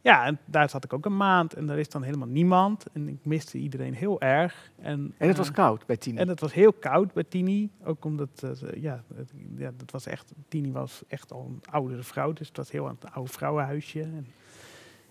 ja, 0.00 0.24
en 0.24 0.38
daar 0.44 0.70
zat 0.70 0.84
ik 0.84 0.92
ook 0.92 1.04
een 1.04 1.16
maand. 1.16 1.54
En 1.54 1.66
daar 1.66 1.78
is 1.78 1.88
dan 1.88 2.02
helemaal 2.02 2.28
niemand. 2.28 2.86
En 2.92 3.08
ik 3.08 3.18
miste 3.22 3.58
iedereen 3.58 3.94
heel 3.94 4.20
erg. 4.20 4.70
En, 4.76 5.14
En 5.18 5.28
het 5.28 5.36
was 5.36 5.48
eh, 5.48 5.54
koud 5.54 5.86
bij 5.86 5.96
Tini. 5.96 6.18
en 6.18 6.28
het 6.28 6.40
was 6.40 6.52
heel 6.52 6.72
koud 6.72 7.12
bij 7.12 7.24
Tini. 7.24 7.70
Ook 7.84 8.04
omdat, 8.04 8.46
ja, 8.74 9.02
het, 9.14 9.32
ja, 9.56 9.70
dat 9.76 9.90
was 9.90 10.06
echt, 10.06 10.32
Tini 10.48 10.72
was 10.72 11.02
echt 11.08 11.32
al 11.32 11.46
een 11.48 11.60
oudere 11.70 12.02
vrouw. 12.02 12.32
Dus 12.32 12.48
het 12.48 12.56
was 12.56 12.70
heel 12.70 12.88
een 12.88 12.98
oude 13.12 13.32
vrouwenhuisje. 13.32 14.00
En, 14.00 14.26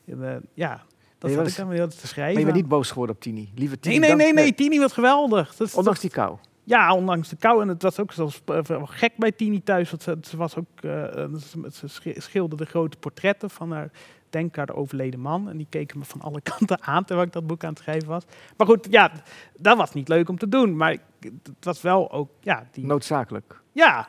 en, 0.06 0.46
ja, 0.54 0.84
dat 1.17 1.30
je 1.30 1.36
zat 1.36 1.45
was- 1.45 1.58
ik 1.60 1.65
weer 1.65 1.88
te 1.88 1.95
maar 1.99 2.08
schrijven. 2.08 2.39
je 2.39 2.45
bent 2.45 2.58
niet 2.58 2.67
boos 2.67 2.89
geworden 2.91 3.15
op 3.15 3.21
Tini. 3.21 3.51
Lieve 3.56 3.80
Tini. 3.80 3.97
nee, 3.99 4.10
nee, 4.10 4.17
nee, 4.17 4.34
nee, 4.34 4.54
Tini 4.56 4.80
was 4.80 4.93
geweldig. 4.93 5.56
Dat 5.56 5.73
Ondanks 5.73 5.99
die 5.99 6.10
kou. 6.10 6.38
Ja, 6.63 6.93
ondanks 6.95 7.30
de 7.30 7.36
kou. 7.36 7.62
En 7.62 7.67
het 7.67 7.82
was 7.82 7.99
ook 7.99 8.12
zelfs 8.12 8.41
eh, 8.45 8.60
gek 8.84 9.17
bij 9.17 9.32
Tini 9.32 9.63
thuis. 9.63 9.89
Want 9.89 10.04
ze, 10.04 10.17
ze 10.21 10.38
was 10.38 10.56
ook, 10.58 10.65
eh, 10.82 11.23
eh, 11.23 11.34
ze, 11.34 11.67
ze 11.73 11.88
schi- 11.88 12.15
schilderde 12.21 12.65
grote 12.65 12.97
portretten 12.97 13.49
van 13.49 13.71
haar, 13.71 13.89
denk 14.30 14.56
haar 14.56 14.73
overleden 14.73 15.19
man. 15.19 15.49
En 15.49 15.58
die 15.58 15.67
keken 15.69 15.99
me 15.99 16.06
van 16.06 16.21
alle 16.21 16.41
kanten 16.58 16.84
aan 16.84 17.04
terwijl 17.06 17.28
ik 17.28 17.34
dat 17.34 17.47
boek 17.47 17.63
aan 17.63 17.69
het 17.69 17.80
schrijven 17.80 18.08
was. 18.08 18.23
Maar 18.58 18.67
goed, 18.67 18.88
ja, 18.89 19.12
dat 19.60 19.78
was 19.78 19.93
niet 19.93 20.08
leuk 20.08 20.30
om 20.30 20.38
te 20.38 20.49
doen. 20.49 20.75
Maar 20.78 20.91
het 21.19 21.65
was 21.65 21.82
wel 21.82 22.12
ook, 22.12 22.30
ja, 22.39 22.67
die, 22.71 22.86
Noodzakelijk. 22.86 23.62
ja. 23.71 24.08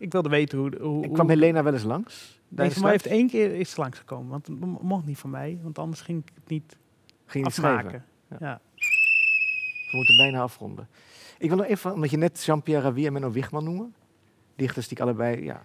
Ik 0.00 0.12
wilde 0.12 0.28
weten 0.28 0.58
hoe... 0.58 0.70
hoe 0.80 1.04
En 1.04 1.12
kwam 1.12 1.28
Helena 1.28 1.62
wel 1.62 1.72
eens 1.72 1.82
langs? 1.82 2.37
Nee, 2.48 2.56
tijdens 2.56 2.74
voor 2.74 2.82
mij 2.82 2.92
heeft 2.92 3.06
één 3.06 3.28
keer 3.28 3.54
is 3.54 3.76
langsgekomen. 3.76 4.28
Want 4.30 4.46
het 4.46 4.60
mo- 4.60 4.78
mocht 4.82 5.06
niet 5.06 5.18
van 5.18 5.30
mij. 5.30 5.58
Want 5.62 5.78
anders 5.78 6.00
ging 6.00 6.22
ik 6.22 6.30
het 6.34 6.48
niet 6.48 6.76
Ging 7.26 7.46
afmaken. 7.46 8.04
Ja. 8.30 8.36
Ja. 8.40 8.60
We 9.90 9.96
moeten 9.96 10.16
bijna 10.16 10.40
afronden. 10.40 10.88
Ik 11.38 11.48
wil 11.48 11.56
nog 11.58 11.66
even, 11.66 11.92
omdat 11.92 12.10
je 12.10 12.16
net 12.16 12.44
Jean-Pierre 12.44 12.82
Ravi 12.84 13.06
en 13.06 13.12
Menno 13.12 13.30
Wichman 13.30 13.64
noemen. 13.64 13.94
Dichters 14.56 14.88
die 14.88 14.96
ik 14.96 15.02
allebei, 15.02 15.44
ja, 15.44 15.62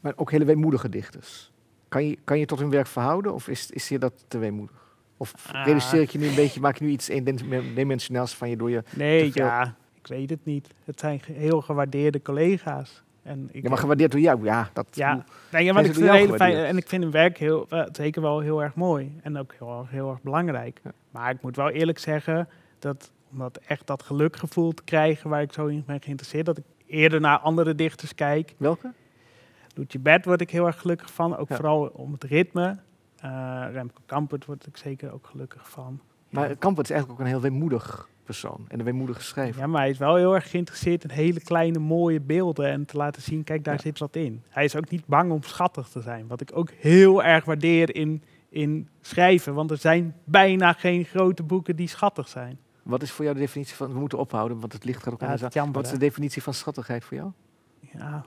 maar 0.00 0.12
ook 0.16 0.30
hele 0.30 0.44
weemoedige 0.44 0.88
dichters. 0.88 1.52
Kan 1.88 2.04
je, 2.06 2.18
kan 2.24 2.38
je 2.38 2.46
tot 2.46 2.58
hun 2.58 2.70
werk 2.70 2.86
verhouden 2.86 3.34
of 3.34 3.48
is, 3.48 3.70
is 3.70 3.88
je 3.88 3.98
dat 3.98 4.24
te 4.28 4.38
weemoedig? 4.38 4.96
Of 5.16 5.34
Ah. 5.52 5.66
reduceer 5.66 6.00
ik 6.00 6.10
je 6.10 6.18
nu 6.18 6.26
een 6.26 6.34
beetje, 6.34 6.60
maak 6.60 6.76
je 6.78 6.84
nu 6.84 6.90
iets 6.90 7.08
eendimensionaals 7.08 8.34
van 8.34 8.48
je 8.50 8.56
door 8.56 8.70
je... 8.70 8.82
Nee, 8.96 9.30
ja, 9.34 9.76
ik 9.94 10.06
weet 10.06 10.30
het 10.30 10.44
niet. 10.44 10.68
Het 10.84 11.00
zijn 11.00 11.20
heel 11.32 11.60
gewaardeerde 11.60 12.22
collega's. 12.22 13.02
En 13.24 13.48
ik, 13.52 13.62
Ja, 13.62 13.68
maar 13.68 13.78
gewaardeerd 13.78 14.10
door 14.12 14.20
jou, 14.20 14.44
ja. 14.44 14.70
Dat, 14.72 14.86
Ja, 14.90 15.24
nee, 15.52 15.64
ja, 15.64 15.72
maar 15.72 15.84
ik 15.84 15.94
vind 15.94 16.10
hele 16.10 16.36
fijn, 16.36 16.56
en 16.56 16.76
ik 16.76 16.88
vind 16.88 17.02
hun 17.02 17.12
werk 17.12 17.38
heel, 17.38 17.66
eh, 17.68 17.82
zeker 17.92 18.22
wel 18.22 18.40
heel 18.40 18.62
erg 18.62 18.74
mooi. 18.74 19.18
En 19.22 19.36
ook 19.38 19.54
heel, 19.58 19.78
erg- 19.80 19.90
heel 19.90 20.10
erg 20.10 20.22
belangrijk. 20.22 20.80
Ja. 20.84 20.92
Maar 21.10 21.30
ik 21.30 21.42
moet 21.42 21.56
wel 21.56 21.70
eerlijk 21.70 21.98
zeggen 21.98 22.48
dat 22.78 23.12
om 23.32 23.38
dat 23.38 23.56
echt 23.56 23.86
dat 23.86 24.02
gelukgevoel 24.02 24.72
te 24.72 24.82
krijgen 24.84 25.30
waar 25.30 25.42
ik 25.42 25.52
zo 25.52 25.66
in 25.66 25.82
ben 25.86 26.02
geïnteresseerd, 26.02 26.46
dat 26.46 26.58
ik 26.58 26.64
eerder 26.86 27.20
naar 27.20 27.38
andere 27.38 27.74
dichters 27.74 28.14
kijk. 28.14 28.54
Welke? 28.56 28.92
Loetje 29.74 29.98
Bert 29.98 30.24
word 30.24 30.40
ik 30.40 30.50
heel 30.50 30.66
erg 30.66 30.80
gelukkig 30.80 31.12
van, 31.12 31.36
ook 31.36 31.48
Ja. 31.48 31.54
vooral 31.56 31.86
om 31.92 32.12
het 32.12 32.24
ritme. 32.24 32.78
Eh 33.20 33.64
Remco 33.72 34.00
Kampert 34.06 34.44
word 34.44 34.66
ik 34.66 34.76
zeker 34.76 35.12
ook 35.12 35.26
gelukkig 35.26 35.70
van. 35.70 36.00
Maar. 36.30 36.56
Kampert 36.56 36.86
is 36.86 36.92
eigenlijk 36.92 37.20
ook 37.20 37.26
een 37.26 37.32
heel 37.32 37.42
weemoedig 37.42 38.08
persoon 38.24 38.64
en 38.68 38.78
een 38.78 38.84
weemoedige 38.84 39.22
schrijver. 39.22 39.60
Ja, 39.60 39.66
maar 39.66 39.80
hij 39.80 39.90
is 39.90 39.98
wel 39.98 40.14
heel 40.16 40.34
erg 40.34 40.50
geïnteresseerd 40.50 41.04
in 41.04 41.10
hele 41.10 41.40
kleine 41.40 41.78
mooie 41.78 42.20
beelden 42.20 42.66
en 42.70 42.84
te 42.84 42.96
laten 42.96 43.22
zien, 43.22 43.44
kijk, 43.44 43.64
daar 43.64 43.74
Ja. 43.74 43.80
zit 43.80 43.98
wat 43.98 44.16
in. 44.16 44.42
Hij 44.48 44.64
is 44.64 44.76
ook 44.76 44.90
niet 44.90 45.06
bang 45.06 45.32
om 45.32 45.42
schattig 45.42 45.88
te 45.88 46.00
zijn, 46.00 46.26
wat 46.26 46.40
ik 46.40 46.50
ook 46.54 46.70
heel 46.70 47.22
erg 47.22 47.44
waardeer 47.44 47.94
in, 47.94 48.22
in 48.48 48.88
schrijven, 49.00 49.54
want 49.54 49.70
er 49.70 49.76
zijn 49.76 50.14
bijna 50.24 50.72
geen 50.72 51.04
grote 51.04 51.42
boeken 51.42 51.76
die 51.76 51.88
schattig 51.88 52.28
zijn. 52.28 52.58
Wat 52.82 53.02
is 53.02 53.10
voor 53.10 53.24
jou 53.24 53.36
de 53.36 53.42
definitie 53.42 53.74
van, 53.76 53.92
we 53.92 53.98
moeten 53.98 54.18
ophouden, 54.18 54.60
want 54.60 54.72
het 54.72 54.84
licht 54.84 55.02
gaat 55.02 55.12
ook 55.12 55.20
Ja, 55.20 55.26
aan 55.26 55.36
de 55.36 55.48
jammer, 55.52 55.74
Wat 55.74 55.84
is 55.84 55.90
de 55.90 55.98
definitie 55.98 56.42
van 56.42 56.54
schattigheid 56.54 57.04
voor 57.04 57.16
jou? 57.16 57.30
Ja, 57.80 58.24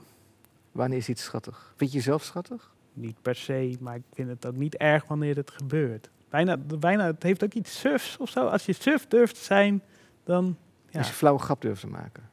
Wanneer 0.71 0.97
is 0.97 1.09
iets 1.09 1.23
schattig? 1.23 1.73
Vind 1.75 1.91
je 1.91 1.97
jezelf 1.97 2.23
schattig? 2.23 2.75
niet 2.93 3.21
per 3.21 3.35
se, 3.35 3.75
maar 3.79 3.95
ik 3.95 4.03
vind 4.13 4.29
het 4.29 4.45
ook 4.45 4.55
niet 4.55 4.75
erg 4.75 5.05
wanneer 5.07 5.35
het 5.35 5.51
gebeurt. 5.51 6.09
Bijna, 6.29 6.57
bijna, 6.57 7.05
het 7.05 7.23
heeft 7.23 7.43
ook 7.43 7.53
iets 7.53 7.79
sufs 7.79 8.17
of 8.17 8.29
zo. 8.29 8.47
Als 8.47 8.65
je 8.65 8.73
suf 8.73 9.07
durft 9.07 9.35
te 9.35 9.43
zijn, 9.43 9.83
dan... 10.23 10.57
Ja. 10.89 10.97
Als 10.97 11.07
je 11.07 11.13
flauwe 11.13 11.39
grap 11.39 11.61
durft 11.61 11.81
te 11.81 11.87
maken. 11.87 12.29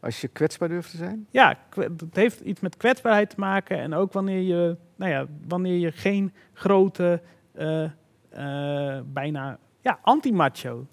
Als 0.00 0.20
je 0.20 0.28
kwetsbaar 0.28 0.68
durft 0.68 0.90
te 0.90 0.96
zijn. 0.96 1.26
Ja, 1.30 1.58
het 1.74 2.16
heeft 2.16 2.40
iets 2.40 2.60
met 2.60 2.76
kwetsbaarheid 2.76 3.30
te 3.30 3.40
maken. 3.40 3.78
En 3.78 3.94
ook 3.94 4.12
wanneer 4.12 4.40
je, 4.40 4.76
nou 4.96 5.10
ja, 5.10 5.26
wanneer 5.46 5.78
je 5.78 5.92
geen 5.92 6.32
grote, 6.52 7.22
eh, 7.52 7.84
eh, 7.84 9.02
bijna, 9.04 9.58
ja, 9.80 9.98
anti-macho. 10.02 10.86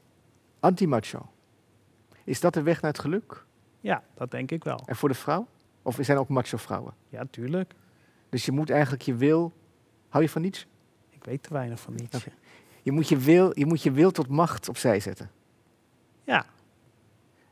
Anti-macho. 0.59 1.29
Is 2.23 2.39
dat 2.39 2.53
de 2.53 2.61
weg 2.61 2.81
naar 2.81 2.91
het 2.91 2.99
geluk? 2.99 3.45
Ja, 3.79 4.03
dat 4.15 4.31
denk 4.31 4.51
ik 4.51 4.63
wel. 4.63 4.79
En 4.85 4.95
voor 4.95 5.09
de 5.09 5.15
vrouw? 5.15 5.47
Of 5.81 5.97
zijn 5.99 6.17
er 6.17 6.23
ook 6.23 6.29
macho 6.29 6.57
vrouwen? 6.57 6.93
Ja, 7.09 7.23
tuurlijk. 7.31 7.73
Dus 8.29 8.45
je 8.45 8.51
moet 8.51 8.69
eigenlijk 8.69 9.01
je 9.01 9.15
wil... 9.15 9.53
Hou 10.09 10.23
je 10.23 10.29
van 10.29 10.41
niets? 10.41 10.67
Ik 11.21 11.27
weet 11.27 11.43
te 11.43 11.53
weinig 11.53 11.79
van 11.79 11.93
niets. 11.95 12.15
Oké. 12.17 12.31
Je 12.81 12.91
moet 12.91 13.09
je 13.09 13.17
wil, 13.17 13.51
je 13.53 13.65
moet 13.65 13.81
je 13.83 13.91
wil 13.91 14.11
tot 14.11 14.27
macht 14.27 14.69
opzij 14.69 14.99
zetten. 14.99 15.29
Ja, 16.23 16.45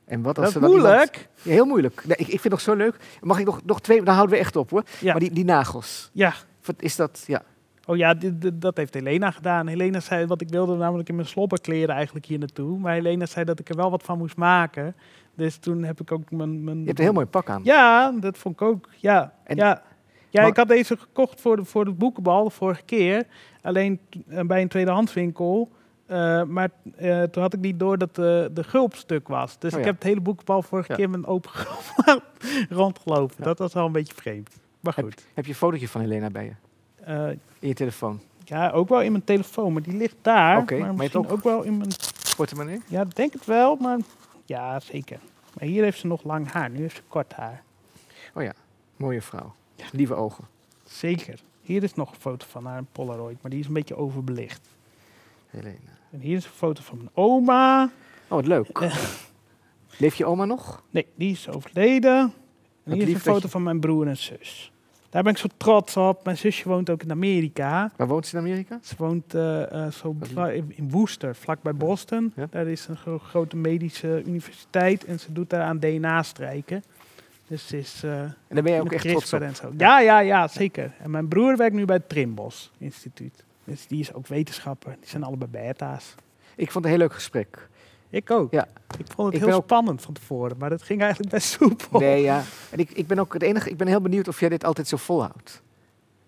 En 0.05 0.21
wat 0.21 0.37
als 0.39 0.53
dat 0.53 0.63
is 0.63 0.69
iemand- 0.69 0.83
moeilijk. 0.83 1.29
Ja, 1.41 1.51
heel 1.51 1.65
moeilijk. 1.65 2.05
Nee, 2.05 2.15
ik, 2.17 2.25
ik 2.25 2.29
vind 2.39 2.43
het 2.43 2.51
nog 2.51 2.61
zo 2.61 2.73
leuk. 2.75 2.95
Mag 3.21 3.39
ik 3.39 3.45
nog, 3.45 3.61
nog 3.65 3.81
twee... 3.81 4.03
Dan 4.03 4.13
houden 4.15 4.35
we 4.35 4.41
echt 4.41 4.55
op 4.55 4.69
hoor. 4.69 4.83
Ja. 4.99 5.11
Maar 5.11 5.19
die, 5.19 5.31
die 5.31 5.45
nagels. 5.45 6.09
Ja. 6.13 6.33
Wat 6.65 6.81
is 6.81 6.95
dat? 6.95 7.23
Ja. 7.27 7.41
Oh 7.85 7.97
ja, 7.97 8.13
dat 8.53 8.77
heeft 8.77 8.93
Helena 8.93 9.31
gedaan. 9.31 9.67
Helena 9.67 9.99
zei, 9.99 10.25
wat 10.25 10.41
ik 10.41 10.49
wilde 10.49 10.75
namelijk 10.75 11.09
in 11.09 11.15
mijn 11.15 11.27
slobberkleren 11.27 11.95
eigenlijk 11.95 12.25
hier 12.25 12.39
naartoe. 12.39 12.79
Maar 12.79 12.93
Helena 12.93 13.25
zei 13.25 13.45
dat 13.45 13.59
ik 13.59 13.69
er 13.69 13.75
wel 13.75 13.91
wat 13.91 14.03
van 14.03 14.17
moest 14.17 14.35
maken. 14.37 14.95
Dus 15.35 15.57
toen 15.57 15.83
heb 15.83 16.01
ik 16.01 16.11
ook 16.11 16.31
mijn... 16.31 16.63
mijn 16.63 16.79
Je 16.79 16.85
hebt 16.85 16.97
een 16.97 17.03
heel 17.03 17.13
mooi 17.13 17.25
pak 17.25 17.49
aan. 17.49 17.61
Ja, 17.63 18.11
dat 18.11 18.37
vond 18.37 18.55
ik 18.55 18.61
ook. 18.61 18.89
Ja, 18.97 19.33
En- 19.43 19.55
ja. 19.55 19.83
ja 20.29 20.41
maar- 20.41 20.49
ik 20.49 20.57
had 20.57 20.67
deze 20.67 20.97
gekocht 20.97 21.41
voor 21.41 21.55
de, 21.55 21.65
voor 21.65 21.85
de 21.85 21.91
boekenbal 21.91 22.43
de 22.43 22.49
vorige 22.49 22.83
keer. 22.83 23.25
Alleen 23.61 23.99
eh, 24.27 24.41
bij 24.45 24.61
een 24.61 24.67
tweedehandswinkel. 24.67 25.69
Eh, 26.05 26.43
maar 26.43 26.69
eh, 26.95 27.23
toen 27.23 27.41
had 27.43 27.53
ik 27.53 27.59
niet 27.59 27.79
door 27.79 27.97
dat 27.97 28.15
de, 28.15 28.49
de 28.53 28.63
gulp 28.63 28.95
stuk 28.95 29.27
was. 29.27 29.59
Dus 29.59 29.73
Oh 29.73 29.79
ik 29.79 29.85
ja. 29.85 29.91
heb 29.91 29.99
het 29.99 30.09
hele 30.09 30.21
boekenbal 30.21 30.61
vorige 30.61 30.91
Ja. 30.91 30.95
keer 30.97 31.09
met 31.09 31.19
een 31.19 31.25
open 31.25 31.49
gulp 31.51 32.23
rondgelopen. 32.69 33.35
Ja. 33.37 33.43
Dat 33.43 33.59
was 33.59 33.73
wel 33.73 33.85
een 33.85 33.91
beetje 33.91 34.13
vreemd. 34.13 34.49
Maar 34.79 34.93
goed. 34.93 35.25
Heb 35.33 35.45
je 35.45 35.51
een 35.51 35.57
fotootje 35.57 35.87
van 35.87 36.01
Helena 36.01 36.29
bij 36.29 36.45
je? 36.45 36.53
In 37.59 37.67
je 37.67 37.73
telefoon? 37.73 38.21
ja, 38.43 38.69
ook 38.69 38.89
wel 38.89 39.01
in 39.01 39.11
mijn 39.11 39.23
telefoon. 39.23 39.73
Maar 39.73 39.81
die 39.81 39.97
ligt 39.97 40.15
daar. 40.21 40.57
Oké, 40.57 40.77
maar 40.77 40.93
misschien 40.95 41.25
ook- 41.25 41.31
ook... 41.31 41.43
wel 41.43 41.63
in 41.63 41.77
mijn... 41.77 41.89
Portemonnee? 42.35 42.81
Ja, 42.87 43.05
denk 43.13 43.33
het 43.33 43.45
wel. 43.45 43.75
Maar 43.75 43.97
ja, 44.45 44.79
zeker. 44.79 45.19
Maar 45.59 45.67
hier 45.67 45.83
heeft 45.83 45.99
ze 45.99 46.07
nog 46.07 46.23
lang 46.23 46.51
haar. 46.51 46.69
Nu 46.69 46.77
heeft 46.79 46.95
ze 46.95 47.01
kort 47.07 47.33
haar. 47.33 47.63
Mooie 48.95 49.21
vrouw. 49.21 49.53
Lieve 49.91 50.13
ogen. 50.13 50.43
Zeker. 50.83 51.39
Hier 51.69 51.83
is 51.83 51.93
nog 51.93 52.09
een 52.11 52.19
foto 52.19 52.45
van 52.49 52.65
haar, 52.65 52.77
een 52.77 52.87
Polaroid, 52.91 53.37
maar 53.41 53.51
die 53.51 53.59
is 53.59 53.67
een 53.67 53.73
beetje 53.73 53.95
overbelicht. 53.95 54.67
Helena. 55.49 55.97
En 56.11 56.19
hier 56.19 56.35
is 56.37 56.45
een 56.45 56.51
foto 56.51 56.81
van 56.83 56.97
mijn 56.97 57.09
oma. 57.13 57.83
Oh, 57.83 57.89
wat 58.29 58.45
leuk. 58.47 58.67
Eh. 58.67 58.95
Leeft 59.97 60.17
je 60.17 60.25
oma 60.25 60.45
nog? 60.45 60.83
Nee, 60.89 61.05
die 61.15 61.31
is 61.31 61.49
overleden. 61.49 62.33
En 62.83 62.93
hier 62.93 63.07
is 63.07 63.13
een 63.13 63.19
foto 63.19 63.39
je- 63.41 63.47
van 63.49 63.63
mijn 63.63 63.79
broer 63.79 64.07
en 64.07 64.17
zus. 64.17 64.71
Daar 65.09 65.23
ben 65.23 65.31
ik 65.31 65.37
zo 65.37 65.47
trots 65.57 65.97
op. 65.97 66.23
Mijn 66.25 66.37
zusje 66.37 66.69
woont 66.69 66.89
ook 66.89 67.03
in 67.03 67.11
Amerika. 67.11 67.91
Waar 67.95 68.07
woont 68.07 68.27
ze 68.27 68.35
in 68.37 68.41
Amerika? 68.43 68.79
Ze 68.83 68.95
woont 68.97 69.33
eh, 69.33 69.85
eh, 69.85 69.91
zo 69.91 70.15
in 70.53 70.73
in 70.75 70.89
Worcester, 70.91 71.35
vlakbij 71.35 71.73
Boston. 71.75 72.33
Ja. 72.35 72.47
Daar 72.49 72.67
is 72.67 72.87
een 72.87 72.97
gro- 72.97 73.19
grote 73.19 73.55
medische 73.55 74.23
universiteit 74.25 75.05
en 75.05 75.19
ze 75.19 75.31
doet 75.33 75.49
daar 75.49 75.61
aan 75.63 75.79
DNA-strijken. 75.79 76.83
Dus 77.49 77.71
is 77.71 78.03
eh 78.03 78.11
En 78.21 78.35
daar 78.47 78.63
ben 78.63 78.71
jij 78.71 78.81
ook 78.81 78.91
echt 78.91 79.03
trots 79.07 79.33
op. 79.33 79.39
Ja, 79.77 79.99
ja, 79.99 80.19
ja, 80.19 80.47
zeker. 80.47 80.91
En 80.99 81.11
mijn 81.11 81.27
broer 81.27 81.57
werkt 81.57 81.75
nu 81.75 81.85
bij 81.85 81.95
het 81.95 82.09
Trimbos 82.09 82.71
Instituut. 82.77 83.43
Dus 83.63 83.87
die 83.87 83.99
is 83.99 84.13
ook 84.13 84.27
wetenschapper. 84.27 84.95
Die 84.99 85.09
zijn 85.09 85.23
allebei 85.23 85.51
beta's. 85.51 86.15
Ik 86.55 86.71
vond 86.71 86.73
het 86.73 86.83
een 86.83 86.89
heel 86.89 87.07
leuk 87.07 87.13
gesprek. 87.13 87.67
Ik 88.09 88.31
ook. 88.31 88.51
Ja. 88.51 88.67
Ik 88.97 89.05
vond 89.15 89.33
het 89.33 89.41
Ik 89.41 89.47
heel 89.49 89.61
spannend 89.61 90.01
van 90.01 90.13
tevoren, 90.13 90.57
maar 90.57 90.69
dat 90.69 90.81
ging 90.81 91.01
eigenlijk 91.01 91.31
best 91.31 91.47
soepel. 91.49 91.99
Nee, 91.99 92.21
ja. 92.21 92.43
En 92.71 92.79
ik, 92.79 92.91
ik 92.91 93.07
ben 93.07 93.19
ook 93.19 93.33
het 93.33 93.41
enige, 93.41 93.69
ik 93.69 93.77
ben 93.77 93.87
heel 93.87 94.01
benieuwd 94.01 94.27
of 94.27 94.39
jij 94.39 94.49
dit 94.49 94.63
altijd 94.63 94.87
zo 94.87 94.97
volhoudt. 94.97 95.61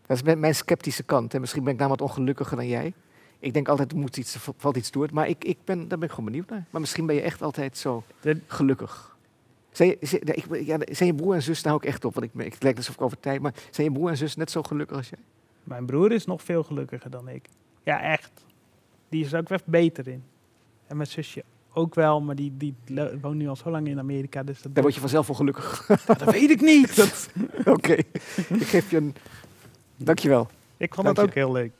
Dat 0.05 0.17
is 0.17 0.23
mijn- 0.23 0.39
mijn 0.39 0.55
sceptische 0.55 1.03
kant. 1.03 1.33
En 1.33 1.41
misschien 1.41 1.63
ben 1.63 1.73
ik 1.73 1.79
namelijk 1.79 2.01
wat 2.01 2.11
ongelukkiger 2.11 2.55
dan 2.57 2.67
jij. 2.67 2.93
Ik 3.39 3.53
denk 3.53 3.67
altijd, 3.67 3.91
er 3.91 3.97
moet 3.97 4.17
iets, 4.17 4.33
er 4.35 4.41
valt 4.57 4.77
iets 4.77 4.91
door. 4.91 5.07
Maar 5.13 5.27
ik, 5.27 5.43
ik 5.43 5.57
ben, 5.65 5.87
daar 5.87 5.97
ben 5.97 6.07
ik 6.07 6.13
gewoon 6.13 6.25
benieuwd 6.29 6.49
naar. 6.49 6.65
Maar 6.69 6.81
misschien 6.81 7.05
ben 7.05 7.15
je 7.15 7.21
echt 7.21 7.41
altijd 7.41 7.77
zo 7.77 8.03
gelukkig. 8.47 9.10
Zijn, 9.71 9.89
je, 9.89 9.97
zijn, 10.05 10.21
ja, 10.25 10.33
ik, 10.33 10.65
ja, 10.65 10.77
zijn 10.91 11.09
je 11.09 11.15
broer 11.15 11.33
en 11.33 11.41
zus, 11.41 11.61
daar 11.61 11.75
ik 11.75 11.85
echt 11.85 12.05
op. 12.05 12.13
Want 12.13 12.25
ik, 12.25 12.45
ik 12.45 12.53
het 12.53 12.63
lijkt 12.63 12.77
alsof 12.77 12.95
ik 12.95 13.01
over 13.01 13.19
tijd, 13.19 13.41
maar 13.41 13.53
zijn 13.69 13.87
je 13.87 13.93
broer 13.93 14.09
en 14.09 14.17
zus 14.17 14.35
net 14.35 14.51
zo 14.51 14.63
gelukkig 14.63 14.97
als 14.97 15.09
jij? 15.09 15.19
Mijn 15.63 15.85
broer 15.85 16.11
is 16.11 16.25
nog 16.25 16.43
veel 16.43 16.63
gelukkiger 16.63 17.09
dan 17.09 17.27
ik. 17.27 17.45
Ja, 17.83 18.01
echt. 18.01 18.31
Die 19.09 19.25
is 19.25 19.33
er 19.33 19.39
ook 19.39 19.49
echt 19.49 19.65
beter 19.65 20.07
in. 20.07 20.23
En 20.87 20.97
mijn 20.97 21.09
zusje 21.09 21.43
ook 21.73 21.95
wel, 21.95 22.21
maar 22.21 22.35
die, 22.35 22.53
die 22.57 22.75
woont 23.21 23.35
nu 23.35 23.47
al 23.47 23.55
zo 23.55 23.69
lang 23.69 23.87
in 23.87 23.99
Amerika. 23.99 24.43
Dus 24.43 24.61
dat, 24.61 24.73
Daar 24.73 24.83
word 24.83 24.95
je 24.95 25.01
vanzelf 25.01 25.27
wel 25.27 25.35
gelukkig. 25.35 25.85
dat 26.05 26.23
weet 26.23 26.49
ik 26.49 26.61
niet. 26.61 26.95
Dat, 27.01 27.29
Oké, 27.65 27.93
ik 27.93 28.63
geef 28.63 28.91
je 28.91 28.97
een... 28.97 29.15
Dankjewel. 29.97 30.49
ik 30.77 30.93
vond 30.93 31.15
je. 31.15 31.21
ook 31.21 31.33
heel 31.33 31.51
leuk. 31.51 31.71